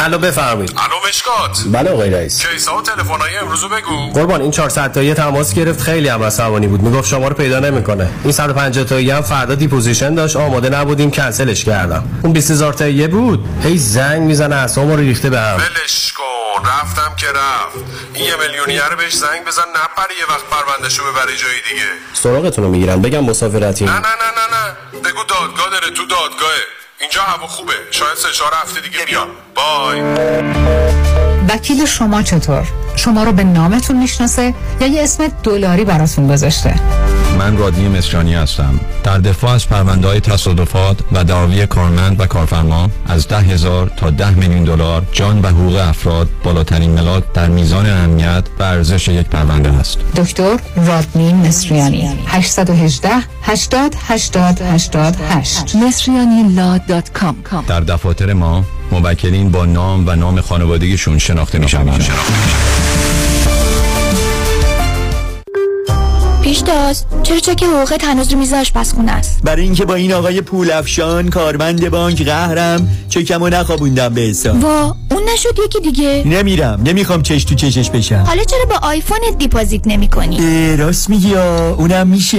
[0.00, 0.72] الو بفرمایید.
[0.76, 1.64] الو مشکات.
[1.72, 2.46] بله آقای رئیس.
[2.46, 4.12] case ا و تلفن‌های امروزو بگو.
[4.14, 6.82] قربان این 400 تایی تماس گرفت خیلی هم عصبانی بود.
[6.82, 8.08] می‌گفت شما رو پیدا نمی‌کنه.
[8.22, 10.36] این 150 تایی هم فردا deposition داشت.
[10.36, 12.20] آماده نبودیم کنسلش کردم.
[12.22, 13.44] اون 20000 تایی بود.
[13.62, 15.56] هی زنگ می‌زنه اعصابمو رو ریخته به هم.
[15.56, 16.37] ولش کن.
[16.64, 17.76] رفتم که رفت.
[18.14, 21.86] این یه میلیونیر بهش زنگ بزن نپره یه وقت پروندهشو ببره جای دیگه.
[22.12, 23.84] سراغتون رو می‌گیرن بگم مسافرتی.
[23.84, 25.00] نه نه نه نه نه.
[25.00, 26.60] بگو دادگاه داره تو دادگاهه.
[27.00, 27.74] اینجا هوا خوبه.
[27.90, 30.00] شاید سه چهار هفته دیگه بیان بای.
[31.48, 36.74] وکیل شما چطور؟ شما رو به نامتون می‌شناسه یا یه اسم دلاری براتون گذاشته؟
[37.38, 38.80] من رادنی مصریانی هستم.
[39.04, 44.10] در دفاع از پرونده های تصادفات و دعاوی کارمند و کارفرما از ده هزار تا
[44.10, 49.26] ده میلیون دلار جان و حقوق افراد بالاترین ملاک در میزان اهمیت و ارزش یک
[49.26, 49.98] پرونده است.
[50.16, 52.18] دکتر رادنی مصریانی.
[52.26, 53.10] 818
[53.42, 57.36] 80 80 88 مصریانی لا دات کام.
[57.66, 62.08] در دفاتر ما موکلین با نام و نام خانوادگیشون شناخته می شوند.
[66.42, 70.70] پیشتاز چرا چک حقوقت هنوز رو میز آشپزخونه است؟ برای اینکه با این آقای پول
[70.70, 74.64] افشان کارمند بانک قهرم چکمو نخوابوندم به حساب.
[74.64, 76.22] وا اون نشد یکی دیگه.
[76.26, 78.24] نمیرم نمی‌خوام چش تو چشش بشم.
[78.26, 82.38] حالا چرا با آیفونت deposit نمی کنی؟ راست میگی آ، اونم میشه.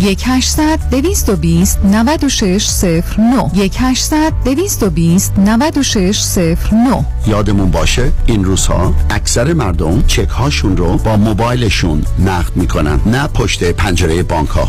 [0.00, 9.52] 1 800 220 96 09 1 800 220 96 09 یادمون باشه این روزها اکثر
[9.52, 14.68] مردم چک هاشون رو با موبایلشون نقد می‌کنن نه پشت پنجره بانک ها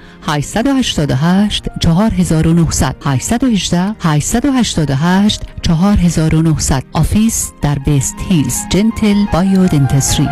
[0.27, 8.55] 888 4900 818 888 4900 office در وست هیلز.
[8.71, 10.27] Gentle Biodentistry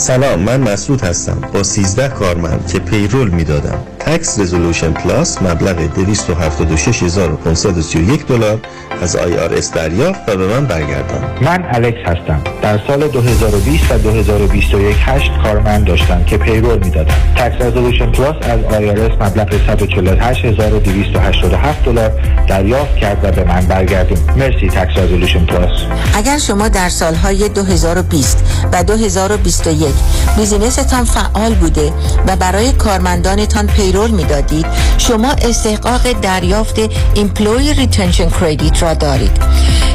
[0.00, 1.40] سلام من مسعود هستم.
[1.54, 3.78] با 13 کارمند که payroll می‌دادم.
[4.06, 8.60] Tax Resolution Plus مبلغ 276531 دلار
[9.02, 11.24] از IRS دریافت و به من برگردان.
[11.40, 12.40] من الکس هستم.
[12.62, 17.14] در سال 2020 و 2021 هشت کارمند داشتم که payroll می‌دادم.
[17.36, 18.60] Tax Resolution Plus از
[18.98, 22.12] IRS مبلغ 148287 دلار
[22.48, 24.18] دریافت کرد و به من برگردون.
[24.36, 25.80] مرسی Tax Resolution Plus
[26.14, 29.94] اگر شما در سالهای 2020 و 2021
[30.36, 31.92] business تان فعال بوده
[32.26, 34.66] و برای کارمندانتان payroll می‌دادید
[34.98, 36.74] شما استحقاق دریافت
[37.14, 39.40] employee retention credit را دارید.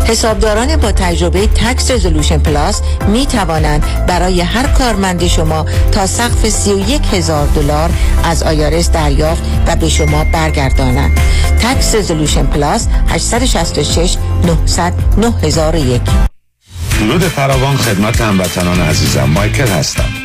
[0.08, 7.02] حسابداران با تجربه Tax Resolution Plus می توانند برای هر کارمند شما تا سقف 31
[7.14, 7.90] هزار دلار
[8.24, 11.20] از IRS دریافت و به شما برگردانند.
[11.62, 16.02] تکس رزولوشن پلاس 866 900 9001
[17.00, 20.25] درود فراوان خدمت هموطنان عزیزم مایکل هستم.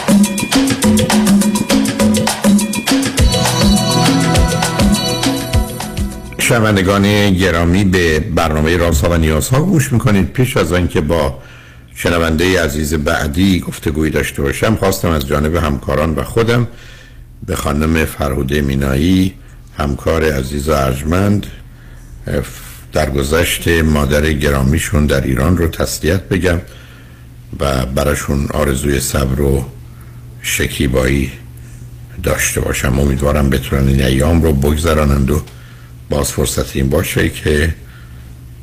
[6.51, 10.31] شنوندگان گرامی به برنامه رازها و نیازها گوش می‌کنید.
[10.33, 11.39] پیش از آنکه با
[11.95, 16.67] شنونده عزیز بعدی گفتگویی داشته باشم خواستم از جانب همکاران و خودم
[17.45, 19.33] به خانم فرهوده مینایی
[19.77, 21.45] همکار عزیز و ارجمند
[22.93, 26.61] در گذشت مادر گرامیشون در ایران رو تسلیت بگم
[27.59, 29.65] و براشون آرزوی صبر و
[30.41, 31.31] شکیبایی
[32.23, 32.99] داشته باشم.
[32.99, 35.41] امیدوارم بتونن این ایام رو بگذرانند و
[36.11, 37.75] باز فرصت این باشه که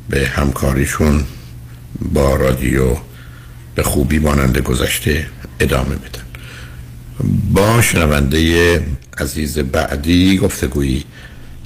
[0.09, 1.25] به همکاریشون
[2.13, 2.97] با رادیو
[3.75, 5.27] به خوبی مانند گذشته
[5.61, 6.23] ادامه بدن.
[7.53, 8.83] با شنونده
[9.19, 11.05] عزیز بعدی گفتگویی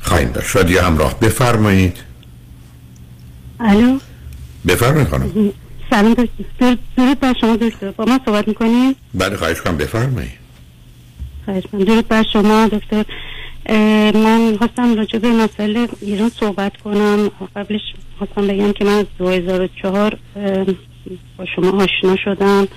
[0.02, 0.56] خواهیم داشت.
[0.56, 1.96] رادیو همراه بفرمایید.
[3.60, 3.98] الو؟
[4.68, 5.52] بفرمایید خانم.
[5.90, 6.76] سلام دکتر.
[6.96, 7.90] درود بر شما دکتر.
[7.90, 10.32] با من صحبت می‌کنید بله خواهش کنم بفرمایید.
[11.44, 13.04] خواهش کنم درود بر شما دکتر.
[14.14, 17.30] من خواستم راجع به مسئله ایران صحبت کنم.
[17.56, 17.80] قبلش
[18.18, 20.64] خواستم بگم که من از 2004 اه،
[21.36, 22.68] با شما آشنا شدم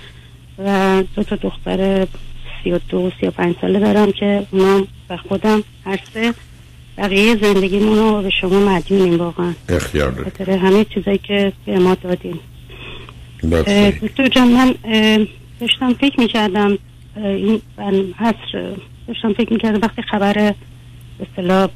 [0.60, 2.08] و دو تا دختر
[2.64, 6.34] 32 35 ساله دارم که اونا و خودم هر سه
[6.98, 9.54] بقیه زندگیمون رو به شما مدیونیم واقعا.
[9.70, 12.40] اختیار دارید همه چیزایی که به ما دادیم.
[14.02, 14.76] دکتر جان من
[15.60, 16.78] داشتم فکر می‌کردم
[17.16, 17.62] این
[18.20, 18.76] عصر
[19.08, 20.54] داشتم فکر می‌کردم وقتی خبر
[21.20, 21.68] اصطلاح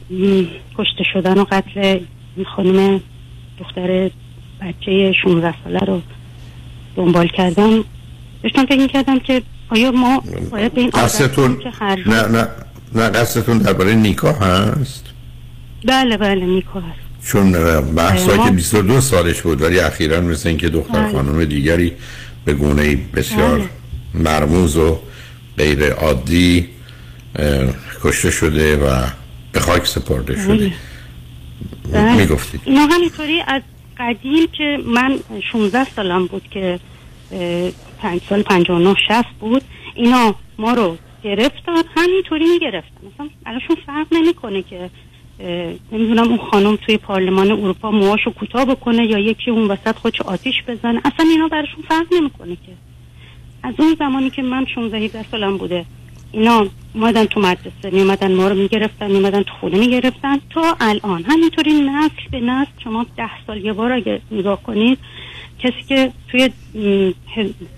[0.78, 2.00] کشته شدن و قتل
[2.36, 3.02] این خانم
[3.60, 4.10] دختر
[4.62, 6.02] بچه 16 ساله رو
[6.96, 7.84] دنبال کردم
[8.44, 11.58] داشتم فکر می‌کردم که آیا ما باید به این قصدتون
[12.06, 12.48] نه نه
[12.96, 15.06] نه قصدتون درباره نیکا هست
[15.86, 17.58] بله بله نیکو هست چون
[18.38, 21.12] ما- که 22 سالش بود ولی اخیرا مثل اینکه دختر بله.
[21.12, 21.92] خانم دیگری
[22.46, 23.70] به گونه بسیار بله.
[24.14, 25.00] مرموز و
[25.58, 26.68] غیر عادی
[28.04, 29.06] کشته شده و
[29.52, 30.72] به خاک سپرده شده
[31.93, 32.16] بله.
[32.16, 33.62] می‌گفتید اینا همینطوری از
[33.97, 35.20] قدیم که من
[35.52, 36.80] 16 سالم بود که
[37.32, 39.62] اه، پنج سال 59 60 بود
[39.95, 42.97] اینا ما رو گرفتن همینطوری می‌گرفتن.
[43.14, 44.89] مثلا الانشون فرق نمی‌کنه که
[45.91, 50.56] نمی‌دونم اون خانم توی پارلمان اروپا موهاشو کوتاه بکنه یا یکی اون وسط خودشو آتیش
[50.68, 51.02] بزنه.
[51.06, 52.72] اصلا اینا براشون فرق نمی‌کنه که.
[53.64, 55.86] از اون زمانی که من 16 17 سالم بوده
[56.32, 60.40] اینا اومدن تو مدرسه می اومدن ما رو می‌گرفتن می اومدن تو خونه می‌گرفتن.
[60.50, 61.24] تا الان.
[61.24, 64.98] همینطوری نسل به نسل شما ده سال یه بار اگه نگاه کنید
[65.60, 66.50] کسی که توی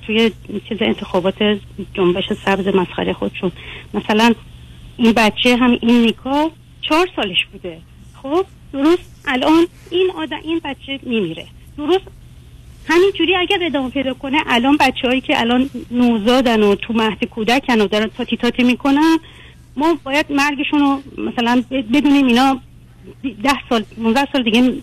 [0.06, 0.32] توی
[0.70, 1.60] چیز انتخابات
[1.94, 3.52] جنبش سبز مسخره خودشون.
[3.94, 4.34] مثلا
[4.98, 7.78] این بچه هم این نیکا چهار سالش بوده.
[8.24, 11.48] خب درست؟ الان این آدم این بچه میمیره.
[11.78, 12.08] درست؟
[12.88, 17.24] همین جوری اگر ادامه پیدا کنه الان بچه هایی که الان نوزادن و تو مهد
[17.24, 19.18] کودکن و دارن تاتی تاتی می‌کنن
[19.78, 21.64] ما باید مرگشون رو مثلا
[21.94, 22.60] بدونیم اینا
[23.44, 24.74] ده سال 19 سال دیگه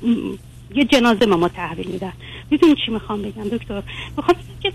[0.74, 2.12] یه جنازه ما ما تحویل میدن.
[2.51, 3.82] می‌دونی چی می‌خوام بگم دکتر؟
[4.16, 4.72] می‌خوام که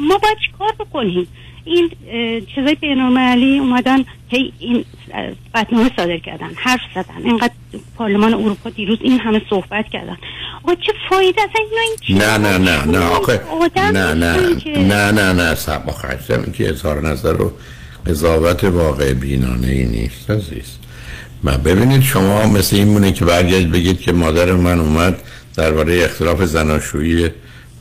[0.00, 1.28] ما باید چیکار بکنیم؟
[1.64, 1.90] این
[2.54, 4.84] چیزای بینالمللی اومدن هی این
[5.14, 7.52] اه، قطعنامه صادر کردن حرف زدن اینقدر
[7.96, 10.16] پارلمان اروپا دیروز این همه صحبت کردن.
[10.62, 13.04] آقا چه فایده اصلا اینا این نه نه نه نه
[13.62, 14.36] آدم نه نه
[14.76, 15.82] نه نه نه سب
[16.30, 17.52] این که اظهار نظر و
[18.06, 20.76] قضاوت واقع بینانه ای نیست عزیز.
[21.42, 25.22] من ببینید شما مثل این مونه که برگردید بگید که مادر من اومد
[25.56, 27.30] درباره اختلاف زناشویی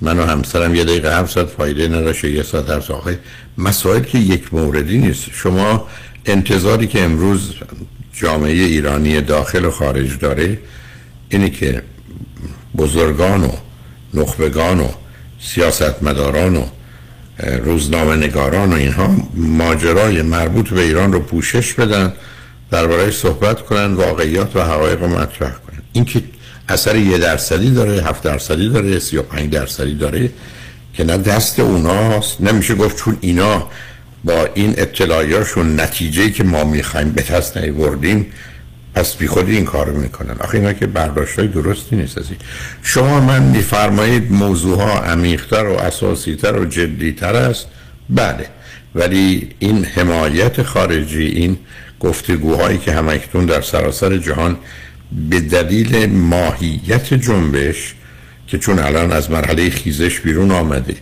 [0.02, 3.20] من و همسرم یه دقیقه هفت ساعت فایده نداشت یه ساعت هفت ساعت.
[3.58, 5.26] مسائل که یک موردی نیست.
[5.34, 5.88] شما
[6.26, 7.54] انتظاری که امروز
[8.14, 10.60] جامعه ایرانی داخل و خارج داره
[11.30, 11.84] اینه که
[12.78, 13.52] بزرگان و
[14.14, 14.88] نخبگان و
[15.39, 16.64] سیاستمداران و
[17.64, 22.14] روزنامه نگاران و اینها ماجرای مربوط به ایران رو پوشش بدن
[22.72, 25.82] درباره صحبت کنن واقعیات و حقایق رو مطرح کنن.
[25.93, 26.24] این که
[26.72, 30.30] اثر یه درصدی داره هفت درصدی داره سی و پنج درصدی داره
[30.93, 32.41] که نه دست اوناست.
[32.41, 33.67] نمیشه گفت چون اینا
[34.24, 38.26] با این اطلاعیاشون نتیجه که ما می‌خوایم به دست نیوردیم
[38.95, 40.36] پس بی خودی این کارو می‌کنن.
[40.39, 42.39] آخه اینا که برداشت های درستی نیست از این.
[42.84, 47.68] شما من میفرمایید موضوع ها عمیقتر و اساسیتر و جدیتر است؟
[48.10, 48.45] بله.
[48.95, 51.57] ولی این حمایت خارجی این
[51.99, 54.57] گفتگوهایی که همکنون در سراسر جهان
[55.30, 57.94] به دلیل ماهیت جنبش
[58.48, 60.95] که چون الان از مرحله خیزش بیرون آمده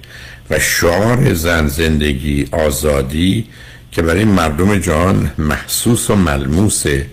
[0.49, 3.47] و شعار زن زندگی آزادی
[3.91, 7.05] که برای مردم جهان محسوس و ملموسه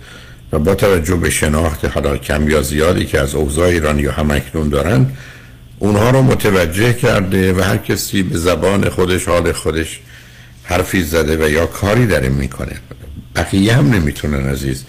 [0.53, 4.69] و با توجه به شناخت حالا کم یا زیادی که از اوضاع ایران یا همکنون
[4.69, 5.07] دارن
[5.79, 10.01] اونها رو متوجه کرده و هر کسی به زبان خودش حال خودش
[10.65, 12.77] حرفی زده و یا کاری این می‌کنه.
[13.37, 14.85] بقیه هم نمی‌تونن عزیز.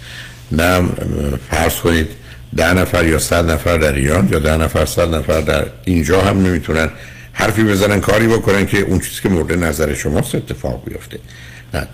[0.52, 0.90] نه
[1.52, 2.08] فرض کنید
[2.56, 6.46] ده نفر یا صد نفر در ایران یا ده نفر صد نفر در اینجا هم
[6.46, 6.90] نمی‌تونن
[7.34, 11.20] حرفی بزنن کاری بکنن که اون چیزی که مورد نظر شماست اتفاق بیفته.
[11.74, 11.88] نه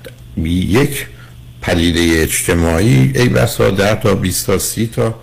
[0.50, 1.08] یک
[1.62, 5.16] پدیده اجتماعی ای بسا ده تا 20 تا سی تا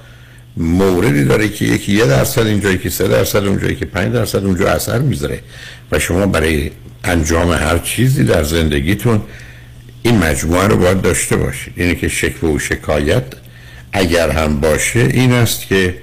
[0.57, 4.69] موردی داره که یکی یه درصد اینجا یکی سه درصد اونجا یکی پنج درصد اونجا
[4.69, 5.41] اثر می‌ذاره.
[5.93, 6.71] و شما برای
[7.05, 9.23] انجام هر چیزی در زندگیتون
[10.03, 11.73] این مجموعه رو باید داشته باشید.
[11.77, 13.25] اینه که شکوه و شکایت
[13.93, 15.95] اگر هم باشه این است که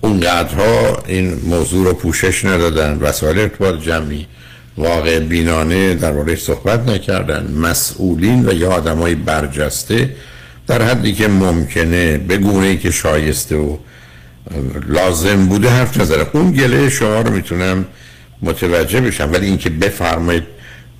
[0.00, 2.98] اونقدرها این موضوع رو پوشش ندادن.
[3.00, 4.26] وسایل ارتباط جمعی
[4.76, 7.50] واقع بینانه درباره صحبت نکردن.
[7.50, 10.10] مسئولین و یا آدمای برجسته
[10.66, 13.76] در حدی که ممکنه به گونه ای که شایسته و
[14.88, 17.84] لازم بوده حرف نظره اون گله شما رو می‌تونم
[18.42, 19.32] متوجه بشم.
[19.32, 20.44] ولی اینکه بفرمایید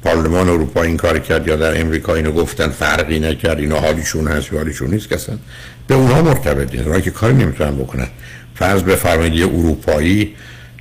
[0.05, 4.53] پارلمان اروپا این کار کرد یا در امریکا اینو گفتن فرقی نکرد اینا حالیشون هست
[4.53, 5.39] یا حالیشون نیست کسن
[5.87, 8.09] به اونها مرتبط نیست که کاری نمی‌تونن بکنن.
[8.55, 10.35] فرض بفرمایید یه اروپایی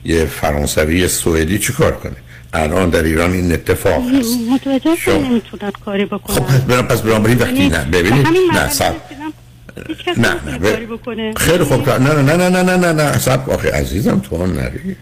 [0.05, 2.15] یه فرانسوی سوئدی چی کار کنه؟
[2.53, 4.29] الان در ایران این اتفاق هست.
[4.51, 6.35] متوجه شما نمی‌تونن کاری بکنن.
[6.35, 7.85] خب پس برام پس برام وقتی نه.
[7.85, 8.27] ببینید.
[8.53, 8.93] نه سب
[10.17, 10.35] نه
[11.17, 11.89] نه خیلی خوب.
[11.89, 14.95] نه نه نه نه نه نه نه سب آخه عزیزم تو هم نری.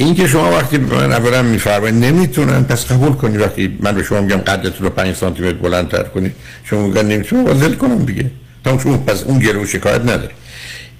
[0.00, 4.02] این که شما وقتی به من اولا میفرمایید نمی‌تونن پس قبول کنی وقتی من به
[4.02, 6.32] شما میگم قدتون رو 5 سانتی متر بلندتر کنید
[6.64, 8.30] شما میگن نمی‌تونم وزل کنم دیگه.
[8.64, 10.30] تا شما پس اون گرو شکایت نداره.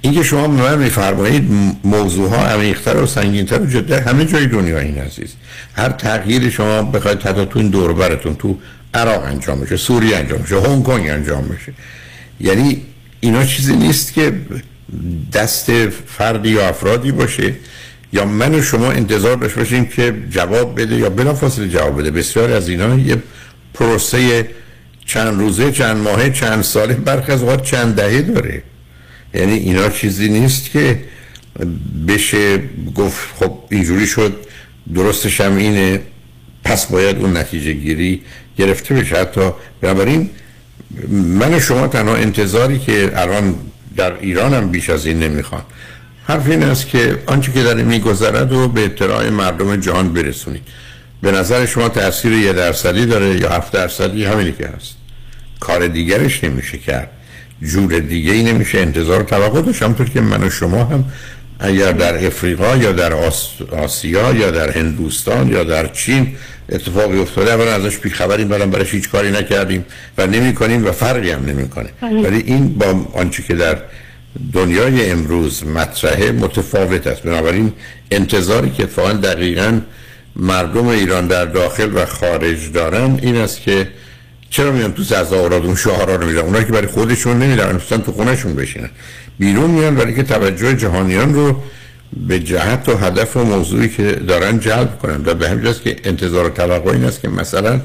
[0.01, 1.51] اینکه شما به من میفرمایید
[1.85, 5.35] موضوع ها عمیق‌تر و سنگین‌تر و جدا همه جای دنیا این عزیز.
[5.75, 8.59] هر تغییر شما بخواید حتی تو این دور براتون تو
[8.95, 11.73] عراق انجام بشه سوریه انجام بشه هنگ کنگ انجام بشه.
[12.41, 12.83] یعنی
[13.21, 14.33] اینا چیزی نیست که
[15.33, 17.55] دست فردی یا افرادی باشه.
[18.13, 22.11] یا من و شما انتظار داشته باشیم که جواب بده یا بلافاصله جواب بده.
[22.11, 23.23] بسیار از اینا یه
[23.75, 24.49] پروسه
[25.07, 28.63] چند روزه چند ماهه چند ساله برخی از اوقات چند دهه داره.
[29.35, 31.05] یعنی اینا چیزی نیست که
[32.09, 32.59] بشه
[32.95, 34.37] گفت خب اینجوری شد
[34.95, 36.01] درستش هم اینه
[36.65, 38.23] پس باید اون نتیجه گیری
[38.59, 39.17] گرفته بشه.
[39.17, 40.31] حتی بنابراین
[41.11, 43.55] من شما تنها انتظاری که الان
[43.97, 45.63] در ایران هم بیش از این نمی‌خوان.
[46.29, 50.63] حرف این است که آنچه که داره میگذرد و به اطلاع مردم جهان برسونید.
[51.23, 54.95] به نظر شما تاثیر یه درصدی داره یا هفت درصدی؟ همینی که هست.
[55.61, 57.11] کار دیگرش نمیشه کرد.
[57.63, 58.79] جور دیگه ای نمیشه.
[58.79, 61.05] انتظار توقع داشت همطور که من و شما هم
[61.61, 63.13] اگر در افریقا یا در
[63.73, 66.37] آسیا یا در هندوستان یا در چین
[66.69, 69.85] اتفاقی افتاده اولا ازش بیخبریم برام برای هیچ کاری نکردیم
[70.19, 71.89] و نمی کنیم و فرقی هم نمی‌کنه.
[72.03, 73.77] ولی این با آنچه که در
[74.53, 77.23] دنیای امروز مطرحه متفاوت است.
[77.23, 77.73] بنابراین
[78.11, 79.81] انتظاری که اتفاقا دقیقا
[80.37, 83.89] مردم ایران در داخل و خارج دارن این است که
[84.51, 88.13] چرا میان تو تظاهرات اون شعارا رو میدن اونایی که برای خودشون نمیدن دوستان تو
[88.13, 88.91] خونهشون بشینن.
[89.39, 91.63] بیرون میان برای که توجه جهانیان رو
[92.27, 95.23] به جهت و هدف و موضوعی که دارن جلب کنن.
[95.27, 97.81] و به همین که انتظار و توقع این است که مثلا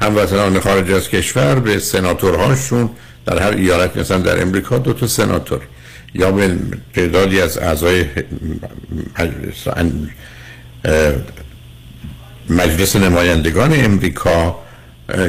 [0.00, 2.90] هموطنان خارج از کشور به سناتورهاشون
[3.26, 5.60] در هر ایالت مثلا در امریکا دو تا سناتور
[6.14, 6.56] یا به
[6.94, 8.04] تعدادی از اعضای
[12.50, 14.58] مجلس نمایندگان امریکا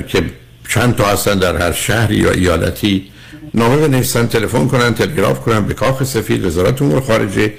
[0.07, 0.23] که
[0.69, 3.11] چند تا هستن در هر شهری یا ایالتی
[3.53, 7.53] نامه بنویسن تلفن کنن تلگراف کنن به کاخ سفید وزارت امور خارجه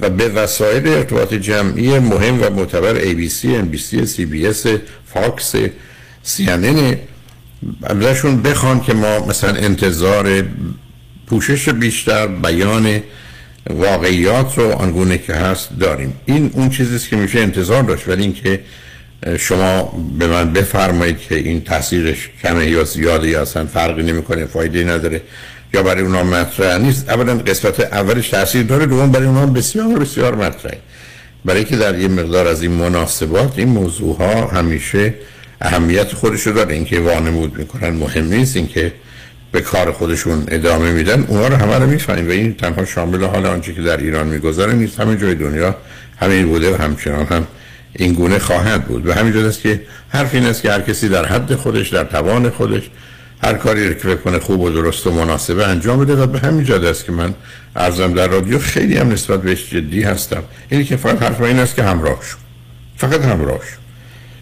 [0.00, 4.68] و به وسایل ارتباط جمعی مهم و معتبر ABC, NBC, CBS,
[5.14, 5.54] فاکس,
[6.24, 6.96] CNN
[7.82, 10.44] ازشون بخوان که ما مثلا انتظار
[11.26, 13.02] پوشش بیشتر بیان
[13.70, 16.14] واقعیات رو آنگونه که هست داریم.
[16.24, 18.60] این اون چیزیست که میشه انتظار داشت ولی اینکه
[19.38, 19.82] شما
[20.18, 25.20] به من بفرمایید که این تاثیرش کمه یا زیاده یا اصلا فرقی نمی‌کنه فایده نداره
[25.74, 27.08] یا برای اونا مطرح نیست.
[27.08, 30.78] اولا قسمت اولش تاثیر داره دوم برای اونا بسیار بسیار مطرحه.
[31.44, 35.14] برای که در یه مقدار از این مناسبات این موضوع ها همیشه
[35.60, 36.74] اهمیت خودشو داره.
[36.74, 38.56] اینکه وانمود می‌کنن مهم نیست.
[38.56, 38.92] اینکه
[39.54, 42.28] به کار خودشون ادامه میدن اونا رو همه رو می‌فهمیم.
[42.28, 45.00] و این تنها شامل حال آنچه که در ایران میگذره نیست.
[45.00, 45.76] همه جای دنیا
[46.20, 47.46] همین بوده و همچنان هم
[47.92, 49.06] این گونه خواهد بود.
[49.06, 52.50] و همین است که حرف این است که هر کسی در حد خودش در توان
[52.50, 52.82] خودش
[53.42, 56.64] هر کاری رو که بکنه خوب و درست و مناسبه انجام بده و به همین
[56.64, 57.34] جاده است که من
[57.76, 60.42] ارزم در رادیو خیلی هم نسبت بهش جدی هستم.
[60.68, 62.36] اینی که فقط حرف این است که همراه شو.
[62.96, 63.76] فقط همراه شو.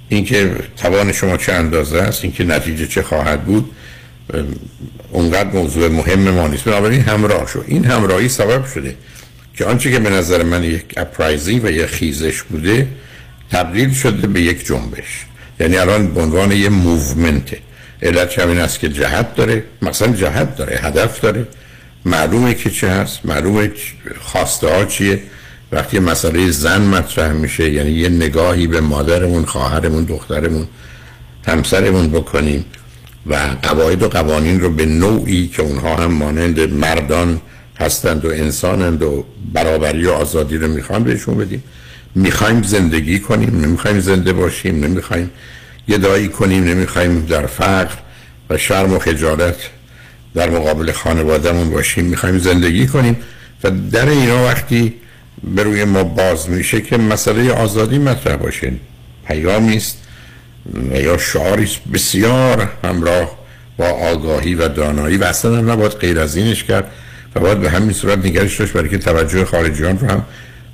[0.09, 3.71] اینکه توان شما چه اندازه است اینکه نتیجه چه خواهد بود
[5.13, 6.65] اونقدر موضوع مهم ما نیست.
[6.65, 7.65] بنابراین همراه شو.
[7.67, 8.97] این همراهی سبب شده
[9.55, 12.89] که آنچه که به نظر من یک اپرایزی و یک خیزش بوده
[13.51, 15.27] تبدیل شده به یک جنبش.
[15.61, 17.59] یعنی الان به عنوان یه موومنته
[18.03, 19.65] علت همین است که جهت داره.
[19.83, 21.47] مثلا جهت داره هدف داره.
[22.05, 23.71] معلومه که چه هست معلومه
[24.21, 25.23] خواسته ها چیه.
[25.73, 30.67] وقتی مسئله زن مطرح میشه یعنی یه نگاهی به مادرمون خواهرمون دخترمون
[31.47, 32.65] همسرمون بکنیم.
[33.27, 37.41] و قواعد و قوانین رو به نوعی که اونها هم مانند مردان
[37.81, 41.63] هستند و انسانند و برابری و آزادی رو می‌خوان بهشون بدیم.
[42.15, 45.31] می‌خوایم زندگی کنیم نمی‌خوایم زنده باشیم نمی‌خوایم
[45.89, 47.95] گدایی کنیم نمی‌خوایم در فقر
[48.51, 49.57] و شرم و خجالت
[50.35, 52.05] در مقابل خانوادهمون باشیم.
[52.05, 53.17] می‌خوایم زندگی کنیم
[53.65, 54.95] و در اینا وقتی
[55.55, 58.73] به روی ما باز میشه که مسئله آزادی مطرح باشه.
[59.27, 60.02] پیامی است.
[60.95, 63.39] یا شعاری بسیار همراه
[63.77, 66.91] با آگاهی و دانایی و اصلا هم نباید غیر از اینش کرد
[67.35, 70.25] و باید به همین صورت نگرش داشت برای که توجه خارجیان رو هم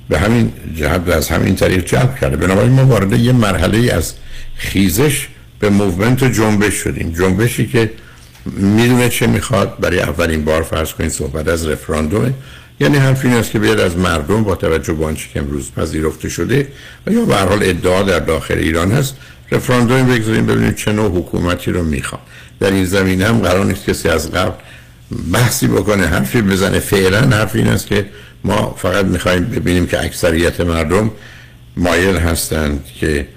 [0.09, 2.37] به همین جهت و از همین طریق جلب کرده.
[2.37, 4.13] بنابراین ما وارد یه مرحله از
[4.55, 5.27] خیزش
[5.59, 7.13] به movement جنبش شدیم.
[7.19, 7.91] جنبشی که
[8.45, 9.79] می‌دونه چه می‌خواد.
[9.79, 12.33] برای اولین بار فرض کنید صحبت از رفراندومه
[12.79, 16.29] یعنی حرف این است که بیاد از مردم با توجه به آنچه که امروز پذیرفته
[16.29, 16.67] شده
[17.07, 19.15] و یا به حال ادعا در داخل ایران هست.
[19.51, 22.21] رفراندوم بگذاریم ببینیم چه نوع حکومتی رو می‌خواد
[22.59, 24.51] در این زمینه هم قرار نیست کسی از قبل
[25.33, 26.79] بحثی بکنه حرفی بزنه.
[26.79, 28.05] فعلا حرف این است که
[28.43, 31.11] ما فقط می‌خوایم ببینیم که اکثریت مردم
[31.77, 33.27] مایل هستند که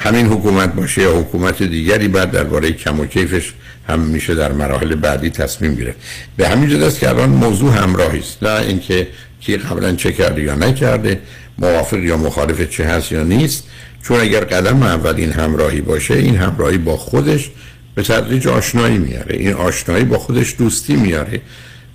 [0.00, 3.52] همین حکومت باشه یا حکومت دیگری بعد درباره کم و کیفش
[3.88, 5.94] هم میشه در مراحل بعدی تصمیم گیره
[6.36, 8.42] به همین جد است که الان موضوع همراهی است.
[8.42, 9.08] نه اینکه
[9.40, 11.20] کی قبلا چه کرده یا نکرده.
[11.60, 13.64] موافق یا مخالف چه هست یا نیست.
[14.02, 17.50] چون اگر قدم اول این همراهی باشه این همراهی با خودش
[17.94, 19.36] به تدریج آشنایی میاره.
[19.36, 21.40] این آشنایی با خودش دوستی میاره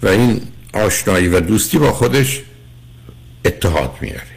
[0.03, 0.41] و این
[0.73, 2.41] آشنایی و دوستی با خودش
[3.45, 4.35] اتحاد میاره.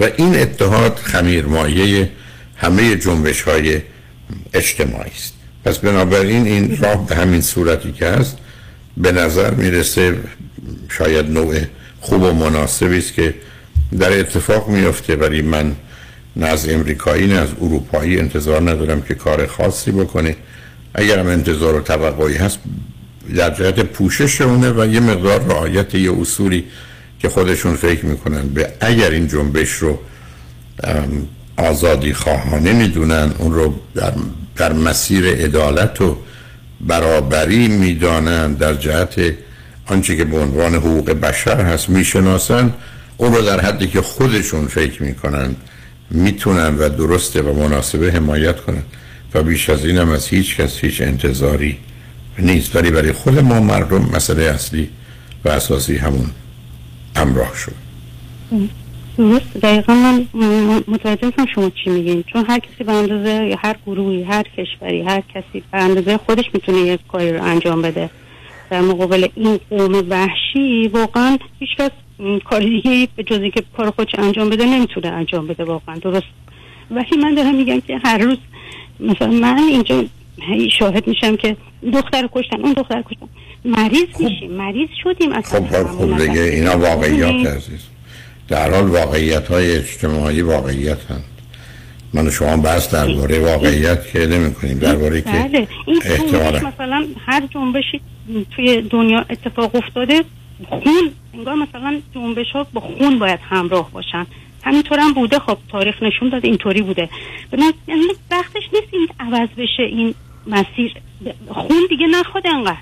[0.00, 2.10] و این اتحاد خمیر مایه
[2.56, 3.80] همه جنبش های
[4.54, 5.34] اجتماعی است.
[5.64, 8.36] پس بنابراین این راه به همین صورتی که هست
[8.96, 10.18] به نظر می‌رسه
[10.88, 11.60] شاید نوع
[12.00, 13.34] خوب و مناسبی است که
[13.98, 15.74] در اتفاق میفته ولی من
[16.36, 20.36] نه از امریکایی نه از اروپایی انتظار ندارم که کار خاصی بکنه.
[20.94, 22.58] اگر هم انتظار و توقعی هست
[23.36, 26.64] در جهت پوشش اونه و یه مقدار رعایت یه اصولی
[27.18, 28.48] که خودشون فکر می‌کنن.
[28.48, 29.98] به اگر این جنبش رو
[31.56, 34.12] آزادی خواهانه می‌دونن اون رو در,
[34.56, 36.16] در مسیر عدالت و
[36.80, 39.14] برابری می‌دانن در جهت
[39.86, 42.74] آنچه که به عنوان حقوق بشر هست می‌شناسن
[43.16, 45.56] اون رو در حدی که خودشون فکر می‌کنن
[46.10, 48.82] می‌تونن و درسته و مناسبه حمایت کنن.
[49.34, 51.78] و بیش از اینم از هیچ کس هیچ انتظاری
[52.38, 52.76] نیست.
[52.76, 54.88] ولی برای خود ما مردم مسئله اصلی
[55.44, 56.30] و اساسی همون
[57.16, 57.72] همراه شد.
[59.18, 60.26] درست دقیقا من
[60.88, 62.24] متوجه هستم شما چی میگین.
[62.32, 66.78] چون هر کسی به اندازه هر گروهی هر کشوری هر کسی به اندازه خودش می‌تونه
[66.78, 68.10] یک کاری رو انجام بده.
[68.70, 71.90] در مقابل این قوم وحشی واقعا هیچ کس
[72.44, 76.26] کار دیگه به جزی که کار خودش انجام بده نمی‌تونه انجام بده واقعا درست.
[76.90, 78.38] ولی من دارم میگم که هر روز
[79.00, 80.04] مثلا من اینجا
[80.78, 81.56] شاهد میشم که
[81.92, 83.26] دختر کشتن اون دختر کشتن.
[83.64, 84.20] مریض خب.
[84.20, 85.66] میشیم مریض شدیم اصلا.
[85.66, 86.40] خب خب دیگه.
[86.40, 87.80] اینا واقعیات عزیز.
[88.48, 91.34] در حال واقعیت های اجتماعی واقعیت هست
[92.14, 95.68] من شما بحث درباره واقعیت که نمی کنیم درباره که بله.
[95.86, 96.02] این
[96.66, 98.00] مثلا هر جنبشی
[98.56, 100.24] توی دنیا اتفاق افتاده
[100.68, 104.26] خون انگار مثلا جنبش ها با خون باید همراه باشن.
[104.62, 105.38] همینطور هم بوده.
[105.38, 107.08] خب تاریخ نشون داده اینطوری بوده.
[107.88, 110.14] یعنی وقتش نیست این عوض بشه این
[110.46, 110.94] مسیر.
[111.48, 112.76] خون دیگه نخواد انقدر.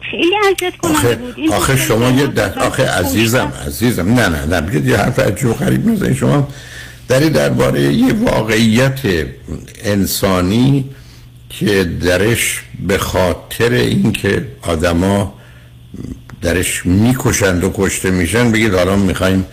[0.00, 1.34] خیلی اذیت کننده بود.
[1.36, 4.14] این آخه شما یه دست آخه عزیزم عزیزم.
[4.14, 6.16] نه نه نه بگید یه حرف عجیب غریب می‌زنید.
[6.16, 6.48] شما
[7.08, 9.00] در درباره یه واقعیت
[9.84, 10.84] انسانی
[11.48, 15.34] که درش به خاطر اینکه آدما
[16.42, 18.52] درش می‌کشند و کشته میشن.
[18.52, 19.46] بگید حالا می‌خوایم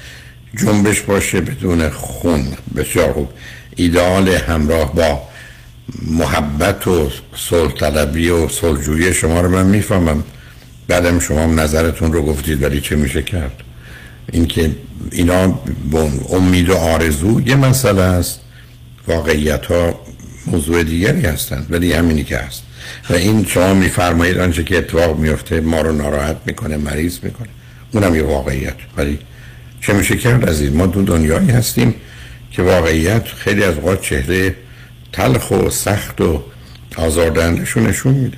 [0.58, 2.48] جنبش باشه بدون خون.
[2.76, 3.30] بسیار خوب.
[3.76, 5.22] ایدئال همراه با
[6.02, 10.24] محبت و صلح طلبی و صلحجویی شما رو من می‌فهمم.
[10.88, 13.64] بعدم شما نظرتون رو گفتید ولی چه میشه کرد؟
[14.32, 14.72] اینکه
[15.12, 15.60] اینا
[16.30, 18.40] امید و آرزو یه مسئله است.
[19.08, 20.00] واقعیت ها
[20.46, 22.64] موضوع دیگری هستند ولی همینی که هست.
[23.10, 27.48] و این شما میفرمایید آنچه که اتفاق میفته ما رو ناراحت می‌کنه مریض می‌کنه.
[27.92, 28.76] اونم یه واقعیت.
[28.98, 29.20] ولی
[29.82, 31.96] چه میشه کرد عزیز ما دو دنیایی هستیم
[32.52, 34.56] که واقعیت خیلی از اوقات چهره
[35.14, 36.44] تلخ و سخت و
[36.96, 38.38] آزاردهندشون نشون میده.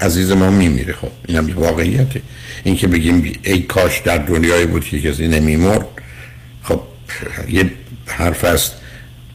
[0.00, 0.92] عزیز ما میمیره.
[0.92, 2.22] خب این هم واقعیته.
[2.64, 5.86] این که بگیم ای کاش در دنیایی بود که کسی نمیمرد.
[6.62, 6.80] خب
[7.48, 7.70] یه
[8.06, 8.72] حرف است.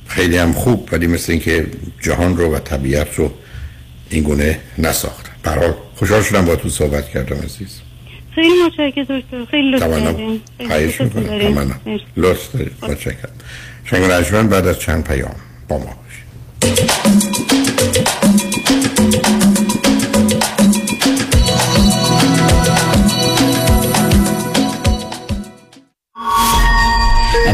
[0.08, 1.68] خیلی هم خوب ولی مثل اینکه
[2.02, 3.34] جهان رو و طبیعت رو
[4.12, 5.32] این گونه نساخت.
[5.44, 7.82] برای خوشحال شدم با تو صحبت کردم عزیز.
[8.36, 9.46] خیلی متشکرم دکتر.
[9.52, 10.42] خیلی لطف کردین.
[10.68, 11.80] خواهش می‌کنم.
[12.18, 13.32] لطف دارید متشکرم.
[13.86, 15.36] شنگ بعد از چند پیام
[15.68, 16.02] با ما باشید.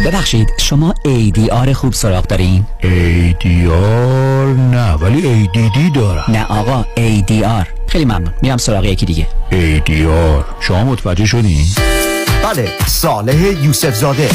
[0.07, 6.23] ببخشید شما ADR خوب سراغ دارین؟ ADR نه ولی ADD دارم.
[6.27, 9.27] نه آقا ADR خیلی ممنون میرم سراغ یکی دیگه.
[9.51, 11.65] ADR شما متوجه شدین؟
[12.43, 14.29] بله صالح یوسف زاده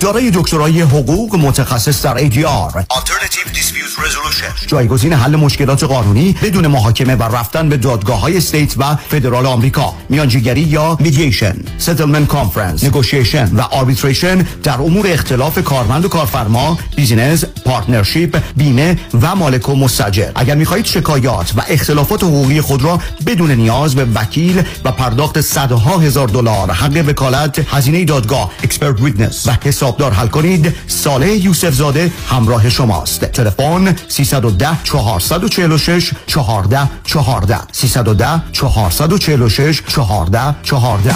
[0.00, 4.66] دارای دکترای حقوق متخصص در ADR Alternative Dispute Resolution.
[4.66, 9.94] جایگزین حل مشکلات قانونی بدون محاکمه و رفتن به دادگاه های state و فدرال آمریکا.
[10.08, 12.82] میانجیگری یا mediation settlement conference.
[12.82, 19.76] Negotiation و arbitration در امور اختلاف کارمند و کارفرما business partnership بیمه و مالک و
[19.76, 20.30] مستأجر.
[20.34, 25.98] اگر می‌خواهید شکایات و اختلافات حقوقی خود را بدون نیاز به وکیل و پرداخت صدها
[25.98, 29.56] هزار دلار حق وکالت هزینه دادگاه expert witness و
[29.86, 30.74] حسابدار حل کنید.
[30.86, 33.24] صالح یوسف زاده همراه شماست.
[33.24, 41.14] تلفن 310 446 14 14 310 446 14 14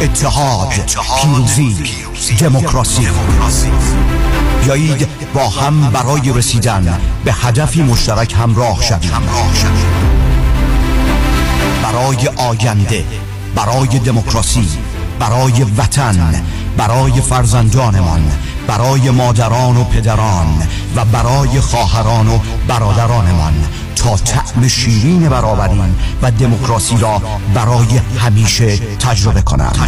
[0.00, 0.68] اتحاد
[1.22, 1.76] پیروزی
[2.40, 3.08] دموکراسی.
[4.64, 9.10] بیایید با هم برای رسیدن به هدفی مشترک همراه شویم.
[11.82, 13.04] برای آینده.
[13.54, 14.68] برای دموکراسی
[15.18, 16.42] برای وطن
[16.76, 18.32] برای فرزندانمان
[18.66, 20.62] برای مادران و پدران
[20.96, 23.54] و برای خواهران و برادرانمان.
[23.96, 25.80] تا طعم شیرین برابری
[26.22, 27.22] و دموکراسی را
[27.54, 29.78] برای همیشه تجربه کنند.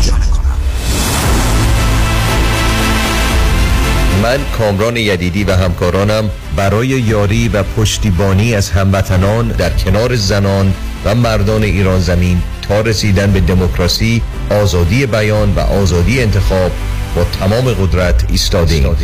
[4.22, 10.74] من کامران یدیدی و همکارانم برای یاری و پشتیبانی از هموطنان در کنار زنان
[11.04, 16.70] و مردان ایران زمین تا رسیدن به دموکراسی، آزادی بیان و آزادی انتخاب
[17.16, 18.96] با تمام قدرت ایستادیم.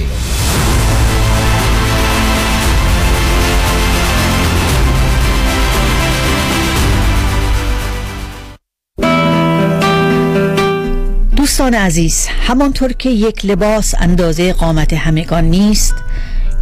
[11.37, 15.95] دوستان عزیز همانطور که یک لباس اندازه قامت همگان نیست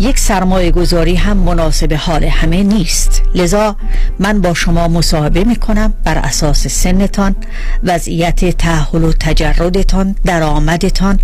[0.00, 3.22] یک سرمایه گذاری هم مناسب حال همه نیست.
[3.34, 3.76] لذا
[4.18, 7.36] من با شما مصاحبه می کنم بر اساس سنتان
[7.82, 11.20] وضعیت تحول و تجردتان درآمدتان.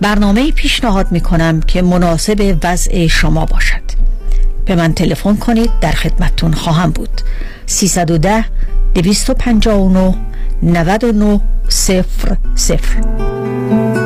[0.00, 3.82] برنامه پیشنهاد می کنم که مناسب وضع شما باشد.
[4.64, 7.22] به من تلفن کنید در خدمتتون خواهم بود.
[7.66, 8.44] 310
[8.94, 10.14] 259
[10.62, 14.05] 99 صفر صفر.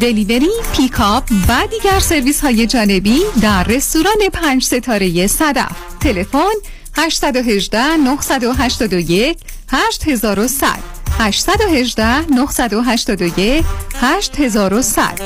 [0.00, 5.72] delivery، pickup و دیگر سرویس های جانبی در رستوران پنج ستاره صدف.
[6.00, 6.52] تلفن
[6.96, 9.38] 818 981
[9.68, 10.66] 8100
[11.18, 13.64] 818 981
[14.00, 15.20] 8100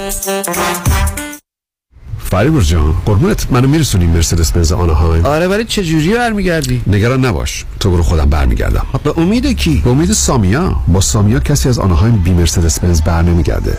[2.18, 7.64] فریبرز جان قربونت منو میرسونی مرسدس بنز آنهایم آره ولی چه جوری برمیگردی؟ نگران نباش
[7.80, 8.86] تو برو خودم برمیگردم.
[9.04, 10.76] به امید کی؟ به امید سامیا.
[10.88, 13.78] با سامیا کسی از آنهایم بی مرسدس بنز برنمیگرده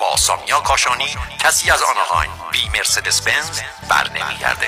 [0.00, 1.08] با سامیا کاشانی
[1.38, 4.66] کسی از آنهایم بی مرسدس بنز بر نمیگرده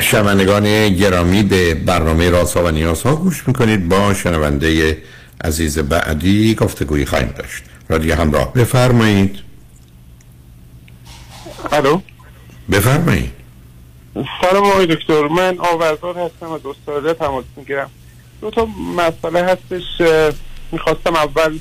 [0.00, 5.02] شنوندگان گرامی به برنامه رازها و نیازها گوش می‌کنید با شنونده
[5.44, 7.64] عزیز بعدی گفتگویی خواهیم داشت.
[7.88, 8.52] رادیو همراه.
[8.52, 9.38] بفرمایید.
[11.72, 12.00] الو؟
[12.72, 13.30] بفرمایید.
[14.14, 15.28] سلام آقای دکتر.
[15.28, 17.90] من آورزار هستم از استرالیا تماس می‌گیرم.
[18.40, 19.82] دو تا مسئله هستش.
[20.72, 21.58] می‌خواستم اول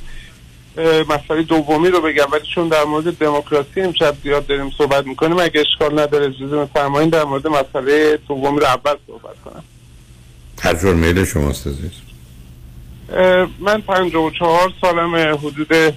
[1.09, 5.61] مسئله دومی رو بگم ولی چون در مورد دموکراسی امشب زیاد داریم صحبت می‌کنیم اگه
[5.61, 9.63] اشکال نداره اجازه بفرمایید در مورد مسئله دومی رو اول صحبت کنم.
[10.61, 11.91] هر جور میل شماست عزیز.
[13.59, 15.93] من 54 سالم حدود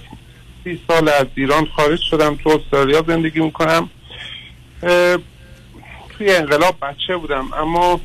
[0.63, 3.89] 30 سال از ایران خارج شدم تو استرالیا زندگی می‌کنم.
[6.17, 7.99] توی انقلاب بچه بودم اما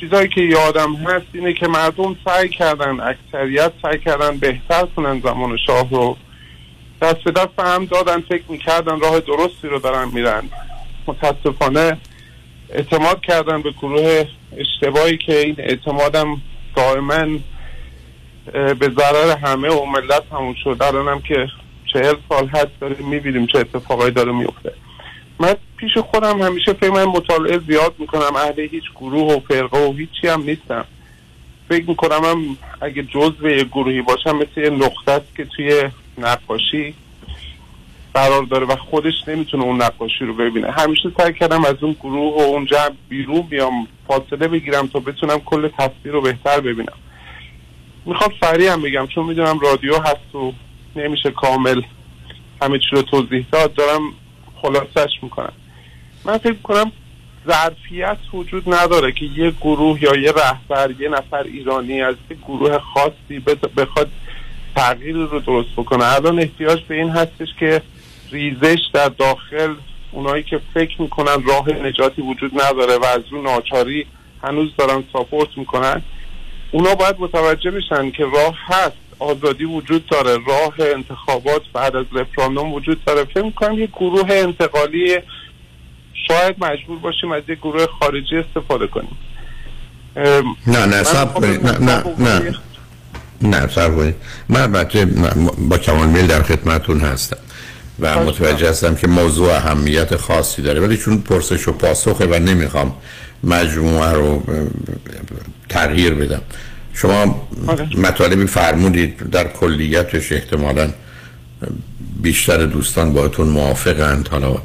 [0.00, 5.56] چیزایی که یادم هست اینه که مردم سعی کردن اکثریت سعی کردن بهتر کنن زمان
[5.66, 6.16] شاه رو.
[7.02, 10.42] دست به دست هم دادن فکر می‌کردن راه درستی رو دارن میرن.
[11.06, 11.98] متاسفانه
[12.70, 14.24] اعتماد کردن به گروه
[14.56, 16.42] اشتباهی که این اعتمادم
[16.76, 17.38] دائما
[18.52, 20.76] به ضرر همه و ملت همون شد.
[20.80, 21.48] الانم که
[21.92, 24.72] چهل سال هست داریم می‌بینیم چه اتفاقایی داره میفته
[25.40, 29.92] من پیش خودم همیشه فکر من مطالعه زیاد می‌کنم اهل هیچ گروه و فرقه و
[29.92, 30.84] هیچی هم نیستم.
[31.68, 35.82] فکر می‌کنم هم اگه جزء یک گروهی باشم مثل یه نقطه است که توی
[36.18, 36.94] نقاشی
[38.14, 40.70] قرار داره و خودش نمی‌تونه اون نقاشی رو ببینه.
[40.70, 45.40] همیشه سعی کردم از اون گروه و اون جمع بیرون بیام فاصله بگیرم تا بتونم
[45.40, 46.96] کل تصویر رو بهتر ببینم.
[48.06, 50.52] می‌خوام سریع هم بگم چون می‌دونم رادیو هست و
[50.96, 51.82] نمیشه کامل
[52.62, 53.74] همه چی رو توضیح داد.
[53.74, 54.00] دارم
[54.64, 55.52] خلاصش می‌کنم.
[56.24, 56.92] من فکر کنم
[57.46, 62.78] ظرفیت وجود نداره که یه گروه یا یه رهبر یه نفر ایرانی از یه گروه
[62.78, 63.38] خاصی
[63.76, 64.10] بخواد
[64.76, 66.14] تغییر رو درست بکنه.
[66.14, 67.82] الان احتیاج به این هستش که
[68.30, 69.74] ریزش در داخل
[70.12, 74.06] اونایی که فکر می‌کنن راه نجاتی وجود نداره و از اون ناچاری
[74.42, 76.02] هنوز دارن ساپورت می‌کنن
[76.72, 79.03] اونا باید متوجه بشن که راه هست.
[79.18, 83.24] آزادی وجود داره راه انتخابات بعد از رفراندوم وجود داره.
[83.24, 85.18] فکر می‌کنم یه گروه انتقالی
[86.28, 89.16] شاید مجبور باشیم از یه گروه خارجی استفاده کنیم.
[90.66, 91.66] نه نه سب کنید.
[91.66, 92.54] نه نه نه.
[93.42, 94.14] نه سب کنید.
[94.48, 97.36] من البته من با کمال میل در خدمتون هستم
[98.00, 100.80] و متوجه هستم که موضوع اهمیت خاصی داره.
[100.80, 102.94] ولی چون پرسش و پاسخه و نمی‌خوام
[103.44, 104.42] مجموعه رو
[105.68, 106.42] تغییر بدم.
[106.94, 107.48] شما
[107.96, 110.90] مطالبی فرمودید در کلیتش احتمالا
[112.22, 114.56] بیشتر دوستان باهاتون موافقند حالا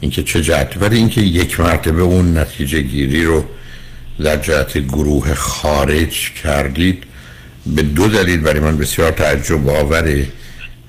[0.00, 3.44] اینکه چه جهت ولی اینکه یک مرتبه اون نتیجه گیری رو
[4.20, 7.04] در جهت گروه خارج کردید
[7.66, 10.26] به دو دلیل برای من بسیار تعجب آوره.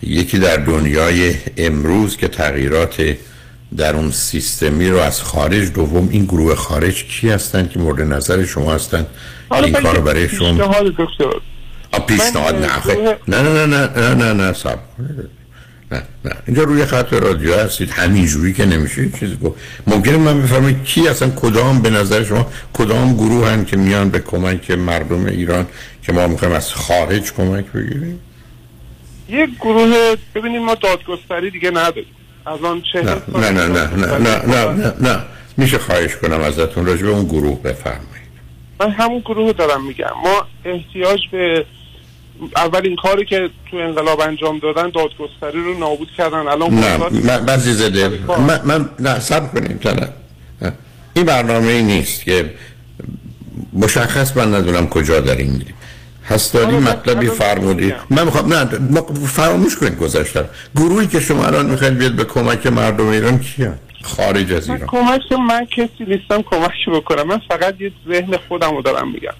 [0.03, 3.15] یکی در دنیای امروز که تغییرات
[3.77, 8.45] در اون سیستمی رو از خارج دوم این گروه خارج کی هستن که مورد نظر
[8.45, 9.05] شما هستن؟
[9.51, 11.39] این کار برای شما پیشنهاد دکتر
[12.07, 13.17] پیشنهاد نه آخه.
[13.27, 14.53] نه نه نه نه نه نه
[14.97, 15.29] کنید.
[15.91, 16.31] نه نه.
[16.47, 17.89] اینجا روی خط رادیو هستید.
[17.89, 19.59] همینجوری که نمیشه چیزی گفت.
[19.87, 24.19] ممکنه من بفهمم کی اصلا کدام به نظر شما؟ کدام گروه هن که میان به
[24.19, 25.65] کمک مردم ایران
[26.03, 28.19] که ما می‌خوایم از خارج کمک بگیریم؟
[29.29, 32.05] یه گروه ببینید ما دادگستری دیگه نداریم.
[32.47, 35.19] الان چه نه نه نه نه نه نه نه
[35.57, 38.03] میشه خواهش کنم ازتون راجع به اون گروه بفرمایید.
[38.79, 40.05] من همون گروه رو دارم میگم.
[40.23, 41.65] ما احتیاج به
[42.55, 46.47] اولین کاری که تو انقلاب انجام دادن دادگستری رو نابود کردن.
[46.47, 48.09] الان نه من بعضی زده
[48.47, 49.79] من, من نه سب کنیم.
[50.61, 50.73] نه.
[51.13, 52.53] این برنامه ای نیست که
[53.73, 55.73] مشخص من ندونم کجا داریم میریم
[56.25, 57.95] هستانی مطلبی فرمودید.
[58.09, 58.65] من می‌خوام نه
[59.27, 60.45] فراموش کنید گذاشتم
[60.75, 63.73] گروهی که شما الان می‌خواید بیاد به کمک مردم ایران کیه
[64.03, 64.87] خارج از ایران.
[64.87, 67.27] کمک من کسی نیستم کمک بکنم.
[67.27, 69.33] من فقط یه ذهن خودم رو دارم میگم.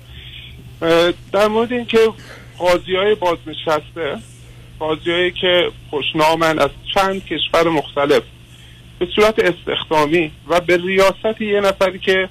[1.32, 1.98] در مورد اینکه
[2.58, 4.18] قاضی های بازنشسته
[4.80, 8.24] قاضی هایی که خوشنامن از چند کشور مختلف
[9.00, 12.30] به صورت استخدامی و به ریاست یه نفری که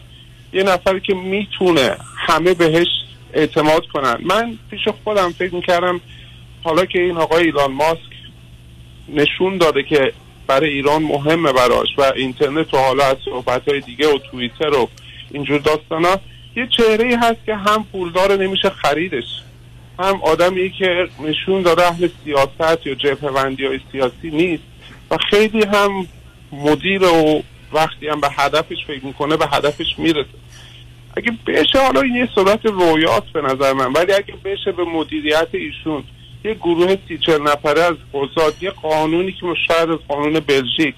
[0.53, 2.89] یه نفری که می‌تونه همه بهش
[3.33, 4.19] اعتماد کنن.
[4.23, 6.01] من پیش خودم فکر می‌کردم
[6.65, 8.13] حالا که این آقای ایلان ماسک
[9.09, 10.13] نشون داده که
[10.47, 14.89] برای ایران مهمه براش و اینترنت و حالا از صحبت های دیگه و توییتر و
[15.31, 16.21] اینجور داستانا
[16.57, 19.25] یه چهره هست که هم پولدار نمیشه خریدش.
[19.99, 24.63] هم آدمی که نشون داده اهل سیاست یا جبهه‌بندی های سیاسی نیست
[25.11, 26.07] و خیلی هم
[26.53, 27.43] مدیر و
[27.73, 30.29] وقتی هم به هدفش فکر می‌کنه به هدفش می‌رسه.
[31.17, 33.93] اگه بشه حالا این یه صورت رویات به نظر من.
[33.93, 36.05] ولی اگه بشه به مدیریت ایشون
[36.45, 40.95] یه گروه سی چل نفره از قضات یه قانونی که شاید از قانون بلژیک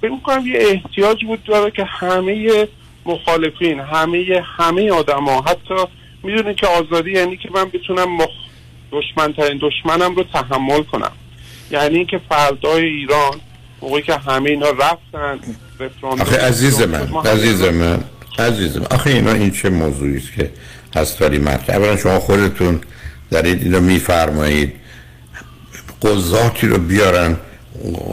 [0.00, 2.68] فکر می‌کنم یه احتیاج بود داره که همه
[3.06, 5.74] مخالفین همه همه آدما حتی
[6.22, 8.30] می‌دونین که آزادی یعنی که من بتونم مخ...
[8.92, 11.12] دشمنترین دشمنم رو تحمل کنم.
[11.70, 13.40] یعنی اینکه فردای ایران
[13.82, 15.40] موقعی که همه اینا رفتن
[15.80, 18.04] رفراندوم آخه عزیز من عزیز من
[18.38, 20.50] عزیز من آخه اینا این چه موضوعی است که
[20.96, 22.80] هست داری مطرح؟ اولا شما خودتون
[23.30, 24.72] دارید اینو میفرمایید
[26.02, 27.36] قضاتی رو بیارن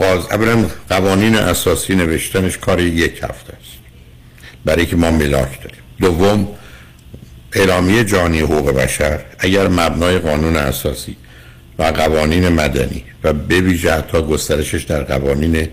[0.00, 0.26] قاز...
[0.30, 3.78] اولا قوانین اساسی نوشتنش کار یک هفته است.
[4.64, 5.80] برای که ما ملاک داریم.
[6.00, 6.48] دوم
[7.52, 11.16] اعلامیه جانی حقوق بشر اگر مبنای قانون اساسی
[11.78, 15.68] و قوانین مدنی و ویژه حتی گسترشش در قوانین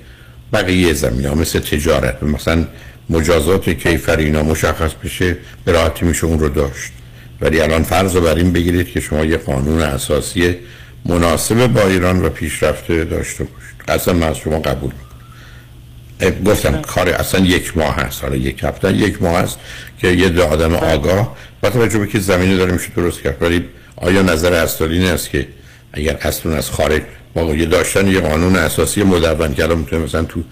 [0.53, 2.65] بقیه زمین ها مثل تجارت مثلا
[3.09, 6.91] مجازات کیفر اینا مشخص بشه به راحتی میشه اون رو داشت.
[7.41, 10.55] ولی الان فرض رو بر این بگیرید که شما یه قانون اساسی
[11.05, 13.75] مناسب با ایران و پیشرفته داشته باشید.
[13.87, 14.91] اصلا من از شما قبول
[16.45, 18.23] گفتم کار اصلا یک ماه هست.
[18.23, 19.57] حالا یک هفته یک ماه هست
[19.99, 23.37] که یه آدم آگاه با توجه به که زمینی داره میشه درست کرد.
[23.41, 23.65] ولی
[23.95, 25.47] آیا نظر استالین است که
[25.93, 27.01] اگر اصلا از خارج
[27.35, 30.43] ما یه داشتن یه قانون اساسی مدون که الان می‌تونه مثلا تو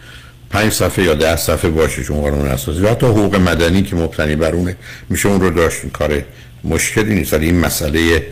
[0.54, 2.82] پنج صفحه یا ده صفحه باشه چون قانون اساسی.
[2.82, 4.78] و حتی حقوق مدنی که مبتنی بر اونه
[5.10, 5.88] میشه اون رو داشت.
[5.94, 6.24] کار
[6.64, 7.34] مشکلی نیست.
[7.34, 8.28] ولی این مسئله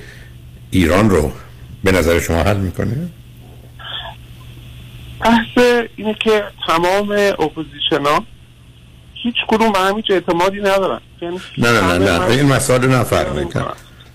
[0.71, 1.31] ایران رو
[1.83, 3.09] به نظر شما حل می‌کنه؟
[5.21, 8.25] بحث اینه که تمام اپوزیشن ها
[9.13, 10.99] هیچ کدوم به هم هیچ اعتمادی ندارن.
[11.21, 12.25] یعنی نه نه نه نه.
[12.25, 13.57] این مسئله نفرمایید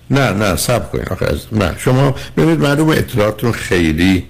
[0.09, 1.75] نه نه صبر کنید آخه از نه.
[1.79, 4.25] شما ببینید معلوم اطلاعاتتون خیلی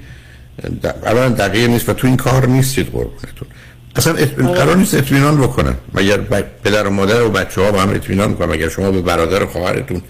[0.84, 3.48] اولا دقیق نیست و تو این کار نیستید قربونتون.
[3.98, 4.14] اصلا
[4.54, 5.76] قرار نیست اطمینان بکنن.
[5.94, 6.18] مگر
[6.64, 9.48] پدر و مادر و بچه ها با هم اطمینان می‌کنن مگر شما به برادر و
[9.48, 10.02] خواهرتون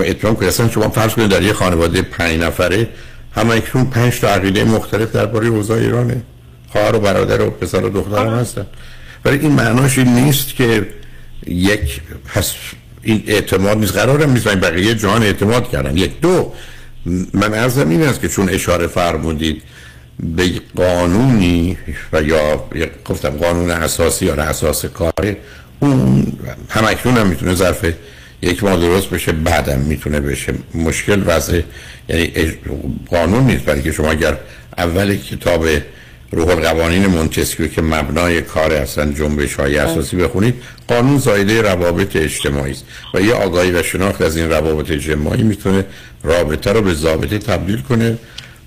[0.00, 2.88] اطمینان کنید اصلا شما فرض کنید در یه خانواده پنج نفره
[3.34, 6.22] همه اکنون پنج تا عقیده مختلف درباره اوضاع ایرانه.
[6.72, 8.66] خواهر و برادر و پسر و دختر هم هستن.
[9.24, 10.86] ولی این معناش این نیست که
[11.46, 12.00] یک
[12.34, 12.52] پس
[13.02, 13.96] این اعتماد نیست.
[13.96, 15.96] قرارم نیست بقیه جهان اعتماد کردن.
[15.96, 16.20] یک.
[16.20, 16.52] دو
[17.34, 19.62] من ارزم این است که چون اشاره فرمودید
[20.20, 21.78] به قانونی
[22.12, 22.64] و یا
[23.04, 25.36] گفتم قانون اساسی یا اساس کاری
[25.80, 26.32] اون
[26.68, 27.86] هم اکنون هم می‌تونه ظرف
[28.42, 30.54] یک ماه درست بشه بعدم می‌تونه بشه.
[30.74, 31.60] مشکل وضع
[32.08, 32.32] یعنی
[33.10, 33.64] قانون نیست.
[33.64, 34.36] برای که شما اگر
[34.78, 35.66] اول کتاب
[36.30, 40.54] روح القوانین مونتسکیو که مبنای کار اصلا جنبش های اساسی بخونید
[40.88, 42.84] قانون زایده روابط اجتماعی است
[43.14, 45.84] و یه آگاهی و شناخت از این روابط اجتماعی می‌تونه
[46.24, 48.18] رابطه رو به ضابطه تبدیل کنه.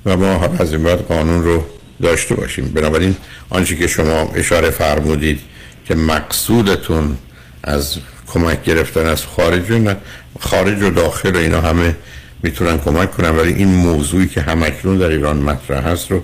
[0.06, 1.64] و ما از این بعد قانون رو
[2.02, 2.66] داشته باشیم.
[2.66, 3.16] بنابراین
[3.50, 5.40] آنچه که شما اشاره فرمودید
[5.86, 7.18] که مقصودتون
[7.64, 9.94] از کمک گرفتن از خارج و
[10.40, 11.96] خارج و داخل و اینا همه
[12.44, 16.24] می‌تونن کمک کنن ولی این موضوعی که همکنون در ایران مطرح هست رو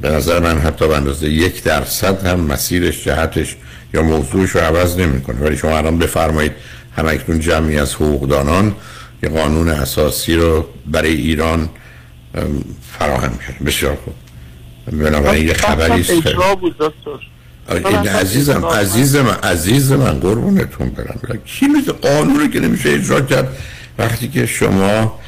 [0.00, 3.56] به نظر من حتی به اندازه یک درصد هم مسیرش جهتش
[3.94, 5.40] یا موضوعش رو عوض نمی‌کنه.
[5.40, 6.52] ولی شما الان بفرمایید
[6.96, 8.74] همکنون جمعی از حقوقدانان
[9.22, 11.68] یه قانون اساسی رو برای ایران
[12.98, 13.64] فراهم کرد.
[13.66, 14.14] بسیار خوب.
[14.92, 16.10] بنابراین یه خبری است
[17.70, 21.38] این عزیزم عزیز من عزیز من قربونتون برم.
[21.44, 23.56] کی میشه قانون رو که نمیشه اجرا کرد؟
[23.98, 25.18] وقتی که شما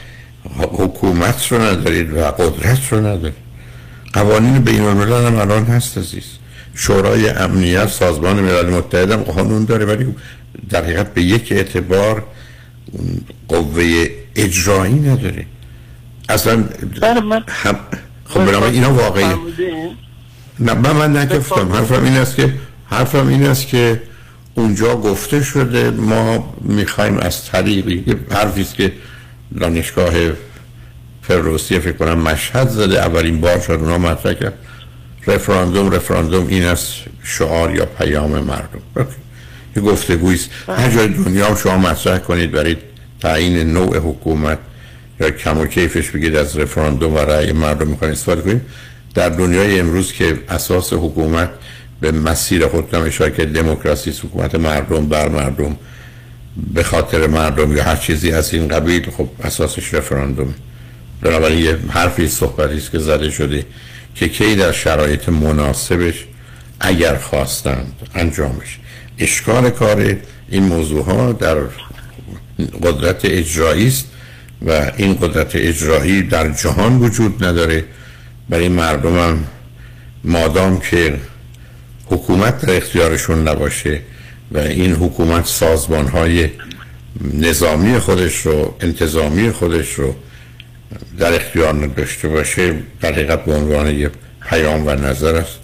[0.58, 3.48] حکومت رو ندارید و قدرت رو ندارید.
[4.12, 6.24] قوانین بین الملل هم الان هست عزیز.
[6.74, 10.14] شورای امنیت سازمان ملل متحد هم قانون داره ولی
[10.70, 12.24] در حقیقت به یک اعتبار
[13.48, 14.06] قوه
[14.36, 15.46] اجرایی نداره.
[16.28, 16.64] اصلا
[17.00, 17.76] بله، هم
[18.24, 19.26] خب برای اینا واقعی
[20.60, 21.72] نه من, من نگفتم.
[21.72, 22.54] حرفم این است که
[22.86, 24.02] حرفم این است که
[24.54, 28.92] اونجا گفته شده ما می‌خوایم از طریقی یه حرفی است که
[29.60, 30.12] دانشگاه
[31.22, 34.54] فروسی فکر کنم مشهد زده اولین بار شد اونا مطرح کرد.
[35.26, 36.92] رفراندوم رفراندوم این است
[37.22, 38.80] شعار یا پیام مردم.
[39.76, 42.76] یه گفتگویست هر جای دنیا شما مطرح کنید برای
[43.20, 44.58] تعیین نوع حکومت.
[45.20, 48.62] یا کم و کیفش بگید از رفراندوم و رأی مردم می‌خواین استفاده کنید
[49.14, 51.50] در دنیای امروز که اساس حکومت
[52.00, 55.76] به مسیر خودم اشاره که دموکراسی حکومت مردم بر مردم
[56.74, 60.54] به خاطر مردم یا هر چیزی از این قبیل خب اساسش رفراندومه.
[61.22, 63.64] بنابراین یه حرفی صحبتی است که زده شده
[64.14, 66.24] که کی در شرایط مناسبش
[66.80, 68.78] اگر خواستند انجامش
[69.18, 70.16] اشکال کار
[70.48, 71.56] این موضوع ها در
[72.82, 74.06] قدرت اجرایی است.
[74.66, 77.84] و این قدرت اجرایی در جهان وجود نداره.
[78.48, 79.44] برای مردم هم
[80.24, 81.20] مادام که
[82.06, 84.00] حکومت در اختیارشون نباشه
[84.52, 86.50] و این حکومت سازمان های
[87.34, 90.14] نظامی خودش رو انتظامی خودش رو
[91.18, 94.10] در اختیار نداشته باشه در حقیقت به عنوان یه
[94.50, 95.58] پیام و نظر است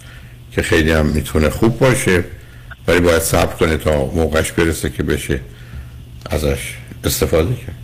[0.52, 2.24] که خیلی هم می‌تونه خوب باشه.
[2.88, 5.40] ولی باید صبر کنه تا موقعش برسه که بشه
[6.30, 7.83] ازش استفاده کرد.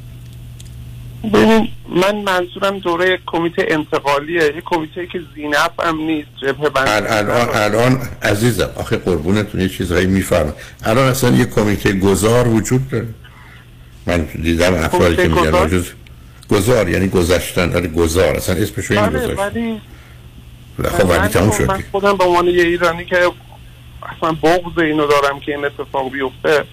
[1.25, 4.43] ببین من منظورم دوره کمیته انتقالیه.
[4.43, 10.55] یه کمیته که زینف هم نیست جبهه الان الان عزیزم آخه قربونتون یه چیزهایی میفرم
[10.85, 13.09] الان اصلا یه کمیته گذار وجود داره.
[14.07, 15.85] من دیدم افرادی که میگن
[16.51, 17.73] گذار؟ یعنی گذشتن.
[17.73, 18.37] ولی گذار.
[18.37, 19.81] اصلا اسمش این بله گذاشت ولی
[20.85, 21.65] خب ولی تموم شد.
[21.65, 23.17] من خودم به عنوان یه ایرانی که
[24.17, 26.65] اصلا بغض اینو دارم که این اتفاق بیفته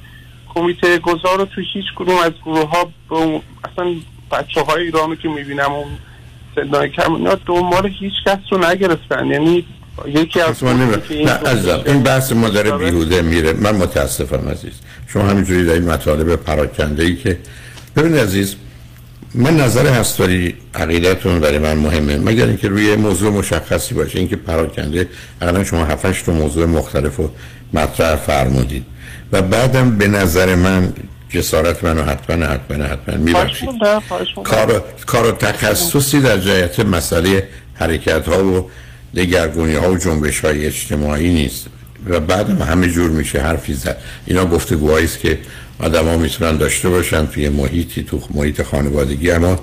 [0.55, 2.91] کمیته گذار رو تو هیچ کدوم از گروه ها
[3.71, 3.95] اصلا
[4.31, 5.87] بچه های ایرانو که می‌بینم اون
[6.55, 9.25] سنای کم اینا دنبال هیچ کس رو نگرفتن.
[9.25, 9.65] یعنی
[10.07, 13.53] یکی از نه عزیزم این بحث ما داره بیهوده میره.
[13.53, 14.73] من متاسفم عزیز.
[15.07, 17.37] شما همینجوری در این مطالب پراکنده ای که
[17.95, 18.55] ببین عزیز
[19.33, 22.17] من نظر هستاری عقیدتون برای من مهمه.
[22.17, 24.19] مگر اینکه روی موضوع مشخصی باشه.
[24.19, 25.09] اینکه پراکنده
[25.41, 27.31] اقلا شما 7 تا موضوع مختلف رو
[27.73, 28.85] مطرح فرمودید.
[29.31, 30.93] و بعدم به نظر من
[31.29, 33.69] جسارت منو حتما حتما حتما میبخشید.
[34.43, 38.69] کار کار و تخصصی در جهت مسئله حرکت ها و
[39.15, 41.65] دگرگونی ها و جنبش های اجتماعی نیست.
[42.09, 43.97] و بعد همه جور میشه حرفی زد.
[44.25, 45.39] اینا گفتگوهایی است که
[45.79, 49.59] آدم ها می‌تونن داشته باشن توی محیطی تو محیط خانوادگی اما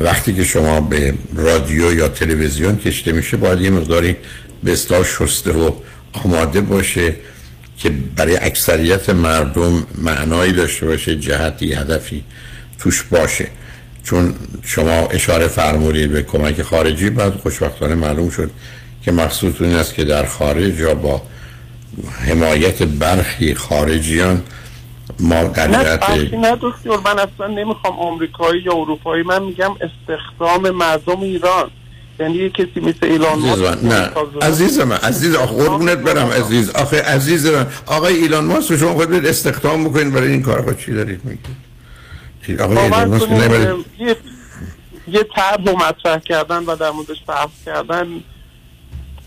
[0.00, 4.16] وقتی که شما به رادیو یا تلویزیون کشته میشه باید یه مقداری
[4.64, 5.70] به اصطلاح شسته و
[6.12, 7.16] آماده باشه.
[7.78, 12.24] که برای اکثریت مردم معنایی داشته باشه جهتی هدفی
[12.78, 13.48] توش باشه.
[14.04, 18.50] چون شما اشاره فرمودید به کمک خارجی بعد خوشبختانه معلوم شد
[19.02, 21.22] که مقصودتون این است که در خارج یا با
[22.26, 24.42] حمایت برخی خارجیان
[25.20, 31.70] ما بخشی نه دکتر من اصلا نمی‌خوام آمریکایی یا اروپایی من میگم استخدام مردم ایران.
[32.20, 34.10] یعنی یه کسی مثل ایلان ماسک من نه.
[34.42, 36.70] عزیز من عزیز آخه قربونت برم عزیز.
[36.70, 40.78] آخه عزیز من آقای ایلان ماسک شما خود برید استخدام بکنید برای این کار خود
[40.78, 43.30] چی دارید میگید آقای ایلان ماسک.
[43.98, 44.16] یه
[45.08, 48.06] یه طرح رو مطرح کردن و در موردش بحث کردن.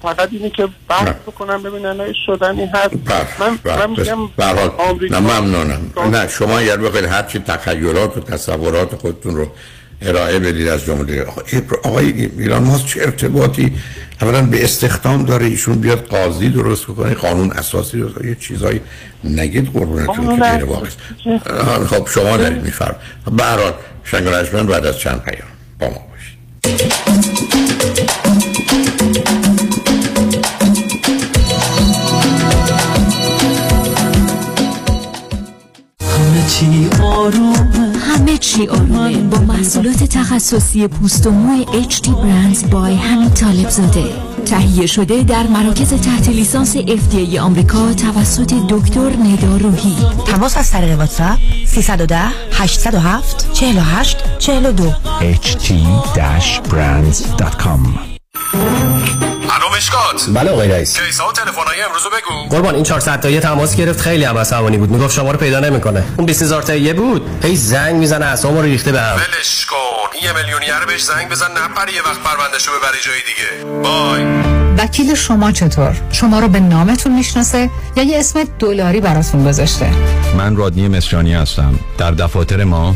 [0.01, 2.95] فقط اینی که بحث بکنم ببینن آیا شدن این هست.
[3.39, 5.91] من من میگم به هر حال آمریکا نه ممنونم.
[6.11, 9.47] نه شما اگر بخواید هر چی تخیلات و تصورات خودتون رو
[10.01, 13.73] ارائه بدید از جمله آقای- آقای ایران ماسک چه ارتباطی
[14.21, 18.25] اولا به استخدام داره؟ ایشون بیاد قاضی درست کنه قانون اساسی درست.
[18.25, 18.81] یه چیزایی
[19.23, 20.87] نگید قربونتون که غیر واقع
[21.85, 22.95] خب شما دارید میفرم
[23.37, 24.27] به هر حال شنگ
[24.67, 25.47] بعد از چند پیام
[25.79, 27.57] با ما باشید.
[36.47, 37.96] چی آرومه.
[38.17, 39.17] همه چی آرومه.
[39.17, 44.03] با محصولات تخصصی پوست و موی HD Brands بای همین طالب زاده.
[44.45, 49.95] تهیه شده در مراکز تحت لیسانس FDA آمریکا توسط دکتر ندا روحی.
[50.25, 52.19] تماس از طریق واتساپ 310
[52.51, 56.87] 807 48 42 ht-brands.com
[59.57, 60.99] الو مشکات بله آقای رئیس.
[60.99, 62.55] کیسا و تلفن‌های امروز رو بگو.
[62.55, 64.89] قربان این 400 تایی تماس گرفت خیلی هم عصبانی بود.
[64.89, 66.03] می‌گفت شما رو پیدا نمی‌کنه.
[66.17, 67.29] اون 20000 تایی بود.
[67.43, 69.15] هی زنگ می‌زنه اعصابمو رو ریخته به هم.
[69.15, 69.77] ولش کن.
[70.23, 73.81] یه میلیونیر بهش زنگ بزن نپره یه وقت پروندهشو ببری جای دیگه.
[73.83, 74.23] بای.
[74.77, 79.91] وکیل شما چطور؟ شما رو به نامتون می‌شناسه یا یه اسم دلاری براتون گذاشته؟
[80.37, 81.79] من رادنی مصریانی هستم.
[81.97, 82.95] در دفاتر ما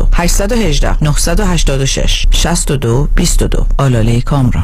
[0.13, 4.63] 818 986 62 22 آلاله کامران.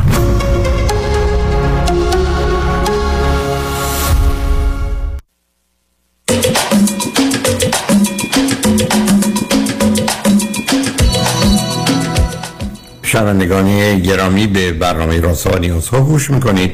[13.03, 16.71] شنوندگان گرامی به برنامه راسا و نیازها گوش می‌کنید.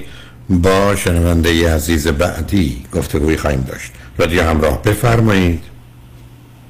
[0.49, 3.91] با شنونده عزیز بعدی گفتگوی خواهیم داشت.
[4.18, 5.64] رادیو همراه بفرمایید.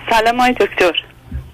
[0.10, 0.94] سلام های دکتر.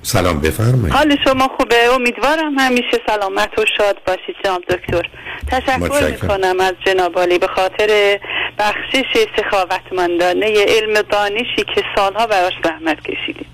[0.01, 0.93] سلام بفرمایید.
[0.93, 5.09] حال شما خوبه؟ امیدوارم همیشه سلامت و شاد باشید جناب دکتر.
[5.51, 6.07] تشکر.
[6.11, 8.19] می‌کنم از جناب عالی به خاطر
[8.59, 13.47] بخشش سخاوتمندانه علم دانشی که سالها براش زحمت کشیدید.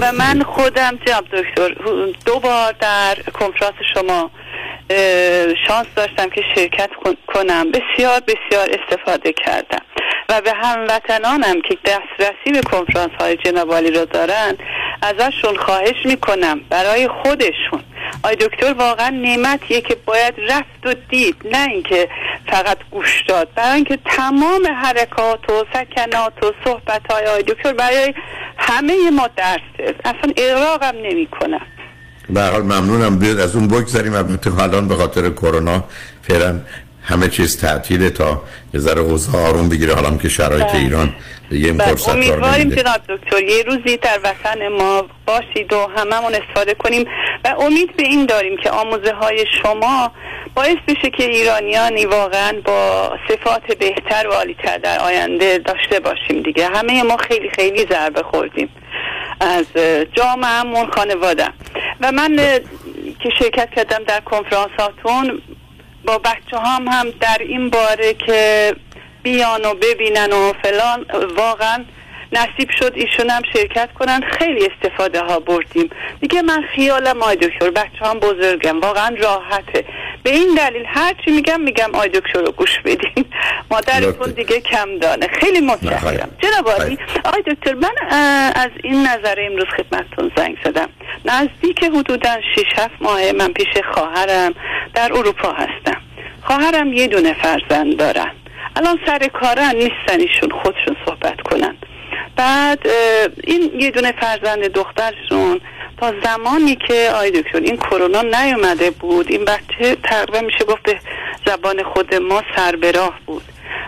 [0.00, 1.74] و من خودم جناب دکتر
[2.26, 4.30] دو بار در کنفرانس شما
[5.68, 7.66] شانس داشتم که شرکت کن- کنم.
[7.70, 9.82] بسیار بسیار استفاده کردم.
[10.28, 14.56] و به هموطنانم که دسترسی به کنفرانس های جناب عالی را دارن
[15.02, 17.82] ازشون خواهش می‌کنم برای خودشون.
[18.22, 22.08] آی دکتر واقعا نعمتیه که باید رفت و دید نه اینکه
[22.46, 23.48] فقط گوش داد.
[23.54, 28.14] برای اینکه تمام حرکات و سکنات و صحبت های آی دکتر برای
[28.58, 31.66] همه ما درسه اصلا اقراقم نمی کنم
[32.30, 33.18] به حال ممنونم.
[33.18, 35.84] بیاد از اون بگذاریم البته الان به خاطر کرونا
[36.22, 36.60] فعلا
[37.02, 38.42] همه چیز تعطیله تا
[38.74, 39.94] یه ذره اوضاع آروم بگیره.
[39.94, 40.76] حالا که شرایط بله.
[40.76, 41.14] ایران
[41.50, 46.34] یه بله، فرصت رو امیدواریم جناب دکتر یه روزی در وطن ما باشید و هممون
[46.34, 47.06] استفاده کنیم
[47.44, 50.12] و امید به این داریم که آموزه های شما
[50.54, 56.66] باعث بشه که ایرانیانی واقعا با صفات بهتر و عالیتر در آینده داشته باشیم دیگه.
[56.66, 58.68] همه ما خیلی خیلی ضربه خوردیم
[59.40, 59.66] از
[60.12, 61.48] جامعهمون خانواده.
[62.00, 62.58] و من اه،
[63.22, 65.42] که شرکت کردم در کنفرانس هاتون
[66.04, 68.74] با بچه هم هم در این باره که
[69.22, 71.06] بیان و ببینن و فلان
[71.36, 71.84] واقعا
[72.32, 74.20] نصیب شد ایشون هم شرکت کنن.
[74.38, 75.90] خیلی استفاده ها بردیم.
[76.20, 78.80] دیگه من خیالم آی دکتر بچه هم بزرگم.
[78.80, 79.84] واقعا راحته.
[80.22, 83.24] به این دلیل هرچی میگم میگم آی دکتر رو گوش بدین.
[83.70, 85.26] مادرتون دیگه کم دانه.
[85.26, 86.30] خیلی متشکرم.
[86.38, 87.94] جناب عالی آی دکتر من
[88.54, 90.88] از این نظر امروز خدمتتون زنگ زدم.
[91.24, 94.54] نزدیک حدودا 6 7 ماه من پیش خواهرم
[94.94, 96.00] در اروپا هستم.
[96.42, 98.30] خواهرم یه دونه فرزند دارن.
[98.76, 101.76] الان سر کارن نیستن ایشون خودشون صحبت کنن.
[102.40, 102.86] بعد
[103.44, 105.60] این یه دونه فرزند دخترشون
[105.98, 111.00] تا زمانی که آی دکتر این کرونا نیومده بود این بچه تقریبا میشه گفت به
[111.46, 113.42] زبان خود ما سر به راه بود.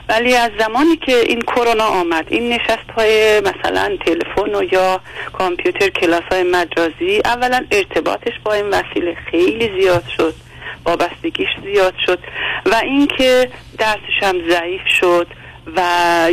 [0.09, 5.01] ولی از زمانی که این کرونا آمد این نشست های مثلا تلفن و یا
[5.33, 10.35] کامپیوتر کلاس های مجازی اولا ارتباطش با این وسیله خیلی زیاد شد
[10.85, 12.19] وابستگیش زیاد شد
[12.67, 15.27] و اینکه درسش هم ضعیف شد.
[15.77, 15.81] و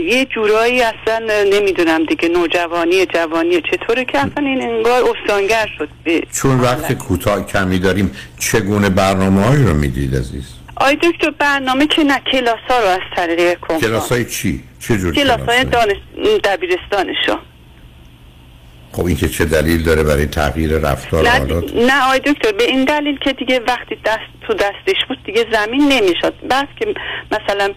[0.03, 5.89] یه جورایی اصلا نمی‌دونم دیگه نوجوانی جوانی چطوره که اصلا این انگار استانگر شد.
[6.31, 10.43] چون وقت کوتاه کمی داریم چگونه برنامه هایی رو می‌دید عزیز؟
[10.75, 14.97] آی دکتر برنامه که نه کلاس ها رو از طریق کنفرانس کلاس های چی؟ چه
[14.97, 15.97] جور کلاس های؟ دانش
[16.43, 17.37] دبیرستانشو.
[18.91, 22.85] خب این که چه دلیل داره برای تغییر رفتار حالات نه آی دکتر به این
[22.85, 26.33] دلیل که دیگه وقتی دست تو دستش بود دیگه زمین نمی‌شد.
[26.49, 26.93] بس که
[27.31, 27.73] مثلا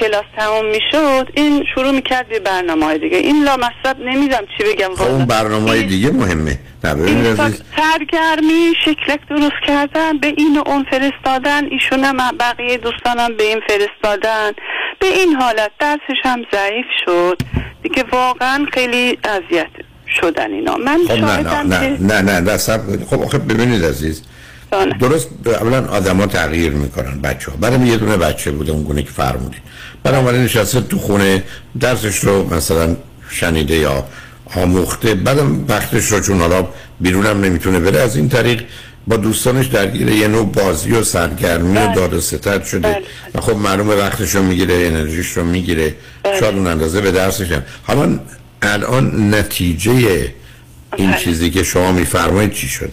[0.00, 3.16] کلاس تمام می‌شد این شروع می‌کرد به برنامه های دیگه.
[3.16, 6.58] این لامصب نمی‌دونم چی بگم خب اون برنامه های دیگه مهمه.
[6.84, 7.36] این
[7.76, 13.60] سرگرمی شکلک درست کردن به این و اون فرستادن ایشون هم بقیه دوستانم به این
[13.68, 14.52] فرستادن.
[14.98, 17.38] به این حالت درسش هم ضعیف شد.
[17.82, 19.70] دیگه واقعا خیلی اذیت.
[20.20, 20.76] شدن اینا.
[20.76, 22.58] من خب نه نه نه نه نه نه.
[23.10, 24.22] خب آخه ببینید عزیز
[25.00, 29.10] درست اولا آدما تغییر می‌کنن بچه ها برای یه دونه بچه بوده اون گونه که
[29.10, 29.62] فرمودید.
[30.02, 31.42] بنابراین نشسته تو خونه
[31.80, 32.96] درسش رو مثلا
[33.30, 34.04] شنیده یا
[34.56, 35.14] آموخته.
[35.14, 36.68] بعدم وقتش رو چون حالا
[37.00, 38.64] بیرونم نمی‌تونه بره از این طریق
[39.06, 43.02] با دوستانش درگیر یه نوع بازی و سرگرمی و داد و ستد شده.
[43.34, 45.94] و خب معلومه وقتش رو می‌گیره انرژیش رو می‌گیره.
[46.40, 47.62] شاید اون اندازه به درسش هم.
[47.82, 48.18] حالا
[48.64, 50.34] الان نتیجه
[50.96, 52.92] این چیزی که شما میفرمایید چی شده؟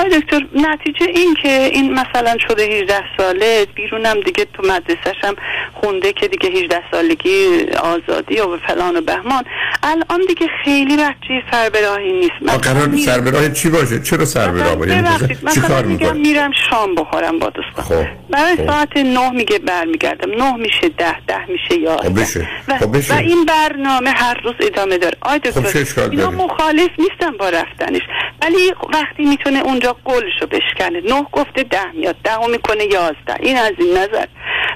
[0.00, 5.34] آی دکتر نتیجه این که این مثلا شده 18 ساله بیرونم دیگه تو مدرسهش هم
[5.74, 9.44] خونده که دیگه 18 سالگی آزادی و فلان و بهمان.
[9.82, 12.34] الان دیگه خیلی بچه سربراهی نیست.
[12.42, 15.00] ما قرار سر به چی باشه؟ چرا سر به راه باشه؟
[15.42, 17.84] مثلا میگم میرم شام بخورم با دوستان.
[17.84, 18.66] خب برای خب.
[18.66, 20.30] ساعت نه میگه برمیگردم.
[20.30, 22.48] نه میشه ده ده میشه خب یازده بشه.
[22.68, 23.14] و, خب بشه.
[23.14, 25.16] و این برنامه هر روز ادامه داره.
[25.20, 28.02] آی خب دکتر اشکال اینا؟ مخالف نیستم با رفتنش.
[28.42, 31.00] ولی وقتی می‌تونه اونجا قولشو بشکنه.
[31.00, 33.36] نه گفته ده میاد ده می‌کنه یازده.
[33.40, 34.26] این از این نظر.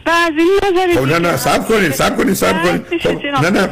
[0.06, 3.00] و از این نظر خب نه نه سب کنید سب کنید سب کنید.
[3.00, 3.68] خب نه نه.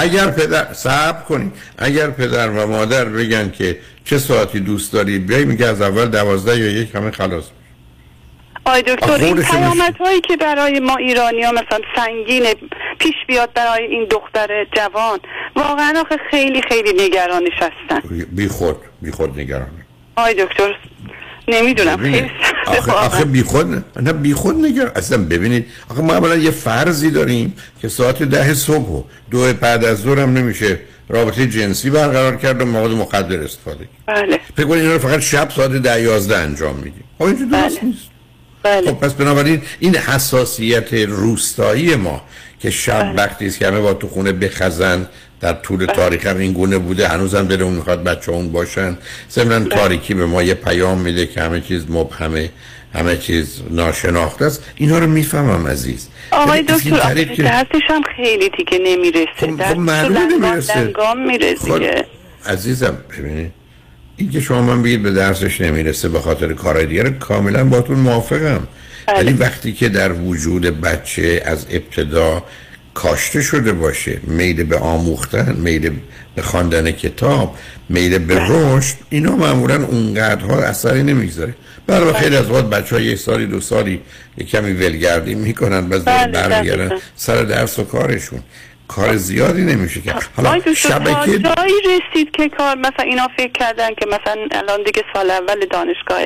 [0.00, 1.52] اگر پدر سب کنید.
[1.78, 6.58] اگر پدر و مادر بگن که چه ساعتی دوست داری بیای میگه از اول دوازده
[6.58, 7.44] یا یک همه خلاص
[8.64, 12.54] آی دکتر این پیامت هایی که برای ما ایرانی ها مثلا سنگینه
[12.98, 15.18] پیش بیاد برای این دختر جوان
[15.56, 18.00] واقعا آخه خیلی خیلی نگرانش هستن.
[18.32, 19.77] بی خود بی خود نگرانه
[20.18, 20.76] آی دکتر
[21.48, 22.02] نمی‌دونم.
[22.02, 22.30] خیلی
[22.66, 25.66] آخه آخه بی خود نه بی خود نگران اصلا ببینید.
[25.88, 30.20] آخه ما اولا یه فرضی داریم که ساعت ده صبح و دو بعد از ظهر
[30.20, 34.40] هم نمیشه رابطه جنسی برقرار کرد و مواد مخدر استفاده کرد بله.
[34.56, 37.04] فکر کنید اینا رو فقط شب ساعت ده یازده انجام میدیم.
[37.18, 38.08] خب اینجا درست نیست.
[38.62, 38.90] بله.
[38.90, 42.22] خب پس بنابراین این حساسیت روستایی ما
[42.60, 43.12] که شب بله.
[43.12, 45.06] وقتی است که همه با تو خونه بخزن
[45.40, 47.08] در طول تاریخ هم این گونه بوده.
[47.08, 48.98] هنوزم دلمون می‌خواد بچه اون باشن.
[49.30, 49.76] ضمن بله.
[49.76, 52.50] تاریکی به ما یه پیام میده که همه چیز مبهمه
[52.94, 54.64] همه چیز ناشناخته است.
[54.76, 56.08] اینا رو می‌فهمم عزیز.
[56.30, 59.56] آقای این دکتر درسش هم خیلی دیگه نمی‌رسه.
[59.58, 60.92] درس معلومه نمی‌رسه.
[60.96, 62.04] خب، دیگه.
[62.46, 63.52] عزیزم ببینید.
[64.16, 68.68] این که شما من بگید به درسش نمی‌رسه به خاطر کارهای دیگر کاملا باتون موافقم.
[69.06, 69.18] بله.
[69.18, 72.44] ولی وقتی که در وجود بچه از ابتدا
[72.98, 74.20] کاشته شده باشه.
[74.22, 75.90] میل به آموختن میل
[76.34, 77.56] به خواندن کتاب
[77.88, 78.76] میل به بله.
[78.76, 78.94] رشد.
[79.10, 81.54] اینا معمولا اونقدرها اثری نمی‌گذاره.
[81.86, 84.00] برای خیلی از وقت بچه ها یک سالی دو سالی
[84.38, 86.98] یه کمی ولگردی می‌کنن بعد بله، برمیگردن.
[87.16, 88.40] سر درس و کارشون.
[88.88, 94.06] کار زیادی نمیشه کرد حالا شبکه جایی رسید که کار مثلا اینا فکر کردن که
[94.06, 96.18] مثلا الان دیگه سال اول دانشگاه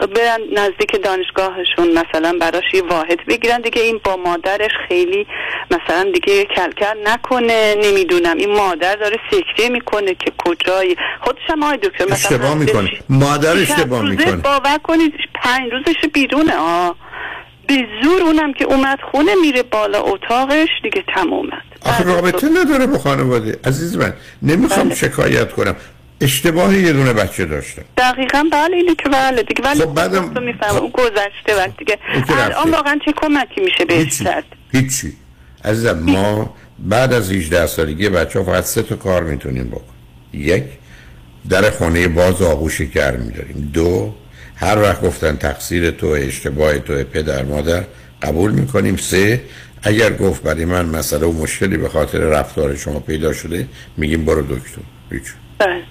[0.00, 3.60] برن نزدیک دانشگاهشون مثلا براش یه واحد بگیرن.
[3.60, 5.26] دیگه این با مادرش خیلی
[5.70, 8.36] مثلا دیگه کلکل نکنه نمی‌دونم.
[8.36, 10.96] این مادر داره سکته می‌کنه که کجایی.
[11.20, 12.90] خودش هم آی دکتر مثلا اشتباه می‌کنه.
[13.08, 14.36] مادر اشتباه می‌کنه.
[14.36, 16.56] باور کنید پنج روزش بیرونه.
[16.56, 16.96] آه.
[17.66, 21.62] به زور اونم که اومد خونه میره بالا اتاقش دیگه تمومه.
[21.80, 23.58] آخه رابطه نداره با خانواده.
[23.64, 24.94] عزیز من نمی‌خوام بله.
[24.94, 25.76] شکایت کنم.
[26.20, 29.62] اشتباه یه دونه بچه داشتم دقیقا بله اینه که بله دیگه.
[29.64, 31.98] ولی خب بعدم- تو می‌فهمم اون گذشته وقت دیگه.
[32.28, 32.70] الان.
[32.70, 35.12] واقعا چه کمکی میشه بهش کرد هیچی.
[35.64, 39.82] عزیزم ما بعد از 18 سالگی بچه ها فقط سه تا کار می‌تونیم بکن
[40.32, 40.64] یک
[41.50, 43.70] در خانه باز آغوش گرم میداریم.
[43.74, 44.14] دو
[44.56, 47.84] هر وقت گفتن تقصیر تو اشتباه تو پدر مادر
[48.22, 48.96] قبول می‌کنیم.
[48.96, 49.40] سه
[49.82, 54.42] اگر گفت برای من مسئله و مشکلی به خاطر رفتار شما پیدا شده میگیم برو
[54.42, 54.80] دکتر.
[55.10, 55.22] هیچ.
[55.58, 55.82] بله.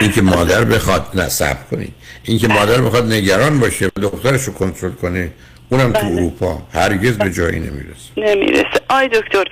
[0.00, 1.92] این که مادر بخواد نصب کنید.
[2.24, 5.30] این که مادر بخواد نگران باشه و دخترش رو کنترل کنه.
[5.74, 6.58] اونم تو اروپا.
[6.74, 8.10] هرگز به جایی نمی‌رسه.
[8.16, 8.80] نمی‌رسه.
[8.88, 9.44] آی دکتر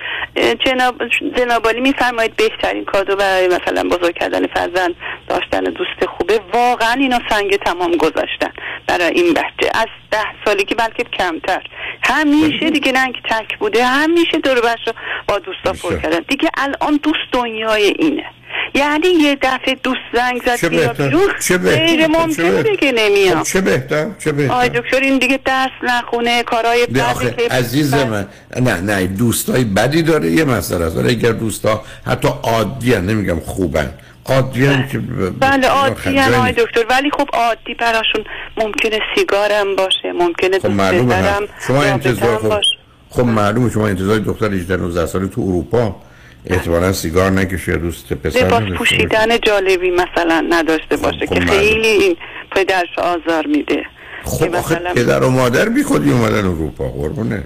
[0.65, 0.95] جناب
[1.37, 4.95] جنابالی میفرمایید بهترین کادو برای مثلا بزرگ کردن فرزند
[5.27, 6.39] داشتن دوست خوبه.
[6.53, 8.51] واقعا اینا سنگ تمام گذاشتن
[8.87, 9.71] برای این بچه.
[9.73, 11.63] از ده سالگی بلکه کمتر.
[12.03, 13.85] همیشه دیگه اینکه تک بوده.
[13.85, 14.93] همیشه دور رو
[15.27, 16.19] با دوستا پر کردن.
[16.27, 18.25] دیگه الان دوست دنیای اینه.
[18.73, 22.51] یعنی یه دفعه دوست زنگ زد چه بیا بهتر؟ بیرون چه بهتر؟ غیر چه ممکنه
[22.51, 26.85] بهتر؟ دیگه نمیام خب چه بهتر؟ چه بهتر؟ آی دکتر این دیگه درس نخونه کارهای
[26.85, 28.27] بعدی که عزیز من
[28.61, 33.93] نه نه دوستای بدی داره یه مسئله ولی اگر دوستا حتی عادی هن نمیگم خوبن.
[34.25, 36.51] عادی هن که ب- بله عادی هم آقای.
[36.51, 36.85] دکتر.
[36.89, 38.23] ولی خب عادی براشون
[38.57, 41.15] ممکنه سیگارم باشه ممکنه خب دوست معلومه.
[41.15, 41.47] پسرم هم.
[41.67, 42.61] شما انتظار هم خب
[43.09, 45.95] خب معلومه شما انتظار دختر 18 19 ساله تو اروپا
[46.45, 48.73] احتمالا سیگار نکشه دوست پسر لباس باشه.
[48.75, 51.57] پوشیدن جالبی مثلا نداشته باشه خب که معلوم.
[51.59, 52.15] خیلی این
[52.55, 53.83] پدرش آزار میده.
[54.25, 57.43] خب آخه پدر و مادر بی خودی اومدن اروپا قربونه.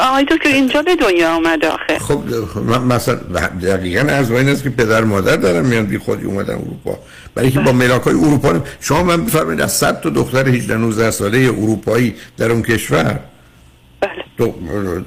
[0.00, 1.98] آقای دکتر اینجا به دنیا آمده آخه.
[1.98, 2.20] خب
[2.66, 3.14] من مثلا
[3.62, 6.98] دقیقا از این است که پدر مادر دارن میان بی خودی اومدن اروپا.
[7.34, 11.10] برای که با ملاک های اروپا شما من بفرمایید از 100 تا دختر 18 19
[11.10, 13.20] ساله اروپایی در اون کشور؟
[14.36, 14.54] دو-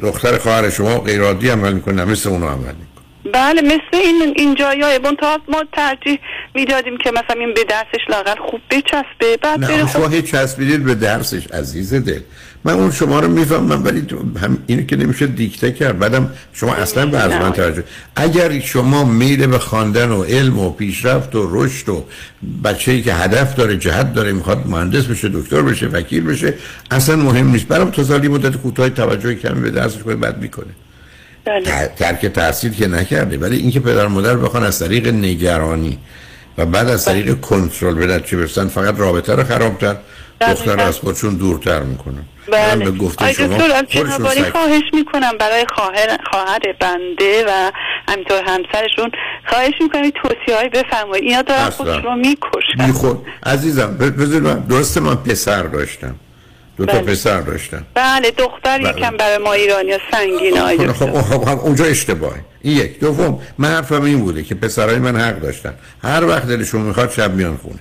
[0.01, 2.96] دختر خواهر شما غیر عادی عمل می‌کنه مثل اونو عمل می‌کنه.
[3.33, 6.19] بله مثل این این جایای تا ما ترجیح
[6.55, 10.83] می‌دادیم که مثلا این به درسش لاغر خوب بچسبه بعد نه خب شما هیچ چسبیدید
[10.83, 12.19] به درسش عزیز دل.
[12.63, 15.99] من اون شما رو می‌فهمم ولی تو- هم اینو که نمیشه دیکته کرد.
[15.99, 17.83] بعدم شما اصلا به از من توجه
[18.15, 22.05] اگر شما میل به خواندن و علم و پیشرفت و رشد و
[22.63, 26.53] بچه‌ای که هدف داره جهت داره می‌خواد مهندس بشه دکتر بشه وکیل بشه
[26.91, 27.67] اصلا مهم نیست.
[27.67, 30.86] برام سالی مدت کوتاه توجه کمی به درسش کنه بعد می‌کنه.
[31.47, 31.91] بله.
[31.95, 35.99] ترک تحصیل که نکرده ولی اینکه پدر مادر بخوان از طریق نگرانی
[36.57, 39.95] و بعد از طریق کنترل به نتیجه برسن فقط رابطه رو خرابتر
[40.41, 42.25] دختر رو از خودشون دورتر می‌کنن.
[42.51, 43.57] من به گفته شما
[44.29, 47.71] سعی- خواهش می‌کنم برای خواهر خواهر بنده و
[48.09, 49.11] همینطور همسرشون
[49.49, 51.23] خواهش می‌کنم توصیه بفرمایید.
[51.23, 51.69] اینا دارن.
[51.69, 56.15] خودشون رو می‌کشن بی خود عزیزم بذار من درسته من پسر داشتم.
[56.77, 57.01] دو تا بله.
[57.01, 58.89] پسر داشتم بله دختر بله.
[58.89, 62.41] یکم برای ما ایرانی ها سنگین خب, دکتر خب, خب, اونجا اشتباهه.
[62.61, 62.99] این یک.
[62.99, 65.73] دوم من حرفم این بوده که پسرای من حق داشتن.
[66.03, 67.79] هر وقت دلشون می‌خواد شب میان خونه.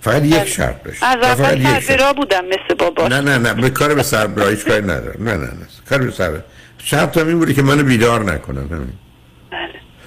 [0.00, 1.80] فقط یک شرط داشت از اول.
[1.80, 3.08] سربرا بودم مثل بابا.
[3.08, 5.66] نه نه نه به کار به سر هیچ کاری نداره نه نه نه.
[5.90, 6.40] کار به سر.
[6.78, 8.92] شرط هم این بوده که منو بیدار نکنن همین.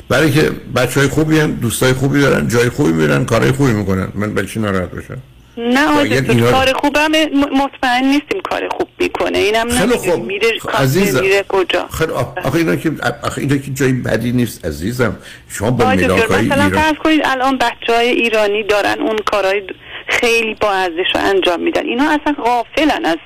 [0.10, 4.08] برای که بچه های خوبی هن دوستای خوبی دارن جای خوبی میرن کارهای خوبی می‌کنن.
[4.16, 5.18] من چی ناراحت باشم.
[5.58, 10.26] نه آقای دکتر اینا رو- کار خوبم مطمئن نیستیم کار خوب می‌کنه اینم خیلی خوب.
[10.26, 11.22] میره خب، عزیزم.
[11.22, 12.92] میره کجا خیلی آخه اینا که
[13.24, 15.16] آخه اینا که جای بدی نیست عزیزم
[15.50, 19.62] شما با آقای های مثلا ایران فرض کنید الان بچه های ایرانی دارن اون کارهای
[20.08, 23.18] خیلی با ارزش رو انجام میدن اینا اصلا غافلن از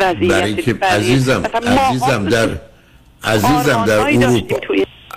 [0.00, 0.76] وضعیت برای که.
[0.82, 2.48] عزیزم عزیزم در
[3.24, 4.56] عزیزم در اروپا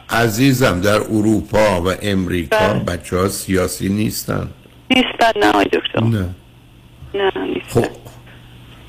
[0.10, 2.80] عزیزم در اروپا و امریکا بله.
[2.80, 4.48] بچه ها سیاسی نیستن
[4.92, 6.30] نیستن نه آقای دکتر نه
[7.16, 7.70] نه نیست.
[7.70, 7.86] خب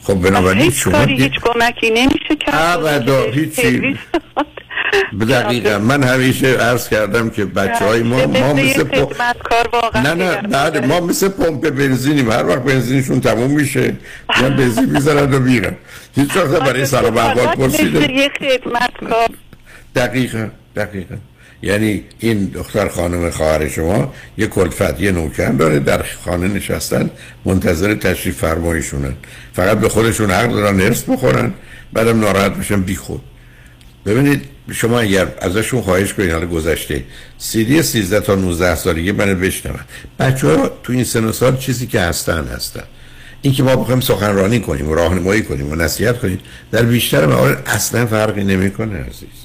[0.03, 3.97] خب بنابراین شما کاری هیچ کمکی نمیشه کرد ابدا هیچی.
[5.31, 8.85] دقیقا من همیشه عرض کردم که بچه های ما ما مثل
[9.73, 12.31] واقعا نه نه بعد ما مثل پمپ بنزینیم.
[12.31, 13.95] هر وقت بنزینشون تموم میشه
[14.43, 15.77] یا بنزین می‌زنن و میرن.
[16.17, 19.29] هیچ وقت برای سلام احوال مثل پرسیدن یه خدمتکار.
[19.95, 21.15] دقیقا دقیقا.
[21.65, 27.11] یعنی این دختر خانم خواهر شما یه کلفت یه نوکر داره در خانه نشستن
[27.45, 29.15] منتظر تشریف فرمایشونن
[29.53, 31.53] فقط به خودشون حق دارن نرس بخورن
[31.93, 33.23] بعدم ناراحت بشن بی خود.
[34.07, 34.43] ببینید
[34.73, 37.05] شما اگر ازشون خواهش کنید حالا گذشته
[37.39, 39.79] سیدی 13 تا 19 سالگی من بشنون.
[40.19, 42.83] بچه تو این سن و سال چیزی که هستن هستن.
[43.43, 46.39] این که ما بخوایم سخنرانی کنیم و راهنمایی کنیم و نصیحت کنیم
[46.73, 49.44] در بیشتر موارد اصلا فرقی نمی‌کنه عزیز.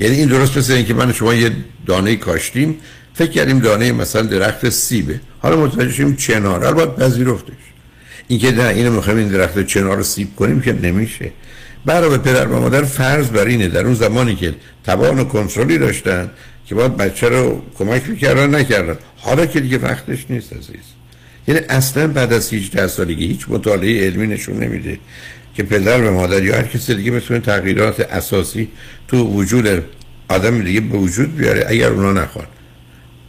[0.00, 1.50] یعنی این درست مثل اینکه من شما یه
[1.86, 2.76] دانه کاشتیم
[3.14, 5.20] فکر کردیم دانه مثلا درخت سیبه.
[5.38, 6.74] حالا متوجه شدیم چنار.
[6.74, 7.52] باید پذیرفتش.
[8.28, 11.30] اینکه نه اینو می‌خوایم این درخت چنار رو سیب کنیم که نمیشه.
[11.84, 14.54] برای پدر و مادر فرض بر اینه در اون زمانی که
[14.84, 16.30] توان و کنترلی داشتن
[16.66, 18.96] که باید بچه رو کمک می‌کردن نکردن.
[19.16, 20.84] حالا که دیگه وقتش نیست عزیز.
[21.48, 24.98] یعنی اصلا بعد از 18 سالگی هیچ مطالعه علمی نشون نمیده.
[25.54, 28.68] که پدر و مادر یا هر کسی دیگه بتونه تغییرات اساسی
[29.08, 29.82] تو وجود
[30.28, 32.46] آدم دیگه به وجود بیاره اگر اونا نخوان.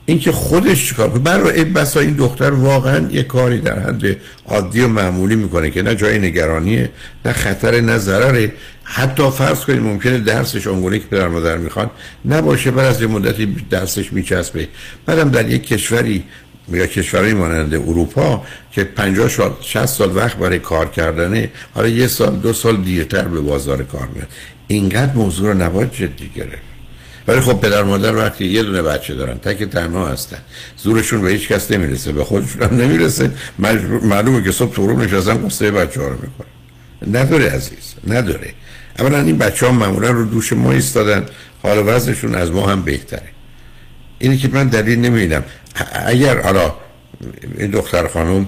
[0.05, 5.35] اینکه خودش چیکار برای بسا این دختر واقعا یه کاری در حد عادی و معمولی
[5.35, 6.89] می‌کنه که نه جای نگرانیه
[7.25, 8.53] نه خطر نه ضرره.
[8.83, 11.89] حتی فرض کنید ممکنه درسش اونگونه که پدر مادر می‌خوان
[12.25, 14.67] نباشه بعد از یه مدتی درسش میچسبه.
[15.05, 16.23] بعدم در یک کشوری
[16.71, 22.07] یا کشورهای مانند اروپا که 50 سال 60 سال وقت برای کار کردنه حالا یه
[22.07, 24.27] سال دو سال دیرتر به بازار کار میاد.
[24.67, 26.61] اینقدر موضوع رو نباید جدی گرفت.
[27.27, 30.37] ولی خب پدر مادر وقتی یه دونه بچه دارن تک تنها هستن.
[30.77, 33.31] زورشون به هیچ کس نمی‌رسه به خودشون هم نمی‌رسه.
[34.03, 38.53] معلومه که صبح تو رو نشستن قصه بچه ها رو می‌کنن نداره عزیز نداره.
[38.99, 41.25] اولا این بچه ها معمولا رو دوش ما ایستادن.
[41.63, 43.32] حال وضعشون از ما هم بهتره.
[44.19, 45.43] اینی که من دلیل نمیدم
[46.05, 46.73] اگر حالا
[47.57, 48.47] این دختر خانم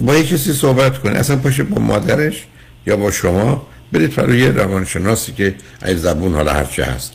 [0.00, 2.46] با یه کسی صحبت کنه اصلا پاشه با مادرش
[2.86, 7.12] یا با شما برید برای یه روانشناسی که از زبون حالا هرچه هست.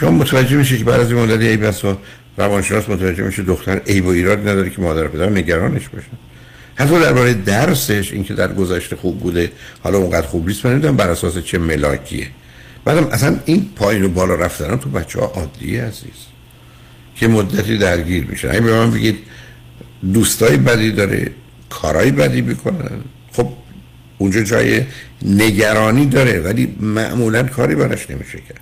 [0.00, 1.98] شما متوجه میشه که بعد از این مدتی ای بسا
[2.36, 6.06] روانشناس متوجه میشه دختر عیب و ایراد نداره که مادر پدر نگرانش باشن.
[6.74, 9.52] حتی درباره درسش اینکه در گذشته خوب بوده
[9.82, 12.26] حالا اونقدر خوب نیست من بر اساس چه ملاکیه.
[12.84, 16.31] بعدم اصلا این پایین و بالا رفتن تو بچه ها عادی عزیز.
[17.16, 18.50] که مدتی درگیر میشن.
[18.50, 19.18] اگه به من بگید
[20.14, 21.30] دوستای بدی داره
[21.70, 23.00] کارهای بدی می‌کنن
[23.32, 23.48] خب
[24.18, 24.82] اونجا جای
[25.22, 28.60] نگرانی داره ولی معمولا کاری براش نمیشه کرد.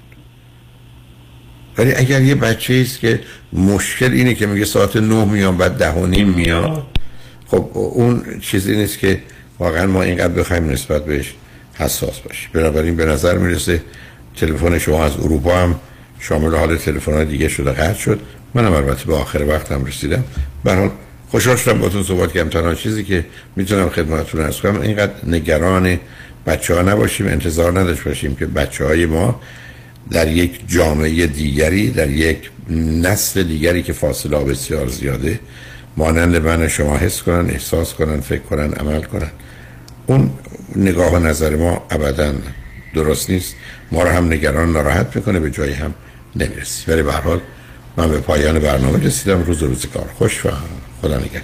[1.79, 3.21] ولی اگر یه بچه است که
[3.53, 6.87] مشکل اینه که میگه ساعت نه میام بعد ده و نیم میاد
[7.47, 9.23] خب اون چیزی نیست که
[9.59, 11.35] واقعا ما اینقدر بخوایم نسبت بهش
[11.75, 12.51] حساس باشیم.
[12.53, 13.83] بنابراین به نظر می‌رسه
[14.37, 15.81] تلفن شما از اروپا هم
[16.21, 18.21] شامل حال تلفن دیگه شده قطع شد.
[18.55, 20.25] منم البته به آخر وقتم رسیدم.
[20.65, 20.91] به
[21.31, 22.49] خوشحال شدم باتون صحبت کردم.
[22.49, 23.25] تنها چیزی که
[23.57, 25.99] می‌تونم خدمتتون ارز کنم اینقدر نگران
[26.47, 29.41] بچه ها نباشیم انتظار نداشت باشیم که بچه های ما
[30.11, 32.51] در یک جامعه دیگری در یک
[33.03, 35.41] نسل دیگری که فاصله بسیار زیاده
[35.97, 39.31] مانند من شما حس کنن احساس کنن فکر کنن عمل کنن.
[40.07, 40.31] اون
[40.77, 42.35] نگاه و نظر ما ابدا
[42.95, 43.55] درست نیست.
[43.93, 45.95] ما رو هم نگران ناراحت می‌کنه به جایی هم
[46.37, 47.41] نمی‌رسی ولی به حال
[48.01, 49.43] من به پایان برنامه رسیدم.
[49.43, 50.49] روز روزگار خوش و
[51.03, 51.43] خدا نگهدار.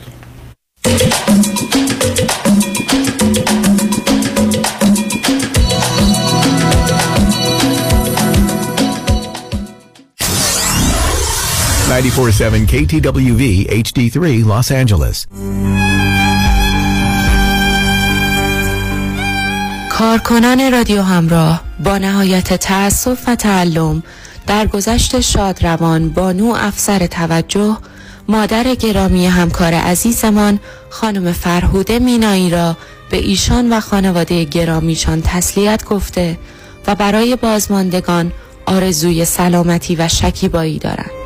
[11.90, 13.42] Ninety-four-seven KTWV
[13.82, 14.16] HD3
[14.50, 15.26] Los Angeles.
[19.90, 24.02] کارکنان رادیو همراه با نهایت تأسف و تعلم
[24.46, 27.78] در گذشت شادروان بانو افسر توجه
[28.28, 30.60] مادر گرامی همکار عزیزمان
[30.90, 32.76] خانم فرهوده مینایی را
[33.10, 36.38] به ایشان و خانواده گرامیشان تسلیت گفته
[36.86, 38.32] و برای بازماندگان
[38.66, 41.25] آرزوی سلامتی و شکیبایی دارند.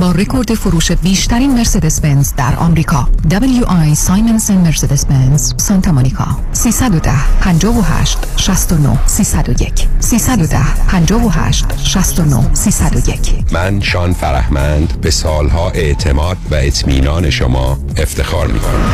[0.00, 3.08] با رکورد فروش بیشترین مرسدس بنز در آمریکا.
[3.30, 6.26] WI سایمنز مرسدس بنز سانتا مونیکا.
[6.52, 7.10] 310
[7.40, 10.58] 58 69 301 310
[10.88, 18.90] 58 69 301 من شان فرهمند به سالها اعتماد و اطمینان شما افتخار می کنم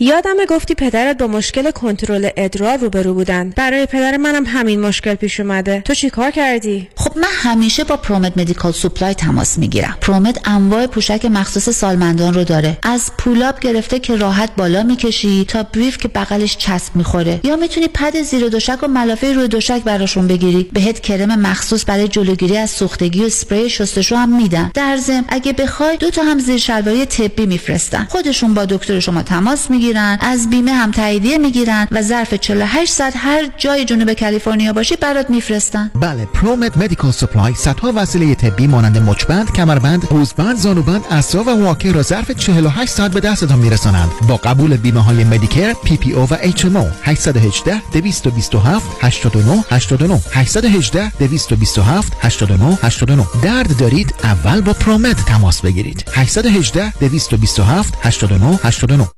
[0.00, 3.52] یادم گفتی پدرت با مشکل کنترل ادرار روبرو بودن.
[3.56, 5.82] برای پدر منم همین مشکل پیش اومده.
[5.84, 9.96] تو چی کار کردی؟ خب من همیشه با پرومت Medical Supply تماس می‌گیرم.
[10.00, 12.78] پرومت انواع پوشک مخصوص سالمندان رو داره.
[12.82, 17.40] از pull-up گرفته که راحت بالا می‌کشی تا brief که بغلش چسب می‌خوره.
[17.44, 20.70] یا می‌تونی پد زیر دوشک و ملافه روی دوشک براشون بگیری.
[20.72, 24.70] بهت کرم مخصوص برای جلوگیری از سوختگی و اسپری شستشو هم میدن.
[24.74, 28.06] در ضمن اگه بخوای دو تا هم زیر شلواری طبی میفرستن.
[28.10, 29.87] خودشون با دکتر شما تماس می‌گیرن.
[29.96, 35.30] از بیمه هم تاییدیه می‌گیرن و ظرف 48 ساعت هر جای جنوب کالیفرنیا باشی برات
[35.30, 35.90] میفرستن.
[35.94, 41.92] بله پرومت Medical Supply صدها وسیله طبی مانند مچبند کمربند قوزبند زانوبند اسرا و واکر
[41.92, 44.10] را ظرف 48 ساعت به دستتان میرسانند.
[44.28, 49.64] با قبول بیمه های مدیکر پی پی او و اچ ام او 818 227 89
[49.70, 56.04] 89 818 227 89 89 درد دارید اول با پرومت تماس بگیرید.
[56.14, 59.17] 818 227 89 89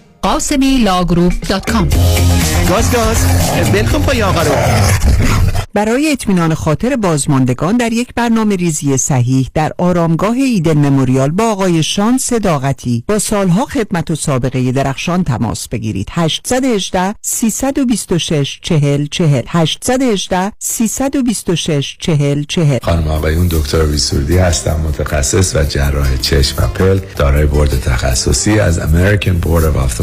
[0.21, 1.89] قاسمی Law Group dot com
[2.69, 3.17] گاز گاز.
[3.73, 4.51] ول کن پای آقا رو.
[5.73, 11.83] برای اطمینان خاطر بازماندگان در یک برنامه ریزی صحیح در آرامگاه Eden Memorial با آقای
[11.83, 16.07] شان صداقتی با سالها خدمت و سابقه درخشان تماس بگیرید.
[16.11, 25.63] 818 326 40 40 818 326 40 40 خانم آقایون دکتر ویسوردی هستم متخصص و
[25.63, 27.15] جراح چشم و پلک.
[27.17, 30.01] دارای بورد تخصصی از American Board of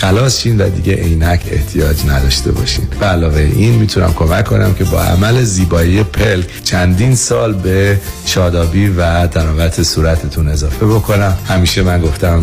[0.00, 2.88] خلاص شین و دیگه عینک احتیاج نداشته باشین.
[3.00, 8.88] به علاوه این می‌تونم کمک کنم که با عمل زیبایی پلک چندین سال به شادابی
[8.88, 11.38] و درامت صورتتون اضافه بکنم.
[11.48, 12.42] همیشه من گفتم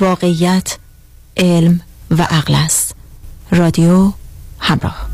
[0.00, 0.78] واقعیت
[1.36, 1.80] علم
[2.10, 2.94] و عقل است.
[3.52, 4.12] رادیو
[4.58, 5.08] همراه.